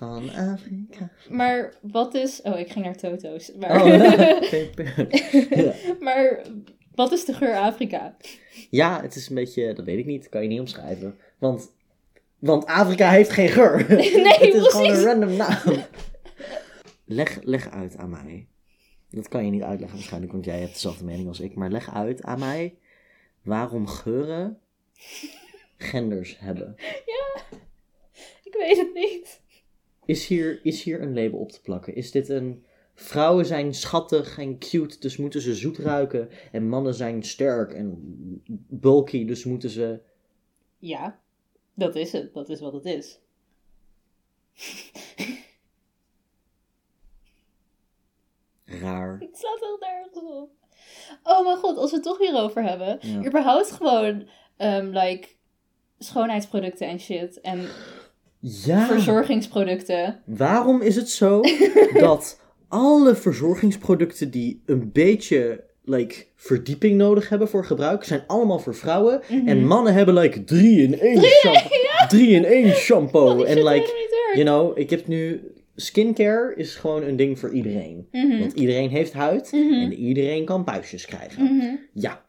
Van 0.00 0.30
Afrika. 0.30 1.10
Maar 1.28 1.74
wat 1.80 2.14
is. 2.14 2.42
Oh, 2.42 2.58
ik 2.58 2.70
ging 2.70 2.84
naar 2.84 2.96
Toto's. 2.96 3.52
Maar, 3.58 3.82
Oh, 3.82 3.86
ja. 5.50 5.74
maar 6.00 6.42
wat 6.94 7.12
is 7.12 7.24
de 7.24 7.32
geur 7.34 7.54
Afrika? 7.56 8.16
ja, 8.70 9.02
het 9.02 9.14
is 9.14 9.28
een 9.28 9.34
beetje, 9.34 9.72
dat 9.72 9.84
weet 9.84 9.98
ik 9.98 10.06
niet, 10.06 10.28
kan 10.28 10.42
je 10.42 10.48
niet 10.48 10.60
omschrijven. 10.60 11.18
Want, 11.38 11.72
want 12.38 12.66
Afrika 12.66 13.10
heeft 13.10 13.30
geen 13.30 13.48
geur. 13.48 13.78
het 13.88 13.98
is 14.00 14.66
gewoon 14.68 14.86
een 14.86 14.90
precies. 14.90 15.04
random 15.04 15.36
naam. 15.36 15.84
Leg, 17.04 17.38
leg 17.42 17.70
uit 17.70 17.96
aan 17.96 18.10
mij. 18.10 18.46
Dat 19.10 19.28
kan 19.28 19.44
je 19.44 19.50
niet 19.50 19.62
uitleggen 19.62 19.96
waarschijnlijk, 19.96 20.32
want 20.32 20.44
jij 20.44 20.60
hebt 20.60 20.72
dezelfde 20.72 21.04
mening 21.04 21.28
als 21.28 21.40
ik. 21.40 21.54
Maar 21.54 21.70
leg 21.70 21.94
uit 21.94 22.22
aan 22.22 22.38
mij 22.38 22.74
waarom 23.42 23.86
geuren 23.86 24.58
genders 25.76 26.38
hebben. 26.38 26.74
Ik 28.44 28.54
weet 28.58 28.76
het 28.76 28.94
niet. 28.94 29.40
Is 30.10 30.26
hier, 30.26 30.60
is 30.62 30.82
hier 30.82 31.02
een 31.02 31.14
label 31.14 31.38
op 31.38 31.52
te 31.52 31.60
plakken? 31.60 31.94
Is 31.94 32.10
dit 32.10 32.28
een... 32.28 32.64
Vrouwen 32.94 33.46
zijn 33.46 33.74
schattig 33.74 34.38
en 34.38 34.58
cute, 34.58 34.98
dus 34.98 35.16
moeten 35.16 35.40
ze 35.40 35.54
zoet 35.54 35.78
ruiken. 35.78 36.28
En 36.52 36.68
mannen 36.68 36.94
zijn 36.94 37.22
sterk 37.22 37.72
en 37.72 37.98
bulky, 38.68 39.24
dus 39.24 39.44
moeten 39.44 39.70
ze... 39.70 40.00
Ja, 40.78 41.20
dat 41.74 41.94
is 41.94 42.12
het. 42.12 42.34
Dat 42.34 42.48
is 42.48 42.60
wat 42.60 42.72
het 42.72 42.84
is. 42.84 43.20
Raar. 48.64 49.18
Het 49.20 49.38
slaat 49.38 49.60
heel 49.60 49.78
nergens 49.78 50.16
op. 50.16 50.50
Oh 51.22 51.44
mijn 51.44 51.56
god, 51.56 51.76
als 51.76 51.90
we 51.90 51.96
het 51.96 52.04
toch 52.04 52.18
hierover 52.18 52.62
hebben. 52.62 52.98
Ja. 53.00 53.24
Überhaupt 53.24 53.70
gewoon, 53.70 54.28
ehm, 54.56 54.86
like, 54.86 55.28
schoonheidsproducten 55.98 56.88
en 56.88 57.00
shit. 57.00 57.40
En 57.40 57.68
Ja, 58.40 58.86
verzorgingsproducten. 58.86 60.20
waarom 60.24 60.82
is 60.82 60.96
het 60.96 61.08
zo 61.10 61.40
dat 62.06 62.40
alle 62.68 63.14
verzorgingsproducten 63.14 64.30
die 64.30 64.62
een 64.66 64.90
beetje 64.92 65.64
like, 65.84 66.24
verdieping 66.36 66.96
nodig 66.96 67.28
hebben 67.28 67.48
voor 67.48 67.64
gebruik, 67.64 68.04
zijn 68.04 68.22
allemaal 68.26 68.58
voor 68.58 68.74
vrouwen. 68.74 69.20
Mhm. 69.30 69.48
En 69.48 69.66
mannen 69.66 69.94
hebben 69.94 70.14
like 70.14 70.44
drie 70.44 70.82
in 70.82 71.00
één 71.00 71.22
shampoo. 71.22 71.68
Drie 72.08 72.28
in 72.30 72.44
één 72.44 72.72
shampoo. 72.74 73.38
Oh, 73.40 73.48
en 73.48 73.64
like, 73.64 74.08
you 74.34 74.44
know, 74.44 74.78
ik 74.78 74.90
heb 74.90 75.06
nu 75.06 75.40
skincare 75.76 76.52
is 76.56 76.74
gewoon 76.74 77.02
een 77.02 77.16
ding 77.16 77.38
voor 77.38 77.52
iedereen. 77.52 78.08
Mhm. 78.12 78.38
Want 78.38 78.52
iedereen 78.52 78.90
heeft 78.90 79.12
huid 79.12 79.52
Mhm. 79.52 79.72
en 79.72 79.92
iedereen 79.94 80.44
kan 80.44 80.64
puistjes 80.64 81.06
krijgen. 81.06 81.78
Ja. 81.92 82.24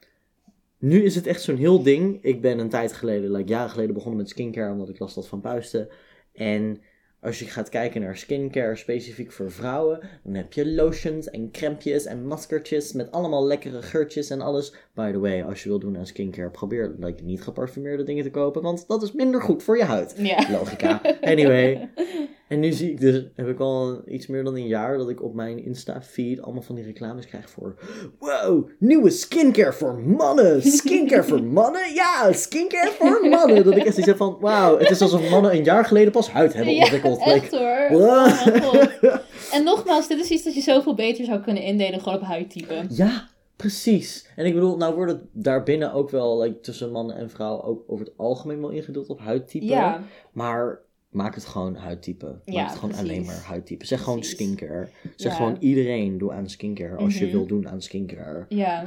Nu 0.82 1.04
is 1.04 1.16
het 1.16 1.28
echt 1.28 1.42
zo'n 1.42 1.56
heel 1.56 1.84
ding. 1.84 2.24
Ik 2.24 2.42
ben 2.42 2.60
een 2.60 2.70
tijd 2.70 2.94
geleden, 2.94 3.32
like 3.32 3.50
jaren 3.50 3.70
geleden, 3.70 3.94
begonnen 3.94 4.20
met 4.20 4.30
skincare 4.30 4.72
omdat 4.72 4.90
ik 4.90 5.00
last 5.00 5.16
had 5.16 5.28
van 5.28 5.42
puisten. 5.42 5.88
En 6.34 6.82
als 7.20 7.40
je 7.40 7.46
gaat 7.46 7.70
kijken 7.70 8.02
naar 8.02 8.18
skincare 8.18 8.76
specifiek 8.76 9.32
voor 9.32 9.52
vrouwen, 9.52 10.00
dan 10.24 10.34
heb 10.34 10.54
je 10.54 10.72
lotions 10.74 11.30
en 11.30 11.52
crempjes 11.52 12.06
en 12.06 12.28
maskertjes 12.28 12.94
met 12.94 13.12
allemaal 13.12 13.46
lekkere 13.46 13.82
geurtjes 13.82 14.30
en 14.30 14.42
alles. 14.42 14.74
By 14.94 15.12
the 15.12 15.20
way, 15.20 15.44
als 15.44 15.64
je 15.64 15.70
wil 15.70 15.80
doen 15.80 15.98
aan 15.98 16.08
skincare, 16.08 16.50
probeer 16.50 16.96
like, 17.00 17.24
niet 17.24 17.42
geparfumeerde 17.42 18.04
dingen 18.04 18.24
te 18.24 18.32
kopen, 18.32 18.62
want 18.62 18.88
dat 18.88 19.04
is 19.04 19.12
minder 19.12 19.42
goed 19.42 19.64
voor 19.64 19.78
je 19.78 19.84
huid. 19.84 20.14
Ja. 20.18 20.52
Logica. 20.52 21.02
Anyway. 21.22 21.90
En 22.52 22.60
nu 22.60 22.72
zie 22.72 22.92
ik 22.92 23.00
dus, 23.00 23.24
heb 23.36 23.48
ik 23.48 23.60
al 23.60 24.02
iets 24.08 24.28
meer 24.28 24.44
dan 24.44 24.56
een 24.56 24.68
jaar 24.68 24.98
dat 24.98 25.10
ik 25.10 25.24
op 25.24 25.34
mijn 25.34 25.64
Insta-feed 25.66 26.42
allemaal 26.42 26.62
van 26.62 26.76
die 26.76 26.84
reclames 26.84 27.26
krijg 27.26 27.50
voor 27.50 27.76
Wow, 28.20 28.70
nieuwe 28.80 29.10
skincare 29.10 29.74
voor 29.74 30.00
mannen! 30.00 30.62
Skincare 30.62 31.24
voor 31.24 31.44
mannen? 31.60 31.94
Ja, 31.94 32.34
skincare 32.34 32.92
voor 32.92 33.28
mannen! 33.30 33.64
Dat 33.64 33.76
ik 33.76 33.84
echt 33.84 33.88
zoiets 33.96 34.06
heb 34.06 34.18
van, 34.18 34.38
wauw, 34.40 34.78
het 34.78 34.90
is 34.90 35.02
alsof 35.02 35.30
mannen 35.30 35.52
een 35.52 35.64
jaar 35.64 35.86
geleden 35.86 36.12
pas 36.12 36.32
huid 36.32 36.54
hebben 36.54 36.74
Ja, 36.74 36.82
ontwikkeld. 36.82 37.20
echt 37.20 37.52
Like, 37.52 37.58
hoor. 37.58 38.02
Oh. 38.02 39.16
En 39.52 39.64
nogmaals, 39.64 40.08
dit 40.08 40.20
is 40.20 40.30
iets 40.30 40.44
dat 40.44 40.54
je 40.56 40.62
zoveel 40.62 40.96
beter 40.96 41.26
zou 41.26 41.40
kunnen 41.40 41.64
indelen 41.64 42.02
gewoon 42.02 42.18
op 42.18 42.24
huidtype. 42.24 42.86
Ja, 42.90 43.28
precies. 43.56 44.28
En 44.36 44.46
ik 44.46 44.54
bedoel, 44.54 44.78
nou 44.78 44.96
wordt 44.96 45.12
het 45.12 45.22
daarbinnen 45.32 45.94
ook 45.94 46.10
wel 46.10 46.42
like, 46.42 46.60
tussen 46.60 46.92
mannen 46.92 47.16
en 47.16 47.30
vrouwen 47.30 47.64
ook 47.64 47.84
over 47.88 48.06
het 48.06 48.14
algemeen 48.18 48.62
wel 48.62 48.70
ingedeeld 48.70 49.10
op 49.10 49.20
huidtype. 49.20 49.66
Ja, 49.66 50.02
Maar 50.32 50.80
maak 51.12 51.36
het 51.36 51.46
gewoon 51.46 51.76
huidtype. 51.76 52.26
Maak 52.26 52.42
Ja, 52.46 52.64
het 52.64 52.74
gewoon 52.76 52.90
precies. 52.90 53.10
alleen 53.10 53.26
maar 53.26 53.42
huidtype. 53.44 53.86
Zeg 53.86 54.02
gewoon 54.04 54.24
skincare. 54.24 54.88
Zeg 55.16 55.32
Ja. 55.32 55.38
gewoon 55.38 55.58
iedereen 55.60 56.18
doe 56.18 56.32
aan 56.32 56.50
skincare 56.50 56.96
als 56.96 57.18
je 57.18 57.26
Mhm. 57.26 57.36
wil 57.36 57.46
doen 57.46 57.68
aan 57.70 57.82
skincare. 57.82 58.46
ja. 58.50 58.86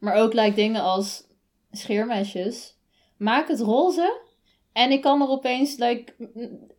Maar 0.00 0.14
ook 0.14 0.32
like, 0.32 0.54
dingen 0.54 0.82
als 0.82 1.26
scheermesjes. 1.70 2.76
Maak 3.16 3.48
het 3.48 3.60
roze. 3.60 4.20
En 4.72 4.90
ik 4.90 5.02
kan 5.02 5.22
er 5.22 5.28
opeens, 5.28 5.76
like, 5.78 6.12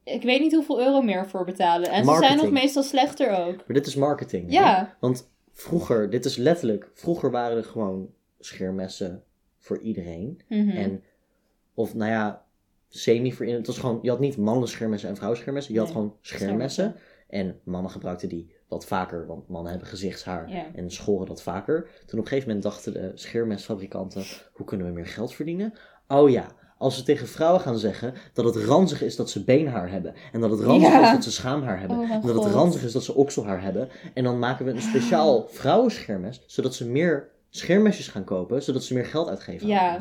ik 0.03 0.21
weet 0.23 0.39
niet 0.41 0.53
hoeveel 0.53 0.79
euro 0.79 1.01
meer 1.01 1.27
voor 1.29 1.45
betalen. 1.45 1.89
En 1.91 2.05
ze 2.05 2.15
zijn 2.19 2.37
nog 2.37 2.51
meestal 2.51 2.83
slechter 2.83 3.29
ook. 3.29 3.55
Maar 3.55 3.75
dit 3.75 3.87
is 3.87 3.95
marketing. 3.95 4.45
hè? 4.51 4.51
Ja, 4.59 4.95
Want 4.99 5.29
vroeger, 5.53 6.09
dit 6.09 6.25
is 6.25 6.35
letterlijk, 6.35 6.89
vroeger 6.93 7.31
waren 7.31 7.57
er 7.57 7.63
gewoon 7.63 8.09
scheermessen 8.39 9.23
voor 9.57 9.79
iedereen. 9.81 10.41
Mhm. 10.49 10.69
En, 10.69 11.03
of 11.73 11.93
nou 11.95 12.11
ja, 12.11 12.45
semi 12.88 13.34
Het 13.39 13.67
was 13.67 13.78
gewoon, 13.78 14.00
je 14.02 14.10
had 14.10 14.19
niet 14.19 14.38
mannen 14.38 14.67
scheermessen 14.69 15.10
en 15.10 15.15
vrouwen 15.15 15.39
scheermessen. 15.39 15.73
Je 15.73 15.80
had 15.80 15.91
gewoon 15.91 16.15
scheermessen. 16.21 16.95
En 17.30 17.60
mannen 17.63 17.91
gebruikten 17.91 18.30
die 18.30 18.52
wat 18.67 18.86
vaker, 18.86 19.28
want 19.28 19.47
mannen 19.47 19.71
hebben 19.71 19.88
gezichtshaar 19.89 20.50
Ja. 20.50 20.65
en 20.76 20.91
schoren 20.91 21.28
dat 21.28 21.41
vaker. 21.41 21.82
Toen 22.06 22.19
op 22.19 22.26
een 22.26 22.32
gegeven 22.32 22.47
moment 22.47 22.63
dachten 22.63 22.93
de 22.93 23.12
scheermesfabrikanten, 23.15 24.23
hoe 24.54 24.65
kunnen 24.65 24.88
we 24.88 24.93
meer 24.93 25.06
geld 25.08 25.34
verdienen? 25.34 25.73
Oh 26.08 26.30
ja, 26.30 26.47
als 26.78 26.97
we 26.97 27.04
tegen 27.04 27.28
vrouwen 27.28 27.62
gaan 27.62 27.78
zeggen 27.78 28.13
dat 28.34 28.45
het 28.45 28.56
ranzig 28.56 29.02
is 29.02 29.15
dat 29.15 29.30
ze 29.30 29.43
beenhaar 29.43 29.91
hebben. 29.91 30.13
En 30.32 30.39
dat 30.41 30.52
het 30.52 30.60
ranzig 30.60 30.89
Ja. 30.91 31.06
is 31.06 31.12
dat 31.12 31.23
ze 31.23 31.32
schaamhaar 31.32 31.80
hebben. 31.80 31.97
Oh 31.97 32.12
en 32.12 32.21
dat 32.21 32.43
het 32.43 32.54
ranzig 32.54 32.84
is 32.84 32.91
dat 32.91 33.04
ze 33.04 33.13
okselhaar 33.13 33.62
hebben. 33.62 33.89
En 34.13 34.23
dan 34.23 34.39
maken 34.39 34.65
we 34.65 34.71
een 34.71 34.82
speciaal 34.82 35.47
vrouwenscheermes, 35.50 36.43
zodat 36.45 36.76
ze 36.76 36.88
meer 36.89 37.30
scheermesjes 37.50 38.08
gaan 38.08 38.23
kopen, 38.23 38.63
zodat 38.63 38.84
ze 38.84 38.93
meer 38.93 39.06
geld 39.06 39.28
uitgeven 39.30 39.67
Ja. 39.67 40.00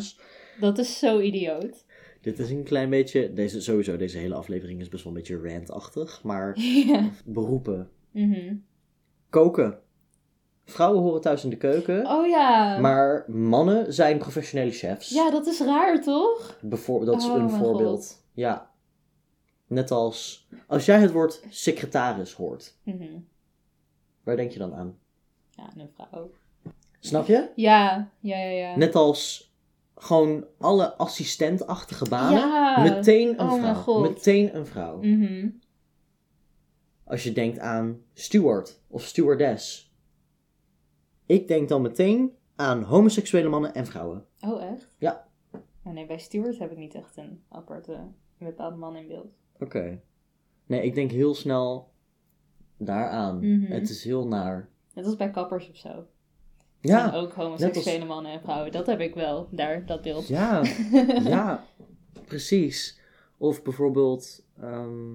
dat 0.60 0.78
is 0.78 0.98
zo 0.98 1.20
idioot. 1.20 1.84
Dit 2.26 2.38
is 2.38 2.50
een 2.50 2.62
klein 2.62 2.90
beetje, 2.90 3.32
deze, 3.32 3.60
sowieso, 3.60 3.96
deze 3.96 4.18
hele 4.18 4.34
aflevering 4.34 4.80
is 4.80 4.88
best 4.88 5.04
wel 5.04 5.12
een 5.12 5.18
beetje 5.18 5.40
rantachtig, 5.52 6.22
maar 6.22 6.58
beroepen. 7.24 7.90
Mhm. 8.10 8.54
Koken. 9.30 9.78
Vrouwen 10.64 11.02
horen 11.02 11.20
thuis 11.20 11.44
in 11.44 11.50
de 11.50 11.56
keuken, 11.56 12.06
Oh 12.06 12.26
ja. 12.26 12.78
maar 12.78 13.24
mannen 13.30 13.92
zijn 13.94 14.18
professionele 14.18 14.70
chefs. 14.70 15.08
Ja, 15.10 15.30
dat 15.30 15.46
is 15.46 15.60
raar, 15.60 16.02
toch? 16.02 16.58
Bijvoor- 16.62 17.04
dat 17.04 17.16
is 17.22 17.28
Oh 17.28 17.36
een 17.36 17.50
voorbeeld. 17.50 17.98
God. 18.06 18.24
Ja. 18.32 18.70
Net 19.66 19.90
als, 19.90 20.48
als 20.66 20.84
jij 20.84 21.00
het 21.00 21.12
woord 21.12 21.42
secretaris 21.48 22.32
hoort, 22.32 22.74
Mhm. 22.82 23.04
waar 24.24 24.36
denk 24.36 24.50
je 24.50 24.58
dan 24.58 24.74
aan? 24.74 24.98
Ja, 25.50 25.70
een 25.76 25.90
vrouw. 25.94 26.30
Snap 27.00 27.26
je? 27.26 27.48
Ja, 27.56 28.10
ja, 28.20 28.38
ja, 28.38 28.50
ja. 28.50 28.76
Net 28.76 28.94
als 28.94 29.52
gewoon 29.96 30.46
alle 30.58 30.94
assistentachtige 30.96 32.08
banen, 32.08 32.38
Ja. 32.38 32.82
meteen 32.82 33.40
een 33.40 33.50
Oh 33.50 33.58
vrouw. 33.58 33.74
God. 33.74 34.02
Meteen 34.08 34.56
een 34.56 34.66
vrouw. 34.66 35.00
Als 37.04 37.22
je 37.24 37.32
denkt 37.32 37.58
aan 37.58 38.02
steward 38.12 38.80
of 38.88 39.02
stewardess. 39.02 39.94
Ik 41.26 41.48
denk 41.48 41.68
dan 41.68 41.82
meteen 41.82 42.32
aan 42.56 42.82
homoseksuele 42.82 43.48
mannen 43.48 43.74
en 43.74 43.86
vrouwen. 43.86 44.26
Oh, 44.40 44.62
echt? 44.62 44.88
Ja. 44.98 45.26
Oh, 45.84 45.92
nee, 45.92 46.06
bij 46.06 46.18
Stewart 46.18 46.58
heb 46.58 46.70
ik 46.70 46.76
niet 46.78 46.94
echt 46.94 47.16
een 47.16 47.42
aparte, 47.48 47.92
een 47.92 48.46
bepaalde 48.46 48.76
man 48.76 48.96
in 48.96 49.06
beeld. 49.08 49.34
Oké. 49.58 50.00
Nee, 50.66 50.82
ik 50.82 50.94
denk 50.94 51.10
heel 51.10 51.34
snel 51.34 51.92
daaraan. 52.76 53.36
Mhm. 53.38 53.72
Het 53.72 53.88
is 53.90 54.04
heel 54.04 54.26
naar. 54.26 54.68
Net 54.94 55.04
als 55.04 55.16
bij 55.16 55.30
kappers 55.30 55.70
of 55.70 55.76
zo. 55.76 56.06
Ja, 56.86 57.12
ook 57.14 57.32
homoseksuele 57.32 58.04
mannen 58.04 58.32
en 58.32 58.40
vrouwen. 58.40 58.72
Dat 58.72 58.86
heb 58.86 59.00
ik 59.00 59.14
wel, 59.14 59.48
daar, 59.50 59.86
dat 59.86 60.02
beeld. 60.02 60.28
ja, 60.28 60.62
ja, 61.24 61.64
precies. 62.24 63.00
Of 63.38 63.62
bijvoorbeeld, 63.62 64.44
ehm, 64.60 65.14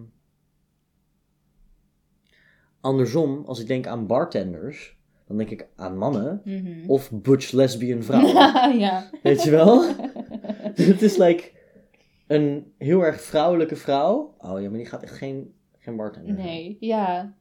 andersom, 2.82 3.44
als 3.46 3.60
ik 3.60 3.68
denk 3.68 3.88
aan 3.88 4.08
bartenders, 4.08 4.98
dan 5.28 5.38
denk 5.38 5.50
ik 5.50 5.68
aan 5.76 5.98
mannen 5.98 6.42
Mhm. 6.46 6.90
of 6.90 7.12
butch 7.12 7.52
lesbian 7.52 8.04
vrouwen. 8.04 8.78
ja. 8.86 9.10
Weet 9.24 9.44
je 9.44 9.52
wel? 9.52 9.84
Het 10.76 11.02
is 11.02 11.18
like 11.18 11.52
een 12.28 12.74
heel 12.78 13.02
erg 13.06 13.22
vrouwelijke 13.22 13.76
vrouw. 13.76 14.36
Oh 14.38 14.62
ja, 14.62 14.70
maar 14.70 14.78
die 14.78 14.88
gaat 14.88 15.04
echt 15.04 15.16
geen, 15.18 15.54
geen 15.80 15.96
bartender. 15.96 16.34
Nee, 16.34 16.78
ja. 16.80 17.34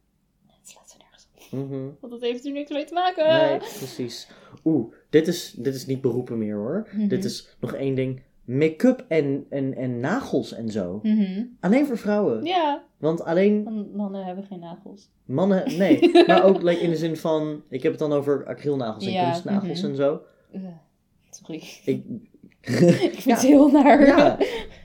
Mhm. 1.51 1.89
Want 2.01 2.13
dat 2.13 2.21
heeft 2.21 2.45
er 2.47 2.53
niks 2.53 2.71
mee 2.71 2.85
te 2.85 2.95
maken. 2.95 3.27
Nee, 3.49 3.57
precies. 3.59 4.29
Oeh, 4.65 4.93
dit 5.11 5.29
is, 5.29 5.53
dit 5.59 5.75
is 5.75 5.87
niet 5.87 6.01
beroepen 6.01 6.39
meer 6.39 6.55
hoor. 6.57 6.89
Mhm. 6.93 7.09
Dit 7.09 7.25
is 7.25 7.57
nog 7.61 7.73
één 7.75 7.95
ding. 7.95 8.23
Make-up 8.45 9.05
en, 9.09 9.47
en, 9.49 9.75
en 9.77 10.01
nagels 10.01 10.53
en 10.55 10.69
zo. 10.69 11.01
Mhm. 11.03 11.45
Alleen 11.61 11.87
voor 11.87 11.99
vrouwen. 11.99 12.45
Ja, 12.45 12.83
Want 12.99 13.25
alleen 13.25 13.65
want 13.65 13.95
mannen 13.95 14.25
hebben 14.25 14.45
geen 14.45 14.61
nagels. 14.61 15.11
mannen, 15.25 15.77
nee. 15.79 16.11
maar 16.27 16.45
ook 16.45 16.63
like, 16.63 16.81
in 16.81 16.91
de 16.91 16.97
zin 16.97 17.17
van, 17.17 17.63
ik 17.69 17.83
heb 17.83 17.91
het 17.93 18.01
dan 18.01 18.13
over 18.13 18.47
acrylnagels 18.47 19.05
en 19.07 19.13
Ja, 19.13 19.25
kunstnagels 19.31 19.81
mhm. 19.81 19.91
en 19.91 19.97
zo. 19.97 20.21
Ugh, 20.55 20.65
sorry. 21.31 21.63
Ik, 21.85 22.05
ik 22.61 23.21
vind 23.21 23.25
Ja. 23.25 23.35
het 23.35 23.43
heel 23.43 23.69
naar. 23.71 24.07
ja, 24.07 24.39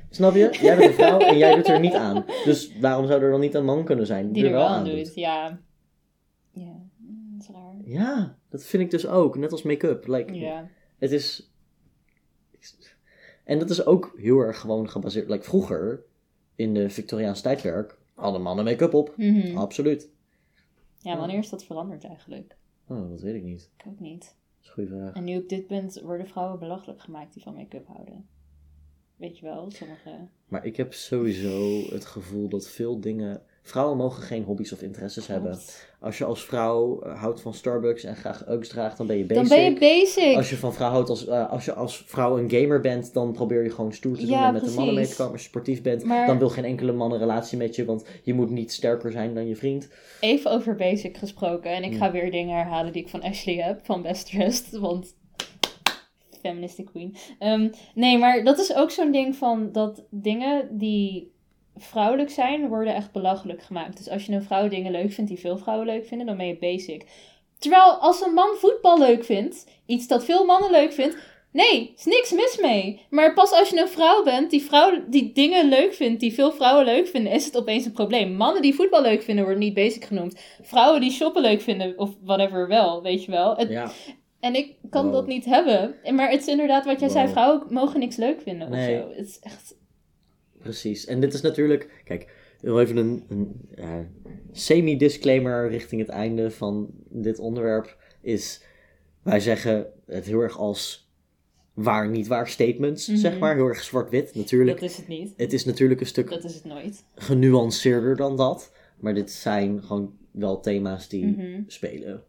snap 0.09 0.33
je? 0.35 0.49
Jij 0.61 0.75
bent 0.77 0.87
een 0.89 0.93
vrouw 0.95 1.19
en 1.19 1.37
jij 1.37 1.55
doet 1.55 1.67
er 1.67 1.79
niet 1.79 1.93
aan. 1.93 2.25
Dus 2.45 2.71
waarom 2.79 3.07
zou 3.07 3.21
er 3.21 3.31
dan 3.31 3.39
niet 3.39 3.53
een 3.53 3.65
man 3.65 3.83
kunnen 3.83 4.05
zijn 4.05 4.31
Die 4.31 4.45
er 4.45 4.51
wel 4.51 4.67
aan 4.67 4.85
doet? 4.85 4.95
doet, 4.95 5.15
ja. 5.15 5.59
Ja, 6.51 6.63
mm, 6.97 7.33
dat 7.37 7.41
is 7.41 7.55
raar. 7.55 7.74
Ja, 7.85 8.37
dat 8.49 8.63
vind 8.63 8.83
ik 8.83 8.91
dus 8.91 9.07
ook. 9.07 9.37
Net 9.37 9.51
als 9.51 9.63
make-up. 9.63 10.07
Like, 10.07 10.33
Ja. 10.33 10.69
Het 10.97 11.11
is. 11.11 11.51
En 13.43 13.59
dat 13.59 13.69
is 13.69 13.85
ook 13.85 14.13
heel 14.17 14.39
erg 14.39 14.59
gewoon 14.59 14.89
gebaseerd. 14.89 15.29
Like 15.29 15.43
vroeger, 15.43 16.03
in 16.55 16.73
de 16.73 16.89
Victoriaanse 16.89 17.41
tijdperk, 17.41 17.97
hadden 18.13 18.41
mannen 18.41 18.65
make-up 18.65 18.93
op. 18.93 19.13
Mhm. 19.17 19.57
Absoluut. 19.57 20.09
Ja, 20.97 21.17
wanneer 21.17 21.37
is 21.37 21.49
dat 21.49 21.65
veranderd 21.65 22.03
eigenlijk? 22.03 22.55
Oh, 22.87 23.09
dat 23.09 23.21
weet 23.21 23.35
ik 23.35 23.43
niet. 23.43 23.69
Ik 23.77 23.85
ook 23.87 23.99
niet. 23.99 24.21
Dat 24.21 24.61
is 24.61 24.67
een 24.67 24.73
goede 24.73 24.89
vraag. 24.89 25.13
En 25.13 25.23
nu 25.23 25.37
op 25.37 25.49
dit 25.49 25.67
punt 25.67 26.01
worden 26.01 26.27
vrouwen 26.27 26.59
belachelijk 26.59 27.01
gemaakt 27.01 27.33
die 27.33 27.43
van 27.43 27.53
make-up 27.53 27.87
houden. 27.87 28.27
Weet 29.15 29.37
je 29.37 29.45
wel, 29.45 29.71
sommige... 29.71 30.27
Maar 30.47 30.65
ik 30.65 30.77
heb 30.77 30.93
sowieso 30.93 31.81
het 31.89 32.05
gevoel 32.05 32.49
dat 32.49 32.69
veel 32.69 32.99
dingen. 32.99 33.41
Vrouwen 33.67 33.97
mogen 33.97 34.23
geen 34.23 34.43
hobby's 34.43 34.71
of 34.71 34.81
interesses 34.81 35.27
hebben. 35.27 35.57
Als 35.99 36.17
je 36.17 36.25
als 36.25 36.45
vrouw 36.45 37.01
eh, 37.01 37.19
houdt 37.21 37.41
van 37.41 37.53
Starbucks 37.53 38.03
en 38.03 38.15
graag 38.15 38.47
Uggs 38.49 38.69
draagt, 38.69 38.97
dan 38.97 39.07
ben 39.07 39.17
je 39.17 39.25
basic. 39.25 39.47
Dan 39.49 39.57
ben 39.57 39.63
je 39.73 39.79
basic. 39.79 40.35
Als 40.35 40.49
je 40.49 40.55
van 40.57 40.73
vrouw 40.73 40.89
houdt 40.89 41.09
als, 41.09 41.27
eh, 41.27 41.49
als 41.51 41.65
je 41.65 41.73
als 41.73 42.03
vrouw 42.05 42.37
een 42.37 42.49
gamer 42.49 42.79
bent, 42.81 43.13
dan 43.13 43.31
probeer 43.31 43.63
je 43.63 43.69
gewoon 43.69 43.93
stoer 43.93 44.15
te 44.15 44.21
doen 44.21 44.29
Ja, 44.29 44.47
en 44.47 44.53
met 44.53 44.65
de 44.65 44.71
mannen 44.75 44.95
mee 44.95 45.07
te 45.07 45.15
komen. 45.15 45.31
Als 45.31 45.41
je 45.41 45.47
sportief 45.47 45.81
bent, 45.81 46.03
Maar- 46.03 46.27
dan 46.27 46.37
wil 46.37 46.49
geen 46.49 46.65
enkele 46.65 46.91
man 46.91 47.11
een 47.11 47.19
relatie 47.19 47.57
met 47.57 47.75
je, 47.75 47.85
want 47.85 48.05
je 48.23 48.33
moet 48.33 48.49
niet 48.49 48.71
sterker 48.73 49.11
zijn 49.11 49.33
dan 49.33 49.47
je 49.47 49.55
vriend. 49.55 49.89
Even 50.19 50.51
over 50.51 50.75
basic 50.75 51.17
gesproken. 51.17 51.71
En 51.71 51.83
ik 51.83 51.89
Hmm. 51.89 51.99
ga 51.99 52.11
weer 52.11 52.31
dingen 52.31 52.55
herhalen 52.57 52.93
die 52.93 53.01
ik 53.01 53.09
van 53.09 53.21
Ashley 53.21 53.55
heb. 53.55 53.85
Van 53.85 54.01
Best 54.01 54.25
Dressed. 54.31 54.79
Want... 54.79 55.15
Feministic 56.41 56.85
queen. 56.85 57.15
Ehm, 57.39 57.69
nee, 57.95 58.17
maar 58.17 58.43
dat 58.43 58.59
is 58.59 58.75
ook 58.75 58.91
zo'n 58.91 59.11
ding 59.11 59.35
van 59.35 59.71
dat 59.71 60.05
dingen 60.09 60.77
die 60.77 61.33
vrouwelijk 61.77 62.29
zijn, 62.29 62.67
worden 62.67 62.95
echt 62.95 63.11
belachelijk 63.11 63.63
gemaakt. 63.63 63.97
Dus 63.97 64.09
als 64.09 64.25
je 64.25 64.31
een 64.33 64.43
vrouw 64.43 64.67
dingen 64.67 64.91
leuk 64.91 65.11
vindt 65.11 65.29
die 65.29 65.39
veel 65.39 65.57
vrouwen 65.57 65.87
leuk 65.87 66.05
vinden, 66.05 66.27
dan 66.27 66.37
ben 66.37 66.47
je 66.47 66.57
basic. 66.57 67.05
Terwijl 67.59 67.91
als 67.93 68.21
een 68.25 68.33
man 68.33 68.55
voetbal 68.57 68.99
leuk 68.99 69.23
vindt, 69.23 69.65
iets 69.85 70.07
dat 70.07 70.25
veel 70.25 70.45
mannen 70.45 70.71
leuk 70.71 70.93
vindt, 70.93 71.17
Nee, 71.51 71.93
is 71.97 72.05
niks 72.05 72.31
mis 72.31 72.57
mee. 72.61 73.01
Maar 73.09 73.33
pas 73.33 73.51
als 73.51 73.69
je 73.69 73.79
een 73.81 73.87
vrouw 73.87 74.23
bent 74.23 74.49
die, 74.49 74.61
vrouw, 74.61 74.91
die 75.07 75.31
dingen 75.33 75.69
leuk 75.69 75.93
vindt, 75.93 76.19
die 76.19 76.33
veel 76.33 76.51
vrouwen 76.51 76.85
leuk 76.85 77.07
vinden, 77.07 77.31
is 77.31 77.45
het 77.45 77.57
opeens 77.57 77.85
een 77.85 77.91
probleem. 77.91 78.33
Mannen 78.33 78.61
die 78.61 78.75
voetbal 78.75 79.01
leuk 79.01 79.21
vinden, 79.23 79.43
worden 79.43 79.61
niet 79.63 79.73
basic 79.73 80.03
genoemd. 80.05 80.39
Vrouwen 80.61 81.01
die 81.01 81.11
shoppen 81.11 81.41
leuk 81.41 81.61
vinden, 81.61 81.97
of 81.97 82.09
whatever 82.23 82.67
wel, 82.67 83.01
weet 83.01 83.23
je 83.23 83.31
wel. 83.31 83.55
Het- 83.55 83.69
Ja, 83.69 83.91
En 84.39 84.55
ik 84.55 84.75
kan 84.89 85.03
Wow. 85.03 85.13
dat 85.13 85.27
niet 85.27 85.45
hebben. 85.45 85.95
En- 86.03 86.15
Maar 86.15 86.29
het 86.29 86.41
is 86.41 86.47
inderdaad 86.47 86.85
wat 86.85 86.99
jij 86.99 87.09
zei, 87.09 87.27
vrouwen 87.27 87.63
mogen 87.69 87.99
niks 87.99 88.15
leuk 88.15 88.41
vinden 88.41 88.69
Nee. 88.69 88.97
of 88.97 89.03
zo. 89.03 89.09
Het 89.17 89.27
is 89.27 89.39
echt... 89.39 89.75
precies. 90.65 91.05
En 91.05 91.19
dit 91.19 91.33
is 91.33 91.41
natuurlijk, 91.41 92.01
kijk, 92.03 92.33
heel 92.61 92.81
even 92.81 92.97
een, 92.97 93.23
een 93.29 93.61
semi-disclaimer 94.51 95.69
richting 95.69 96.01
het 96.01 96.09
einde 96.09 96.51
van 96.51 96.89
dit 97.09 97.39
onderwerp. 97.39 97.97
Is, 98.21 98.61
wij 99.23 99.39
zeggen 99.39 99.87
het 100.05 100.25
heel 100.25 100.39
erg 100.41 100.57
als 100.57 101.09
waar 101.73 102.09
niet 102.09 102.27
waar 102.27 102.47
statements, 102.47 103.07
Mhm. 103.07 103.17
zeg 103.17 103.39
maar. 103.39 103.55
Heel 103.55 103.67
erg 103.67 103.83
zwart-wit, 103.83 104.35
natuurlijk. 104.35 104.79
Dat 104.79 104.89
is 104.89 104.97
het 104.97 105.07
niet. 105.07 105.33
Het 105.37 105.53
is 105.53 105.65
natuurlijk 105.65 105.99
een 106.01 106.07
stuk 106.07 106.29
Dat 106.29 106.43
is 106.43 106.53
het 106.55 106.65
nooit. 106.65 107.03
genuanceerder 107.15 108.15
dan 108.15 108.37
dat. 108.37 108.71
Maar 108.99 109.13
dit 109.13 109.31
zijn 109.31 109.83
gewoon 109.83 110.13
wel 110.31 110.59
thema's 110.59 111.07
die 111.09 111.25
Mhm. 111.25 111.61
spelen. 111.67 112.23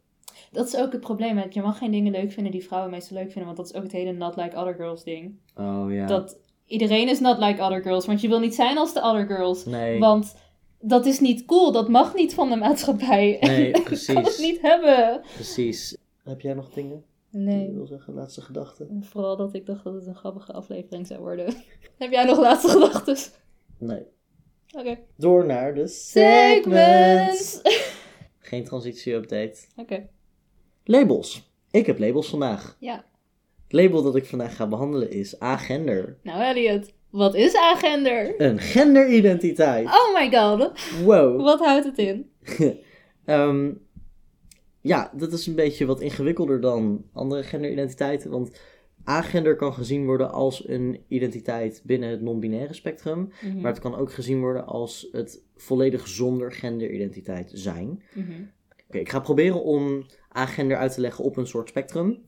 Dat 0.53 0.67
is 0.67 0.77
ook 0.77 0.93
het 0.93 1.01
probleem. 1.01 1.43
Je 1.51 1.63
mag 1.63 1.79
geen 1.79 1.91
dingen 1.91 2.13
leuk 2.13 2.33
vinden 2.33 2.53
die 2.53 2.65
vrouwen 2.65 2.91
meestal 2.91 3.17
leuk 3.17 3.27
vinden. 3.33 3.45
Want 3.45 3.57
dat 3.57 3.67
is 3.67 3.75
ook 3.75 3.83
het 3.83 3.93
hele 3.93 4.13
not 4.13 4.37
like 4.37 4.57
other 4.57 4.75
girls 4.75 5.05
ding. 5.05 5.35
Oh 5.57 5.87
ja. 5.93 6.07
Dat 6.07 6.39
iedereen 6.67 7.09
is 7.09 7.21
not 7.21 7.39
like 7.39 7.63
other 7.63 7.83
girls. 7.83 8.07
Want 8.07 8.21
je 8.21 8.29
wil 8.29 8.41
niet 8.41 8.55
zijn 8.55 8.79
als 8.79 8.93
de 8.95 9.03
other 9.03 9.27
girls. 9.27 9.65
Nee, 9.65 9.99
Want 9.99 10.35
dat 10.81 11.07
is 11.07 11.21
niet 11.21 11.45
cool. 11.45 11.73
Dat 11.73 11.89
mag 11.89 12.15
niet 12.15 12.35
van 12.35 12.49
de 12.51 12.57
maatschappij. 12.57 13.37
nee 13.41 13.67
Ik 13.69 13.73
kan 13.73 13.83
het 13.83 14.05
precies. 14.05 14.39
niet 14.39 14.61
hebben. 14.63 15.21
Precies. 15.35 15.97
Heb 16.25 16.41
jij 16.41 16.55
nog 16.55 16.71
dingen? 16.71 17.05
die 17.31 17.41
Je 17.41 17.47
Nee. 17.47 17.71
wil 17.73 17.87
zeggen, 17.87 18.15
laatste 18.15 18.41
gedachten? 18.41 19.05
Vooral 19.11 19.37
dat 19.37 19.55
ik 19.55 19.67
dacht 19.67 19.85
dat 19.85 19.95
het 19.95 20.07
een 20.07 20.15
grappige 20.15 20.53
aflevering 20.53 21.07
zou 21.07 21.21
worden. 21.21 21.55
Heb 21.99 22.11
jij 22.11 22.25
nog 22.25 22.39
laatste 22.39 22.69
gedachten? 22.69 23.17
Nee. 23.79 24.03
Oké. 24.79 24.99
Door 25.17 25.47
naar 25.47 25.75
de 25.75 25.87
segments. 25.87 27.51
Segments. 27.51 27.61
Geen 28.39 28.65
transitie-update. 28.65 29.57
Oké. 29.77 30.07
Labels. 30.85 31.51
Ik 31.71 31.87
heb 31.87 31.99
labels 31.99 32.29
vandaag. 32.29 32.77
Ja. 32.81 33.05
Het 33.67 33.73
label 33.73 34.03
dat 34.03 34.17
ik 34.17 34.25
vandaag 34.25 34.57
ga 34.57 34.67
behandelen 34.67 35.11
is 35.11 35.41
agender. 35.41 36.17
Nou 36.23 36.43
Elliot, 36.43 36.93
wat 37.11 37.35
is 37.35 37.57
agender? 37.57 38.41
Een 38.41 38.59
genderidentiteit. 38.59 39.87
Oh 39.87 40.15
my 40.15 40.31
god. 40.31 40.73
Wow. 41.05 41.41
Wat 41.45 41.61
houdt 41.61 41.85
het 41.85 41.99
in? 41.99 42.31
Ehm, 43.25 43.73
ja, 44.81 45.13
dat 45.17 45.33
is 45.33 45.47
een 45.47 45.55
beetje 45.55 45.87
wat 45.87 46.01
ingewikkelder 46.01 46.61
dan 46.61 47.05
andere 47.13 47.43
genderidentiteiten. 47.43 48.31
Want 48.31 48.61
agender 49.05 49.57
kan 49.57 49.73
gezien 49.73 50.05
worden 50.05 50.33
als 50.33 50.69
een 50.69 51.01
identiteit 51.09 51.83
binnen 51.85 52.11
het 52.11 52.21
non-binaire 52.21 52.75
spectrum. 52.75 53.33
Mhm. 53.41 53.61
Maar 53.61 53.73
het 53.73 53.81
kan 53.81 53.97
ook 53.97 54.13
gezien 54.13 54.41
worden 54.41 54.67
als 54.67 55.09
het 55.13 55.43
volledig 55.57 56.09
zonder 56.09 56.53
genderidentiteit 56.53 57.51
zijn. 57.55 58.03
Mhm. 58.13 58.33
Oké, 58.89 58.99
ik 58.99 59.09
ga 59.09 59.21
proberen 59.21 59.63
om 59.63 60.07
agender 60.29 60.77
uit 60.77 60.95
te 60.95 61.01
leggen 61.01 61.25
op 61.25 61.37
een 61.37 61.47
soort 61.47 61.69
spectrum. 61.69 62.23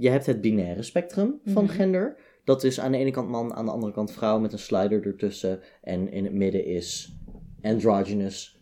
Je 0.00 0.08
hebt 0.10 0.26
het 0.26 0.40
binaire 0.40 0.82
spectrum 0.82 1.40
van 1.44 1.64
Mhm. 1.64 1.72
gender. 1.72 2.16
Dat 2.44 2.64
is 2.64 2.80
aan 2.80 2.92
de 2.92 2.98
ene 2.98 3.10
kant 3.10 3.28
man, 3.28 3.54
aan 3.54 3.64
de 3.64 3.70
andere 3.70 3.92
kant 3.92 4.12
vrouw 4.12 4.38
met 4.38 4.52
een 4.52 4.58
slider 4.58 5.06
ertussen. 5.06 5.60
En 5.82 6.12
in 6.12 6.24
het 6.24 6.32
midden 6.32 6.64
is 6.64 7.16
androgynous, 7.62 8.60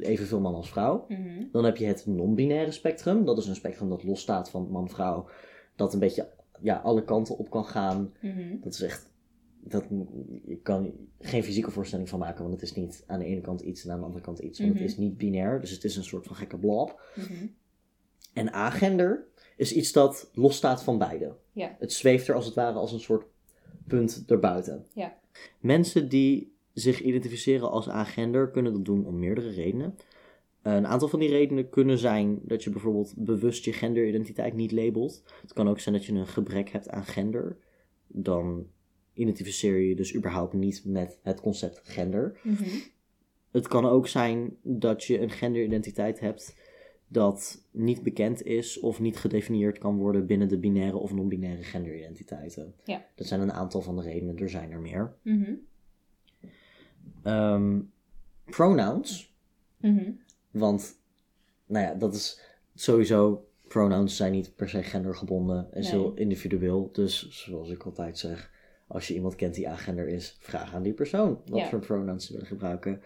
evenveel 0.00 0.40
man 0.40 0.54
als 0.54 0.70
vrouw. 0.70 1.04
Mhm. 1.08 1.44
Dan 1.52 1.64
heb 1.64 1.76
je 1.76 1.86
het 1.86 2.06
non-binaire 2.06 2.70
spectrum. 2.70 3.24
Dat 3.24 3.38
is 3.38 3.46
een 3.46 3.54
spectrum 3.54 3.88
dat 3.88 4.04
losstaat 4.04 4.50
van 4.50 4.68
man-vrouw. 4.70 5.28
Dat 5.76 5.92
een 5.92 5.98
beetje 6.00 6.28
ja, 6.60 6.76
alle 6.76 7.04
kanten 7.04 7.38
op 7.38 7.50
kan 7.50 7.64
gaan. 7.64 8.12
Mhm. 8.20 8.60
Dat 8.60 8.72
is 8.74 8.82
echt. 8.82 9.06
Dat, 9.60 9.84
je 10.44 10.58
kan 10.62 10.92
geen 11.20 11.42
fysieke 11.42 11.70
voorstelling 11.70 12.08
van 12.08 12.18
maken, 12.18 12.40
want 12.40 12.52
het 12.52 12.62
is 12.62 12.74
niet 12.74 13.04
aan 13.06 13.18
de 13.18 13.24
ene 13.24 13.40
kant 13.40 13.60
iets 13.60 13.84
en 13.84 13.90
aan 13.90 13.98
de 13.98 14.04
andere 14.04 14.24
kant 14.24 14.38
iets. 14.38 14.58
Want 14.60 14.72
het 14.72 14.82
is 14.82 14.96
niet 14.96 15.16
binair, 15.16 15.60
dus 15.60 15.70
het 15.70 15.84
is 15.84 15.96
een 15.96 16.04
soort 16.04 16.26
van 16.26 16.36
gekke 16.36 16.58
blob. 16.58 17.00
En 18.32 18.52
agender 18.52 19.26
is 19.58 19.72
iets 19.72 19.92
dat 19.92 20.30
losstaat 20.34 20.82
van 20.82 20.98
beide. 20.98 21.34
Ja. 21.52 21.76
Het 21.78 21.92
zweeft 21.92 22.28
er 22.28 22.34
als 22.34 22.46
het 22.46 22.54
ware 22.54 22.78
als 22.78 22.92
een 22.92 23.00
soort 23.00 23.26
punt 23.86 24.24
erbuiten. 24.26 24.86
Ja. 24.92 25.18
Mensen 25.60 26.08
die 26.08 26.52
zich 26.72 27.00
identificeren 27.00 27.70
als 27.70 27.88
agender 27.88 28.50
kunnen 28.50 28.72
dat 28.72 28.84
doen 28.84 29.06
om 29.06 29.18
meerdere 29.18 29.50
redenen. 29.50 29.96
Een 30.62 30.86
aantal 30.86 31.08
van 31.08 31.18
die 31.18 31.28
redenen 31.28 31.68
kunnen 31.68 31.98
zijn 31.98 32.38
dat 32.42 32.64
je 32.64 32.70
bijvoorbeeld 32.70 33.14
bewust 33.16 33.64
je 33.64 33.72
genderidentiteit 33.72 34.54
niet 34.54 34.72
labelt. 34.72 35.22
Het 35.40 35.52
kan 35.52 35.68
ook 35.68 35.80
zijn 35.80 35.94
dat 35.94 36.04
je 36.04 36.12
een 36.12 36.26
gebrek 36.26 36.68
hebt 36.68 36.88
aan 36.88 37.04
gender. 37.04 37.56
Dan 38.06 38.66
identificeer 39.12 39.76
je 39.78 39.88
je 39.88 39.96
dus 39.96 40.14
überhaupt 40.14 40.52
niet 40.52 40.82
met 40.84 41.18
het 41.22 41.40
concept 41.40 41.80
gender. 41.82 42.40
Mhm. 42.42 42.64
Het 43.50 43.68
kan 43.68 43.86
ook 43.86 44.08
zijn 44.08 44.56
dat 44.62 45.04
je 45.04 45.20
een 45.20 45.30
genderidentiteit 45.30 46.20
hebt 46.20 46.54
dat 47.08 47.64
niet 47.70 48.02
bekend 48.02 48.42
is 48.42 48.80
of 48.80 49.00
niet 49.00 49.16
gedefinieerd 49.16 49.78
kan 49.78 49.96
worden 49.96 50.26
binnen 50.26 50.48
de 50.48 50.58
binaire 50.58 50.96
of 50.96 51.12
non-binaire 51.14 51.62
genderidentiteiten. 51.62 52.74
Ja. 52.84 53.04
Dat 53.14 53.26
zijn 53.26 53.40
een 53.40 53.52
aantal 53.52 53.82
van 53.82 53.96
de 53.96 54.02
redenen, 54.02 54.38
er 54.38 54.50
zijn 54.50 54.70
er 54.70 54.80
meer. 54.80 55.14
Mhm. 55.22 55.52
Ehm, 57.22 57.80
pronouns, 58.44 59.34
Mhm. 59.76 60.10
want 60.50 60.98
nou 61.66 61.84
ja, 61.86 61.94
dat 61.94 62.14
is 62.14 62.40
sowieso, 62.74 63.46
pronouns 63.68 64.16
zijn 64.16 64.32
niet 64.32 64.56
per 64.56 64.68
se 64.68 64.82
gendergebonden 64.82 65.72
en 65.72 65.80
Nee. 65.80 65.90
heel 65.90 66.14
individueel. 66.14 66.88
Dus 66.92 67.28
zoals 67.44 67.70
ik 67.70 67.82
altijd 67.82 68.18
zeg, 68.18 68.50
als 68.86 69.08
je 69.08 69.14
iemand 69.14 69.34
kent 69.34 69.54
die 69.54 69.68
agender 69.68 70.08
is, 70.08 70.36
vraag 70.40 70.74
aan 70.74 70.82
die 70.82 70.92
persoon 70.92 71.40
wat 71.46 71.58
Ja. 71.58 71.68
voor 71.68 71.78
pronouns 71.80 72.26
ze 72.26 72.32
willen 72.32 72.46
gebruiken. 72.46 73.02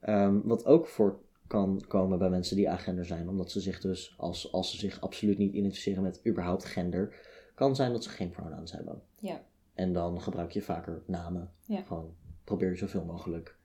Ehm, 0.00 0.40
wat 0.44 0.66
ook 0.66 0.86
voor 0.86 1.18
kan 1.46 1.84
komen 1.88 2.18
bij 2.18 2.30
mensen 2.30 2.56
die 2.56 2.70
agender 2.70 3.04
zijn, 3.04 3.28
omdat 3.28 3.50
ze 3.50 3.60
zich 3.60 3.80
dus, 3.80 4.14
als, 4.16 4.52
als 4.52 4.70
ze 4.70 4.76
zich 4.76 5.00
absoluut 5.00 5.38
niet 5.38 5.52
identificeren 5.52 6.02
met 6.02 6.20
überhaupt 6.26 6.64
gender, 6.64 7.14
kan 7.54 7.76
zijn 7.76 7.92
dat 7.92 8.04
ze 8.04 8.10
geen 8.10 8.30
pronouns 8.30 8.72
hebben. 8.72 9.02
Ja. 9.18 9.44
En 9.74 9.92
dan 9.92 10.20
gebruik 10.20 10.50
je 10.50 10.62
vaker 10.62 11.02
namen. 11.06 11.52
Ja. 11.64 11.82
Gewoon 11.82 12.14
probeer 12.44 12.70
je 12.70 12.76
zoveel 12.76 13.04
mogelijk 13.04 13.56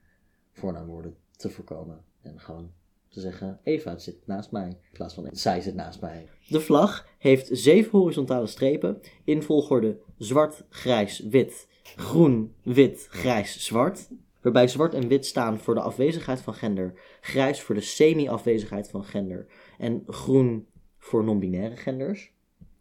voornaamwoorden 0.51 1.15
te 1.35 1.49
voorkomen. 1.49 2.03
En 2.21 2.39
gewoon 2.39 2.71
te 3.09 3.19
zeggen, 3.19 3.59
Eva 3.63 3.97
zit 3.97 4.27
naast 4.27 4.51
mij, 4.51 4.67
in 4.67 4.77
plaats 4.93 5.13
van 5.13 5.29
zij 5.31 5.61
zit 5.61 5.75
naast 5.75 6.01
mij. 6.01 6.29
De 6.47 6.59
vlag 6.59 7.07
heeft 7.17 7.49
zeven 7.51 7.99
horizontale 7.99 8.47
strepen 8.47 8.99
in 9.23 9.43
volgorde 9.43 9.99
zwart, 10.17 10.63
grijs, 10.69 11.19
wit, 11.19 11.67
groen, 11.83 12.55
wit, 12.63 13.07
grijs, 13.09 13.65
zwart. 13.65 14.09
Waarbij 14.41 14.67
zwart 14.67 14.93
en 14.93 15.07
wit 15.07 15.25
staan 15.25 15.59
voor 15.59 15.73
de 15.73 15.81
afwezigheid 15.81 16.41
van 16.41 16.53
gender, 16.53 16.93
grijs 17.21 17.61
voor 17.61 17.75
de 17.75 17.81
semi-afwezigheid 17.81 18.89
van 18.89 19.03
gender 19.03 19.45
en 19.77 20.03
groen 20.07 20.67
voor 20.97 21.23
non-binaire 21.23 21.75
genders. 21.75 22.31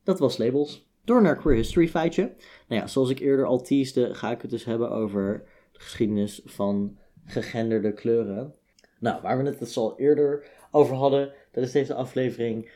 Dat 0.03 0.19
was 0.19 0.39
labels. 0.39 0.87
Door 1.05 1.23
naar 1.23 1.37
queer 1.37 1.57
history 1.57 1.89
feitje. 1.89 2.35
Nou 2.69 2.81
ja, 2.81 2.87
zoals 2.87 3.11
ik 3.11 3.19
eerder 3.19 3.47
al 3.47 3.63
teasde, 3.63 4.15
ga 4.15 4.31
ik 4.31 4.43
het 4.43 4.51
dus 4.51 4.65
hebben 4.65 4.91
over 4.91 5.45
de 5.73 5.81
geschiedenis 5.81 6.43
van 6.45 6.99
gegenderde 7.25 7.93
kleuren. 7.93 8.55
Nou, 9.01 9.23
waar 9.23 9.39
we 9.39 9.45
het 9.45 9.59
dus 9.59 9.77
al 9.77 9.99
eerder 9.99 10.47
over 10.71 10.97
hadden 10.97 11.33
tijdens 11.53 11.75
deze 11.75 11.95
aflevering. 11.95 12.71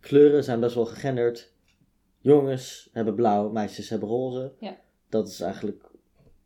Kleuren 0.00 0.44
zijn 0.44 0.60
best 0.60 0.74
wel 0.74 0.86
gegenderd. 0.86 1.54
Jongens 2.18 2.88
hebben 2.92 3.14
blauw, 3.14 3.50
meisjes 3.50 3.88
hebben 3.88 4.08
roze. 4.08 4.52
Ja. 4.58 4.76
Dat 5.08 5.28
is 5.28 5.40
eigenlijk 5.40 5.90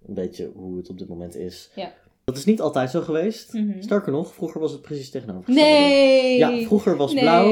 een 0.06 0.14
beetje 0.14 0.50
hoe 0.54 0.76
het 0.76 0.88
op 0.90 0.98
dit 0.98 1.08
moment 1.08 1.36
is. 1.36 1.70
Ja. 1.74 1.92
Dat 2.24 2.36
is 2.38 2.44
niet 2.44 2.60
altijd 2.60 2.90
zo 2.90 3.00
geweest. 3.00 3.52
Mhm. 3.52 3.82
Sterker 3.82 4.12
nog, 4.12 4.34
vroeger 4.34 4.60
was 4.60 4.72
het 4.72 4.82
precies 4.82 5.10
tegenovergestelde. 5.10 5.70
Nee! 5.70 6.38
Ja, 6.38 6.58
vroeger 6.66 6.96
was 6.96 7.12
nee. 7.12 7.22
blauw. 7.22 7.48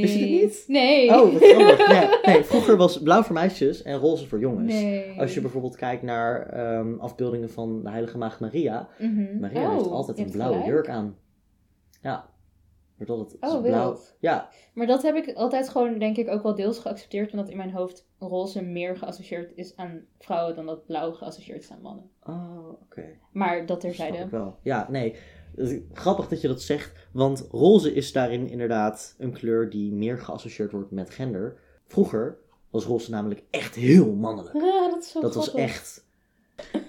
Wist 0.00 0.14
je 0.14 0.20
het 0.20 0.30
niet? 0.30 0.64
Nee. 0.66 1.08
Oh, 1.08 1.32
wat 1.32 1.42
grappig. 1.42 1.88
Ja, 1.92 2.18
nee, 2.22 2.44
vroeger 2.44 2.76
was 2.76 3.02
blauw 3.02 3.22
voor 3.22 3.34
meisjes 3.34 3.82
en 3.82 3.98
roze 3.98 4.26
voor 4.26 4.40
jongens. 4.40 4.72
Nee. 4.72 5.20
Als 5.20 5.34
je 5.34 5.40
bijvoorbeeld 5.40 5.76
kijkt 5.76 6.02
naar 6.02 6.46
ehm, 6.46 6.94
afbeeldingen 6.98 7.50
van 7.50 7.82
de 7.82 7.90
Heilige 7.90 8.18
Maagd 8.18 8.40
Maria. 8.40 8.88
Mhm. 8.98 9.38
Maria 9.40 9.68
Oh, 9.68 9.74
heeft 9.74 9.86
altijd 9.90 10.18
je 10.18 10.24
een 10.24 10.30
blauwe 10.30 10.54
gelijk. 10.54 10.72
jurk 10.72 10.88
aan. 10.88 11.16
Ja. 12.02 12.30
Wordt 13.06 13.22
altijd 13.22 13.54
Oh, 13.54 13.62
blauw. 13.62 13.98
Ja, 14.18 14.48
Maar 14.72 14.86
dat 14.86 15.02
heb 15.02 15.14
ik 15.14 15.34
altijd 15.34 15.68
gewoon, 15.68 15.98
denk 15.98 16.16
ik, 16.16 16.28
ook 16.28 16.42
wel 16.42 16.54
deels 16.54 16.78
geaccepteerd. 16.78 17.32
Omdat 17.32 17.48
in 17.48 17.56
mijn 17.56 17.72
hoofd 17.72 18.06
roze 18.18 18.62
meer 18.62 18.96
geassocieerd 18.96 19.52
is 19.54 19.76
aan 19.76 20.04
vrouwen 20.18 20.54
dan 20.54 20.66
dat 20.66 20.86
blauw 20.86 21.12
geassocieerd 21.12 21.62
is 21.62 21.70
aan 21.70 21.80
mannen. 21.82 22.10
oh, 22.26 22.68
oké. 22.82 23.04
Maar 23.32 23.66
dat 23.66 23.80
terzijde. 23.80 24.18
ik 24.18 24.30
wel. 24.30 24.58
Ja, 24.62 24.86
nee. 24.90 25.16
Grappig 25.92 26.28
dat 26.28 26.40
je 26.40 26.48
dat 26.48 26.62
zegt, 26.62 27.08
want 27.12 27.48
roze 27.50 27.94
is 27.94 28.12
daarin 28.12 28.48
inderdaad 28.48 29.14
een 29.18 29.32
kleur 29.32 29.70
die 29.70 29.92
meer 29.92 30.18
geassocieerd 30.18 30.72
wordt 30.72 30.90
met 30.90 31.10
gender. 31.10 31.58
Vroeger 31.86 32.38
was 32.70 32.84
roze 32.84 33.10
namelijk 33.10 33.42
echt 33.50 33.74
heel 33.74 34.12
mannelijk. 34.14 34.54
Ja, 34.54 34.88
dat 34.90 35.02
is 35.02 35.10
zo 35.10 35.20
Dat 35.20 35.34
was 35.34 35.54
echt. 35.54 36.10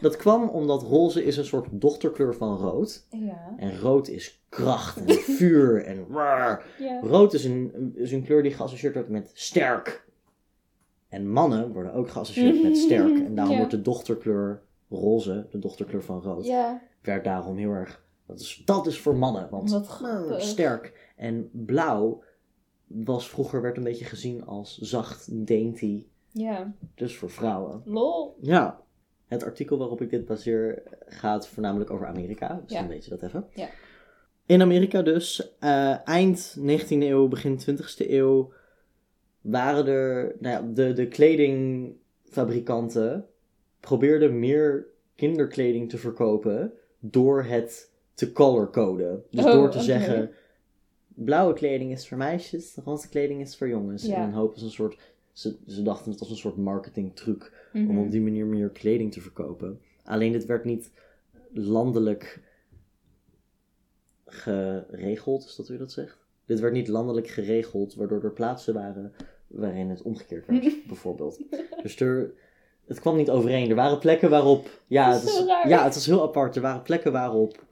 Dat 0.01 0.15
kwam 0.15 0.49
omdat 0.49 0.83
roze 0.83 1.23
is 1.23 1.37
een 1.37 1.45
soort 1.45 1.67
dochterkleur 1.71 2.35
van 2.35 2.57
rood. 2.57 3.05
Ja. 3.09 3.53
En 3.57 3.79
rood 3.79 4.07
is 4.07 4.43
kracht 4.49 5.05
en 5.05 5.13
vuur 5.37 5.83
en 5.85 6.05
raar. 6.09 6.65
ja. 6.79 6.99
Rood 7.01 7.33
is 7.33 7.45
een, 7.45 7.91
is 7.95 8.11
een 8.11 8.23
kleur 8.23 8.43
die 8.43 8.53
geassocieerd 8.53 8.93
wordt 8.93 9.09
met 9.09 9.31
sterk. 9.33 10.05
En 11.09 11.29
mannen 11.31 11.71
worden 11.73 11.93
ook 11.93 12.09
geassocieerd 12.09 12.63
met 12.63 12.77
sterk. 12.77 13.19
En 13.25 13.35
daarom 13.35 13.53
Ja. 13.53 13.59
wordt 13.59 13.71
de 13.75 13.81
dochterkleur 13.81 14.61
roze, 14.89 15.47
de 15.51 15.59
dochterkleur 15.59 16.03
van 16.03 16.21
rood, 16.21 16.45
Ja, 16.45 16.81
werd 17.01 17.23
daarom 17.23 17.57
heel 17.57 17.71
erg. 17.71 18.01
Dat 18.27 18.39
is, 18.39 18.61
dat 18.65 18.87
is 18.87 18.99
voor 18.99 19.15
mannen, 19.15 19.47
want 19.49 19.71
Wat 19.71 19.87
grappig. 19.87 20.41
sterk. 20.41 21.11
En 21.15 21.49
blauw 21.51 22.23
was 22.87 23.29
vroeger 23.29 23.61
werd 23.61 23.77
een 23.77 23.83
beetje 23.83 24.05
gezien 24.05 24.45
als 24.45 24.77
zacht, 24.77 25.27
dainty. 25.47 26.05
ja. 26.31 26.73
Dus 26.95 27.17
voor 27.17 27.29
vrouwen. 27.29 27.81
Lol. 27.85 28.35
Ja. 28.41 28.81
Het 29.33 29.43
artikel 29.43 29.77
waarop 29.77 30.01
ik 30.01 30.09
dit 30.09 30.25
baseer 30.25 30.83
gaat 31.07 31.47
voornamelijk 31.47 31.91
over 31.91 32.07
Amerika. 32.07 32.61
Dus 32.63 32.73
Ja. 32.73 32.79
dan 32.79 32.89
weet 32.89 33.03
je 33.03 33.09
dat 33.09 33.21
even. 33.21 33.45
Ja. 33.53 33.69
In 34.45 34.61
Amerika 34.61 35.01
dus, 35.01 35.55
eh, 35.59 36.07
eind 36.07 36.55
19e 36.59 37.07
eeuw, 37.07 37.27
begin 37.27 37.57
20e 37.57 38.11
eeuw, 38.13 38.51
waren 39.41 39.87
er, 39.87 40.35
nou 40.39 40.55
ja, 40.65 40.71
de, 40.73 40.93
de 40.93 41.07
kledingfabrikanten 41.07 43.25
probeerden 43.79 44.39
meer 44.39 44.85
kinderkleding 45.15 45.89
te 45.89 45.97
verkopen 45.97 46.73
door 46.99 47.43
het 47.43 47.91
te 48.13 48.31
colorcoden. 48.31 49.23
Dus 49.31 49.45
Oh, 49.45 49.51
door 49.51 49.69
te 49.69 49.77
oké. 49.77 49.85
zeggen, 49.85 50.31
blauwe 51.07 51.53
kleding 51.53 51.91
is 51.91 52.07
voor 52.07 52.17
meisjes, 52.17 52.77
roze 52.85 53.09
kleding 53.09 53.41
is 53.41 53.57
voor 53.57 53.67
jongens. 53.67 54.05
Ja. 54.05 54.15
En 54.15 54.21
dan 54.21 54.31
hopen 54.39 54.59
ze 54.59 54.65
een 54.65 54.71
soort, 54.71 54.97
ze, 55.33 55.57
ze 55.67 55.83
dachten 55.83 56.11
het 56.11 56.19
was 56.19 56.29
een 56.29 56.35
soort 56.35 56.57
marketingtruc 56.57 57.69
om 57.73 57.81
Mhm. 57.85 57.97
op 57.97 58.11
die 58.11 58.21
manier 58.21 58.45
meer 58.45 58.69
kleding 58.69 59.11
te 59.11 59.21
verkopen. 59.21 59.79
Alleen 60.03 60.31
dit 60.31 60.45
werd 60.45 60.63
niet 60.65 60.91
landelijk 61.53 62.41
geregeld, 64.25 65.45
is 65.45 65.55
dat 65.55 65.65
hoe 65.67 65.75
je 65.75 65.81
dat 65.81 65.91
zegt? 65.91 66.17
Dit 66.45 66.59
werd 66.59 66.73
niet 66.73 66.87
landelijk 66.87 67.27
geregeld, 67.27 67.95
waardoor 67.95 68.23
er 68.23 68.31
plaatsen 68.31 68.73
waren 68.73 69.13
waarin 69.47 69.89
het 69.89 70.01
omgekeerd 70.01 70.45
werd, 70.45 70.75
bijvoorbeeld. 70.87 71.39
Dus 71.81 71.99
er, 71.99 72.33
het 72.85 72.99
kwam 72.99 73.15
niet 73.15 73.29
overeen. 73.29 73.69
Er 73.69 73.75
waren 73.75 73.99
plekken 73.99 74.29
waarop, 74.29 74.81
ja 74.87 75.13
het, 75.13 75.23
is 75.23 75.43
ja, 75.67 75.83
het 75.83 75.93
was 75.93 76.05
heel 76.05 76.21
apart. 76.23 76.55
Er 76.55 76.61
waren 76.61 76.81
plekken 76.81 77.11
waarop 77.11 77.65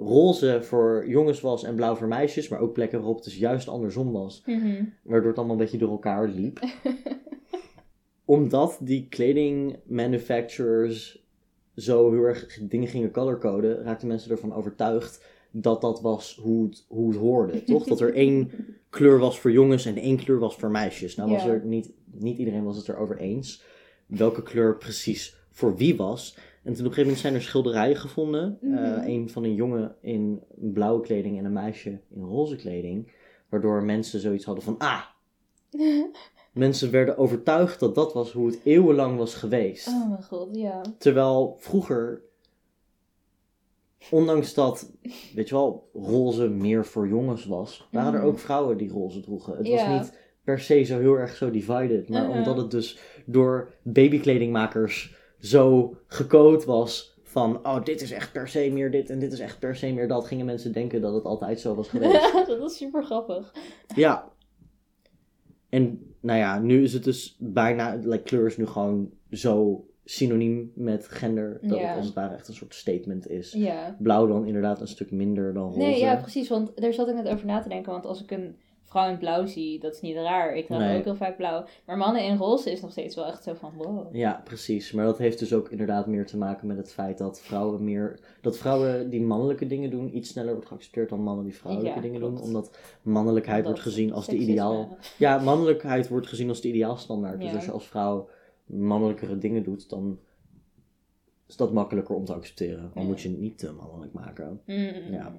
roze 0.00 0.62
voor 0.62 1.08
jongens 1.08 1.40
was 1.40 1.64
en 1.64 1.74
blauw 1.74 1.94
voor 1.94 2.08
meisjes, 2.08 2.48
maar 2.48 2.60
ook 2.60 2.72
plekken 2.72 2.98
waarop 2.98 3.16
het 3.16 3.24
dus 3.24 3.36
juist 3.36 3.68
andersom 3.68 4.12
was. 4.12 4.42
Mhm. 4.46 4.84
Waardoor 5.02 5.28
het 5.28 5.38
allemaal 5.38 5.56
een 5.56 5.62
beetje 5.62 5.78
door 5.78 5.90
elkaar 5.90 6.28
liep. 6.28 6.60
Omdat 8.24 8.78
die 8.80 9.06
kleding 9.08 9.76
manufacturers 9.84 11.24
zo 11.74 12.12
heel 12.12 12.22
erg 12.22 12.58
dingen 12.62 12.88
gingen 12.88 13.10
colorcoden, 13.10 13.82
raakten 13.82 14.08
mensen 14.08 14.30
ervan 14.30 14.54
overtuigd 14.54 15.24
dat 15.50 15.80
dat 15.80 16.00
was 16.00 16.38
hoe 16.42 16.64
het, 16.64 16.84
hoe 16.88 17.08
het 17.08 17.18
hoorde. 17.18 17.64
Toch? 17.64 17.84
Dat 17.84 18.00
er 18.00 18.14
één 18.14 18.50
kleur 18.90 19.18
was 19.18 19.40
voor 19.40 19.52
jongens 19.52 19.86
en 19.86 19.96
één 19.96 20.16
kleur 20.16 20.38
was 20.38 20.56
voor 20.56 20.70
meisjes. 20.70 21.16
Nou 21.16 21.30
was 21.30 21.44
er 21.44 21.64
niet, 21.64 21.92
niet 22.04 22.38
iedereen 22.38 22.64
was 22.64 22.76
het 22.76 22.88
erover 22.88 23.16
eens 23.16 23.62
welke 24.06 24.42
kleur 24.42 24.76
precies 24.76 25.36
voor 25.50 25.76
wie 25.76 25.96
was. 25.96 26.36
En 26.62 26.72
toen 26.74 26.84
op 26.86 26.90
een 26.90 26.96
gegeven 26.96 27.02
moment 27.02 27.18
zijn 27.18 27.34
er 27.34 27.42
schilderijen 27.42 27.96
gevonden. 27.96 28.58
Mhm. 28.60 28.74
Eh, 28.76 29.06
een 29.06 29.30
van 29.30 29.44
een 29.44 29.54
jongen 29.54 29.96
in 30.00 30.42
blauwe 30.56 31.00
kleding 31.02 31.38
en 31.38 31.44
een 31.44 31.52
meisje 31.52 32.00
in 32.14 32.22
roze 32.22 32.56
kleding. 32.56 33.12
Waardoor 33.48 33.82
mensen 33.84 34.20
zoiets 34.20 34.44
hadden 34.44 34.64
van, 34.64 34.78
ah, 34.78 35.02
mensen 36.52 36.90
werden 36.90 37.16
overtuigd 37.18 37.80
dat 37.80 37.94
dat 37.94 38.12
was 38.12 38.32
hoe 38.32 38.46
het 38.46 38.60
eeuwenlang 38.64 39.16
was 39.16 39.34
geweest. 39.34 39.88
Oh 39.88 40.08
mijn 40.08 40.22
god, 40.22 40.48
ja. 40.56 40.80
Terwijl 40.98 41.56
vroeger, 41.58 42.22
ondanks 44.10 44.54
dat, 44.54 44.92
weet 45.34 45.48
je 45.48 45.54
wel, 45.54 45.88
roze 45.92 46.48
meer 46.48 46.86
voor 46.86 47.08
jongens 47.08 47.46
was, 47.46 47.88
waren 47.90 48.12
er 48.12 48.18
Mhm. 48.18 48.28
ook 48.28 48.38
vrouwen 48.38 48.76
die 48.76 48.90
roze 48.90 49.20
droegen. 49.20 49.56
Het 49.56 49.66
Ja. 49.66 49.88
was 49.96 50.00
niet 50.00 50.18
per 50.44 50.60
se 50.60 50.82
zo 50.82 50.98
heel 50.98 51.14
erg 51.14 51.36
zo 51.36 51.50
divided, 51.50 52.08
maar 52.08 52.22
Uh-huh. 52.22 52.36
omdat 52.38 52.56
het 52.56 52.70
dus 52.70 52.98
door 53.26 53.74
babykledingmakers 53.82 55.18
zo 55.40 55.94
gecode 56.06 56.64
was 56.64 57.18
van, 57.22 57.56
oh, 57.66 57.84
dit 57.84 58.00
is 58.00 58.10
echt 58.10 58.32
per 58.32 58.48
se 58.48 58.70
meer 58.72 58.90
dit 58.90 59.10
en 59.10 59.18
dit 59.18 59.32
is 59.32 59.38
echt 59.40 59.58
per 59.58 59.76
se 59.76 59.92
meer 59.92 60.08
dat, 60.08 60.26
gingen 60.26 60.46
mensen 60.46 60.72
denken 60.72 61.00
dat 61.00 61.14
het 61.14 61.24
altijd 61.24 61.60
zo 61.60 61.74
was 61.74 61.88
geweest. 61.98 62.32
dat 62.46 62.70
is 62.70 62.76
super 62.76 63.04
grappig. 63.04 63.54
Ja. 63.94 64.28
En 65.68 66.14
nou 66.20 66.38
ja, 66.38 66.58
nu 66.58 66.82
is 66.82 66.92
het 66.92 67.04
dus 67.04 67.36
bijna, 67.38 67.98
like, 68.02 68.22
kleur 68.22 68.46
is 68.46 68.56
nu 68.56 68.66
gewoon 68.66 69.10
zo 69.30 69.84
synoniem 70.04 70.72
met 70.74 71.08
gender, 71.08 71.58
dat 71.62 71.78
Ja. 71.78 71.86
het 71.88 71.96
als 71.96 72.06
het 72.06 72.14
ware 72.14 72.34
echt 72.34 72.48
een 72.48 72.54
soort 72.54 72.74
statement 72.74 73.28
is. 73.28 73.52
Ja. 73.52 73.96
Blauw 73.98 74.26
dan 74.26 74.46
inderdaad 74.46 74.80
een 74.80 74.88
stuk 74.88 75.10
minder 75.10 75.54
dan 75.54 75.64
roze. 75.66 75.78
Nee, 75.78 75.98
ja, 75.98 76.16
precies. 76.16 76.48
Want 76.48 76.80
daar 76.80 76.92
zat 76.92 77.08
ik 77.08 77.14
net 77.14 77.28
over 77.28 77.46
na 77.46 77.60
te 77.60 77.68
denken. 77.68 77.92
Want 77.92 78.06
als 78.06 78.22
ik 78.22 78.30
een 78.30 78.56
vrouw 78.90 79.10
in 79.10 79.18
blauw 79.18 79.46
zie, 79.46 79.78
dat 79.80 79.94
is 79.94 80.00
niet 80.00 80.14
raar. 80.16 80.54
Ik 80.54 80.66
draag 80.66 80.78
Nee. 80.78 80.98
ook 80.98 81.04
heel 81.04 81.14
vaak 81.16 81.36
blauw. 81.36 81.64
Maar 81.86 81.96
mannen 81.96 82.24
in 82.24 82.36
roze 82.36 82.70
is 82.70 82.80
nog 82.80 82.90
steeds 82.90 83.14
wel 83.14 83.26
echt 83.26 83.42
zo 83.42 83.54
van 83.54 83.72
wow. 83.76 84.14
Ja, 84.14 84.40
precies. 84.44 84.92
Maar 84.92 85.04
dat 85.04 85.18
heeft 85.18 85.38
dus 85.38 85.52
ook 85.52 85.68
inderdaad 85.70 86.06
meer 86.06 86.26
te 86.26 86.36
maken 86.36 86.66
met 86.66 86.76
het 86.76 86.92
feit 86.92 87.18
dat 87.18 87.40
vrouwen 87.40 87.84
meer, 87.84 88.18
dat 88.40 88.56
vrouwen 88.56 89.10
die 89.10 89.22
mannelijke 89.22 89.66
dingen 89.66 89.90
doen 89.90 90.16
iets 90.16 90.28
sneller 90.28 90.52
wordt 90.52 90.66
geaccepteerd 90.68 91.08
dan 91.08 91.22
mannen 91.22 91.44
die 91.44 91.54
vrouwelijke 91.56 91.96
Ja, 91.96 92.02
dingen 92.02 92.20
klopt. 92.20 92.36
doen. 92.36 92.44
Omdat 92.46 92.78
mannelijkheid 93.02 93.58
Dat 93.64 93.66
wordt 93.72 93.80
gezien 93.82 94.12
als 94.12 94.26
de 94.26 94.36
ideaal, 94.36 94.96
Ja, 95.18 95.38
mannelijkheid 95.38 96.08
wordt 96.08 96.26
gezien 96.26 96.48
als 96.48 96.60
de 96.60 96.68
ideaalstandaard. 96.68 97.40
Dus 97.40 97.54
als 97.54 97.64
je 97.64 97.70
als 97.70 97.86
vrouw 97.88 98.28
mannelijkere 98.66 99.38
dingen 99.38 99.62
doet, 99.62 99.88
dan 99.90 100.18
is 101.48 101.56
dat 101.56 101.72
makkelijker 101.72 102.14
om 102.14 102.24
te 102.24 102.34
accepteren. 102.34 102.90
Dan 102.94 103.02
Ja. 103.02 103.08
moet 103.08 103.20
je 103.20 103.28
het 103.28 103.38
niet 103.38 103.58
te 103.58 103.72
mannelijk 103.72 104.12
maken. 104.12 104.60
Mm. 104.66 104.76
Ja. 105.10 105.34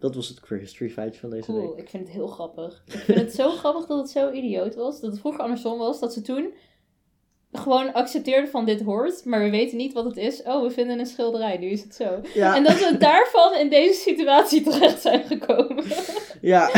Dat 0.00 0.14
was 0.14 0.28
het 0.28 0.40
queer 0.40 0.60
history 0.60 0.90
feitje 0.90 1.20
van 1.20 1.30
deze 1.30 1.44
Cool, 1.52 1.60
week. 1.74 1.78
ik 1.84 1.88
vind 1.90 2.02
het 2.06 2.12
heel 2.12 2.26
grappig. 2.26 2.82
Ik 2.86 2.92
vind 2.98 3.18
het 3.18 3.34
zo 3.34 3.50
grappig 3.60 3.86
dat 3.86 3.98
het 3.98 4.10
zo 4.10 4.32
idioot 4.32 4.74
was. 4.74 5.00
Dat 5.00 5.10
het 5.10 5.20
vroeger 5.20 5.40
andersom 5.42 5.78
was. 5.78 6.00
Dat 6.00 6.12
ze 6.12 6.22
toen 6.22 6.52
gewoon 7.52 7.92
accepteerden 7.92 8.50
van 8.50 8.64
dit 8.64 8.80
hoort. 8.82 9.24
Maar 9.24 9.40
we 9.42 9.50
weten 9.50 9.76
niet 9.76 9.92
wat 9.92 10.04
het 10.04 10.16
is. 10.16 10.42
Oh, 10.42 10.62
we 10.62 10.70
vinden 10.70 10.98
een 10.98 11.06
schilderij. 11.06 11.56
Nu 11.58 11.66
is 11.66 11.82
het 11.82 11.94
zo. 11.94 12.20
Ja, 12.34 12.56
En 12.56 12.62
dat 12.64 12.78
we 12.78 12.96
daarvan 13.08 13.54
in 13.58 13.70
deze 13.70 14.00
situatie 14.00 14.62
terecht 14.62 15.00
zijn 15.00 15.22
gekomen. 15.24 15.84
ja. 16.40 16.70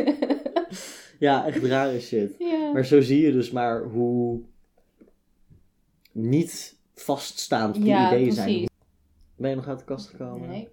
ja, 1.18 1.46
echt 1.46 1.64
rare 1.64 2.00
shit. 2.00 2.34
ja. 2.38 2.72
Maar 2.72 2.84
zo 2.84 3.00
zie 3.00 3.20
je 3.20 3.32
dus 3.32 3.50
maar 3.50 3.82
hoe 3.84 4.40
niet 6.12 6.76
vaststaand 6.94 7.74
die 7.74 7.84
Ja, 7.84 8.06
ideeën 8.06 8.34
precies. 8.34 8.42
zijn. 8.44 8.68
Ben 9.36 9.50
je 9.50 9.56
nog 9.56 9.68
uit 9.68 9.78
de 9.78 9.84
kast 9.84 10.08
gekomen? 10.08 10.48
Nee. 10.48 10.68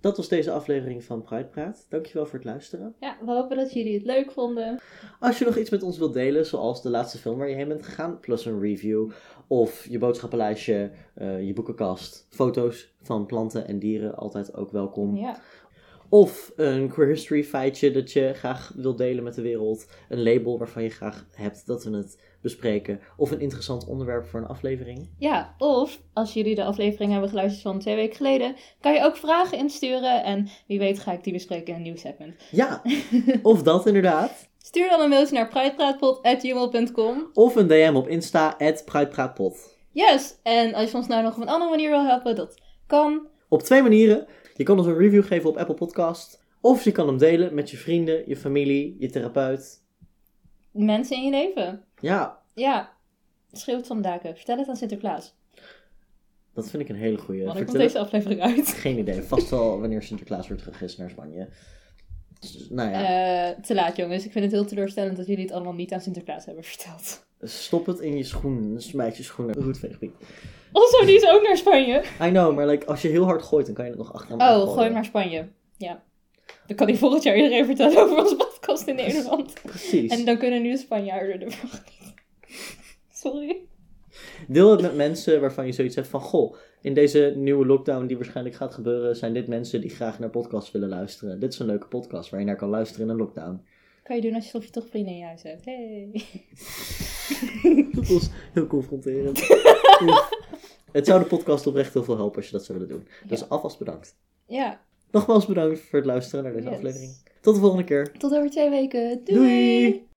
Dat 0.00 0.16
was 0.16 0.28
deze 0.28 0.50
aflevering 0.50 1.04
van 1.04 1.22
Pride 1.22 1.44
Praat. 1.44 1.86
Dankjewel 1.88 2.26
voor 2.26 2.38
het 2.38 2.44
luisteren. 2.44 2.94
Ja, 3.00 3.16
we 3.24 3.30
hopen 3.30 3.56
dat 3.56 3.72
jullie 3.72 3.94
het 3.94 4.04
leuk 4.04 4.30
vonden. 4.30 4.80
Als 5.20 5.38
je 5.38 5.44
nog 5.44 5.56
iets 5.56 5.70
met 5.70 5.82
ons 5.82 5.98
wilt 5.98 6.12
delen, 6.12 6.46
zoals 6.46 6.82
de 6.82 6.90
laatste 6.90 7.18
film 7.18 7.38
waar 7.38 7.48
je 7.48 7.54
heen 7.54 7.68
bent 7.68 7.82
gegaan, 7.82 8.20
plus 8.20 8.44
een 8.44 8.60
review, 8.60 9.10
of 9.46 9.86
je 9.90 9.98
boodschappenlijstje, 9.98 10.90
eh, 11.14 11.46
je 11.46 11.52
boekenkast, 11.52 12.26
foto's 12.30 12.94
van 13.02 13.26
planten 13.26 13.66
en 13.66 13.78
dieren, 13.78 14.16
altijd 14.16 14.54
ook 14.54 14.70
welkom. 14.70 15.16
Ja. 15.16 15.40
Of 16.08 16.52
een 16.56 16.88
queer 16.88 17.08
history 17.08 17.44
feitje 17.44 17.90
dat 17.90 18.12
je 18.12 18.32
graag 18.34 18.72
wilt 18.76 18.98
delen 18.98 19.24
met 19.24 19.34
de 19.34 19.42
wereld, 19.42 19.86
een 20.08 20.22
label 20.22 20.58
waarvan 20.58 20.82
je 20.82 20.90
graag 20.90 21.26
hebt 21.32 21.66
dat 21.66 21.84
we 21.84 21.96
het 21.96 22.18
bespreken, 22.42 23.00
of 23.16 23.30
een 23.30 23.40
interessant 23.40 23.86
onderwerp 23.86 24.26
voor 24.26 24.40
een 24.40 24.46
aflevering. 24.46 25.08
ja, 25.18 25.54
of 25.58 26.00
als 26.12 26.32
jullie 26.32 26.54
de 26.54 26.64
aflevering 26.64 27.10
hebben 27.12 27.28
geluisterd 27.28 27.62
van 27.62 27.78
twee 27.78 27.94
weken 27.94 28.16
geleden, 28.16 28.56
kan 28.80 28.92
je 28.92 29.04
ook 29.04 29.16
vragen 29.16 29.58
insturen. 29.58 30.24
En 30.24 30.48
wie 30.66 30.78
weet 30.78 30.98
ga 30.98 31.12
ik 31.12 31.24
die 31.24 31.32
bespreken 31.32 31.68
in 31.68 31.74
een 31.74 31.82
nieuw 31.82 31.96
segment. 31.96 32.34
Ja, 32.50 32.82
of 33.42 33.62
dat 33.62 33.86
inderdaad. 33.86 34.48
Stuur 34.58 34.88
dan 34.88 35.00
een 35.00 35.08
mailtje 35.08 35.34
naar 35.34 35.48
pridepraatpot.gmail.com. 35.48 37.30
Of 37.32 37.56
een 37.56 37.66
DM 37.66 37.92
op 37.94 38.08
Insta, 38.08 38.56
@pridepraatpot. 38.84 39.76
Yes! 39.92 40.34
En 40.42 40.74
als 40.74 40.90
je 40.90 40.96
ons 40.96 41.06
nou 41.06 41.22
nog 41.22 41.36
op 41.36 41.42
een 41.42 41.48
andere 41.48 41.70
manier 41.70 41.90
wil 41.90 42.04
helpen, 42.04 42.36
dat 42.36 42.60
kan. 42.86 43.26
Op 43.48 43.62
twee 43.62 43.82
manieren. 43.82 44.26
Je 44.56 44.64
kan 44.64 44.78
ons 44.78 44.86
een 44.86 44.96
review 44.98 45.24
geven 45.24 45.50
op 45.50 45.56
Apple 45.56 45.74
Podcast. 45.74 46.42
Of 46.60 46.84
je 46.84 46.92
kan 46.92 47.06
hem 47.06 47.18
delen 47.18 47.54
met 47.54 47.70
je 47.70 47.76
vrienden, 47.76 48.22
je 48.26 48.36
familie, 48.36 48.96
je 48.98 49.10
therapeut. 49.10 49.82
Mensen 50.72 51.16
in 51.16 51.24
je 51.24 51.30
leven. 51.30 51.84
Ja, 52.00 52.38
Ja, 52.54 52.92
schreeuw 53.52 53.76
het 53.76 53.86
van 53.86 53.96
de 53.96 54.02
daken. 54.02 54.36
Vertel 54.36 54.58
het 54.58 54.68
aan 54.68 54.76
Sinterklaas. 54.76 55.34
dat 56.54 56.70
vind 56.70 56.82
ik 56.82 56.88
een 56.88 56.94
hele 56.96 57.18
goeie. 57.18 57.44
Wanneer 57.44 57.64
komt 57.64 57.76
deze 57.78 57.98
aflevering 57.98 58.40
uit? 58.40 58.68
Geen 58.68 58.98
idee. 58.98 59.22
Vast 59.22 59.50
wel 59.50 59.80
wanneer 59.80 60.02
Sinterklaas 60.02 60.48
wordt 60.48 60.62
gegist 60.62 60.98
naar 60.98 61.10
Spanje. 61.10 61.48
Dus, 62.40 62.66
nou 62.70 62.90
ja, 62.90 63.02
Eh, 63.50 63.60
te 63.62 63.74
laat 63.74 63.96
jongens. 63.96 64.24
Ik 64.24 64.32
vind 64.32 64.44
het 64.44 64.52
heel 64.54 64.64
teleurstellend 64.64 65.16
dat 65.16 65.26
jullie 65.26 65.44
het 65.44 65.52
allemaal 65.52 65.72
niet 65.74 65.92
aan 65.92 66.00
Sinterklaas 66.00 66.44
hebben 66.46 66.64
verteld. 66.64 67.26
stop 67.42 67.86
het 67.86 67.98
in 67.98 68.16
je 68.16 68.24
schoen. 68.24 68.74
Smijt 68.80 69.16
je 69.16 69.22
schoenen. 69.22 69.62
Goed 69.62 69.78
veegpiet. 69.78 70.12
Also, 70.72 71.04
die 71.04 71.16
is 71.16 71.28
ook 71.30 71.42
naar 71.42 71.56
Spanje. 71.56 72.02
I 72.22 72.28
know, 72.30 72.54
maar 72.56 72.66
like, 72.66 72.86
als 72.86 73.02
je 73.02 73.08
heel 73.08 73.24
hard 73.24 73.42
gooit, 73.42 73.66
dan 73.66 73.74
kan 73.74 73.84
je 73.84 73.90
het 73.90 74.00
nog 74.00 74.12
achter 74.12 74.36
Oh, 74.36 74.72
gooi 74.72 74.90
maar 74.90 75.04
Spanje. 75.04 75.48
Ja. 75.76 76.02
Dan 76.66 76.76
kan 76.76 76.86
hij 76.86 76.96
volgend 76.96 77.22
jaar 77.22 77.36
iedereen 77.36 77.64
vertellen 77.64 77.98
over 78.02 78.18
onze 78.18 78.36
in 78.86 78.94
Nederland. 78.94 79.52
Precies. 79.62 80.10
En 80.10 80.24
dan 80.24 80.38
kunnen 80.38 80.62
nu 80.62 80.76
Spanjaarden 80.76 81.40
ervan. 81.40 81.70
Sorry. 83.12 83.56
Deel 84.48 84.70
het 84.70 84.80
met 84.80 84.96
mensen 84.96 85.40
waarvan 85.40 85.66
je 85.66 85.72
zoiets 85.72 85.94
hebt 85.94 86.08
van: 86.08 86.20
Goh, 86.20 86.56
in 86.82 86.94
deze 86.94 87.32
nieuwe 87.36 87.66
lockdown 87.66 88.06
die 88.06 88.16
waarschijnlijk 88.16 88.56
gaat 88.56 88.74
gebeuren, 88.74 89.16
zijn 89.16 89.32
dit 89.32 89.46
mensen 89.46 89.80
die 89.80 89.90
graag 89.90 90.18
naar 90.18 90.30
podcasts 90.30 90.70
willen 90.70 90.88
luisteren. 90.88 91.40
Dit 91.40 91.52
is 91.52 91.58
een 91.58 91.66
leuke 91.66 91.86
podcast 91.86 92.30
waar 92.30 92.40
je 92.40 92.46
naar 92.46 92.56
kan 92.56 92.68
luisteren 92.68 93.04
in 93.04 93.10
een 93.10 93.18
lockdown. 93.18 93.62
Kan 94.02 94.16
je 94.16 94.22
doen 94.22 94.34
als 94.34 94.50
je, 94.50 94.60
je 94.60 94.70
toch 94.70 94.88
vrienden 94.88 95.14
in 95.14 95.22
huis 95.22 95.42
hebt. 95.42 95.64
Hey. 95.64 96.10
dat 97.92 98.06
was 98.06 98.28
heel 98.52 98.66
confronterend. 98.66 99.38
het 100.92 101.06
zou 101.06 101.22
de 101.22 101.26
podcast 101.28 101.66
oprecht 101.66 101.92
heel 101.92 102.04
veel 102.04 102.16
helpen 102.16 102.36
als 102.36 102.46
je 102.46 102.52
dat 102.52 102.64
zou 102.64 102.78
willen 102.78 102.94
doen. 102.94 103.08
Dus 103.26 103.40
ja. 103.40 103.46
alvast 103.48 103.78
bedankt. 103.78 104.16
Ja. 104.46 104.80
Nogmaals 105.10 105.46
bedankt 105.46 105.80
voor 105.80 105.98
het 105.98 106.06
luisteren 106.06 106.44
naar 106.44 106.52
deze 106.52 106.68
aflevering. 106.68 107.12
Tot 107.48 107.56
de 107.56 107.62
volgende 107.62 107.84
keer. 107.84 108.12
Tot 108.18 108.34
over 108.34 108.50
twee 108.50 108.70
weken. 108.70 109.20
Doei. 109.24 109.38
Doei. 109.38 110.07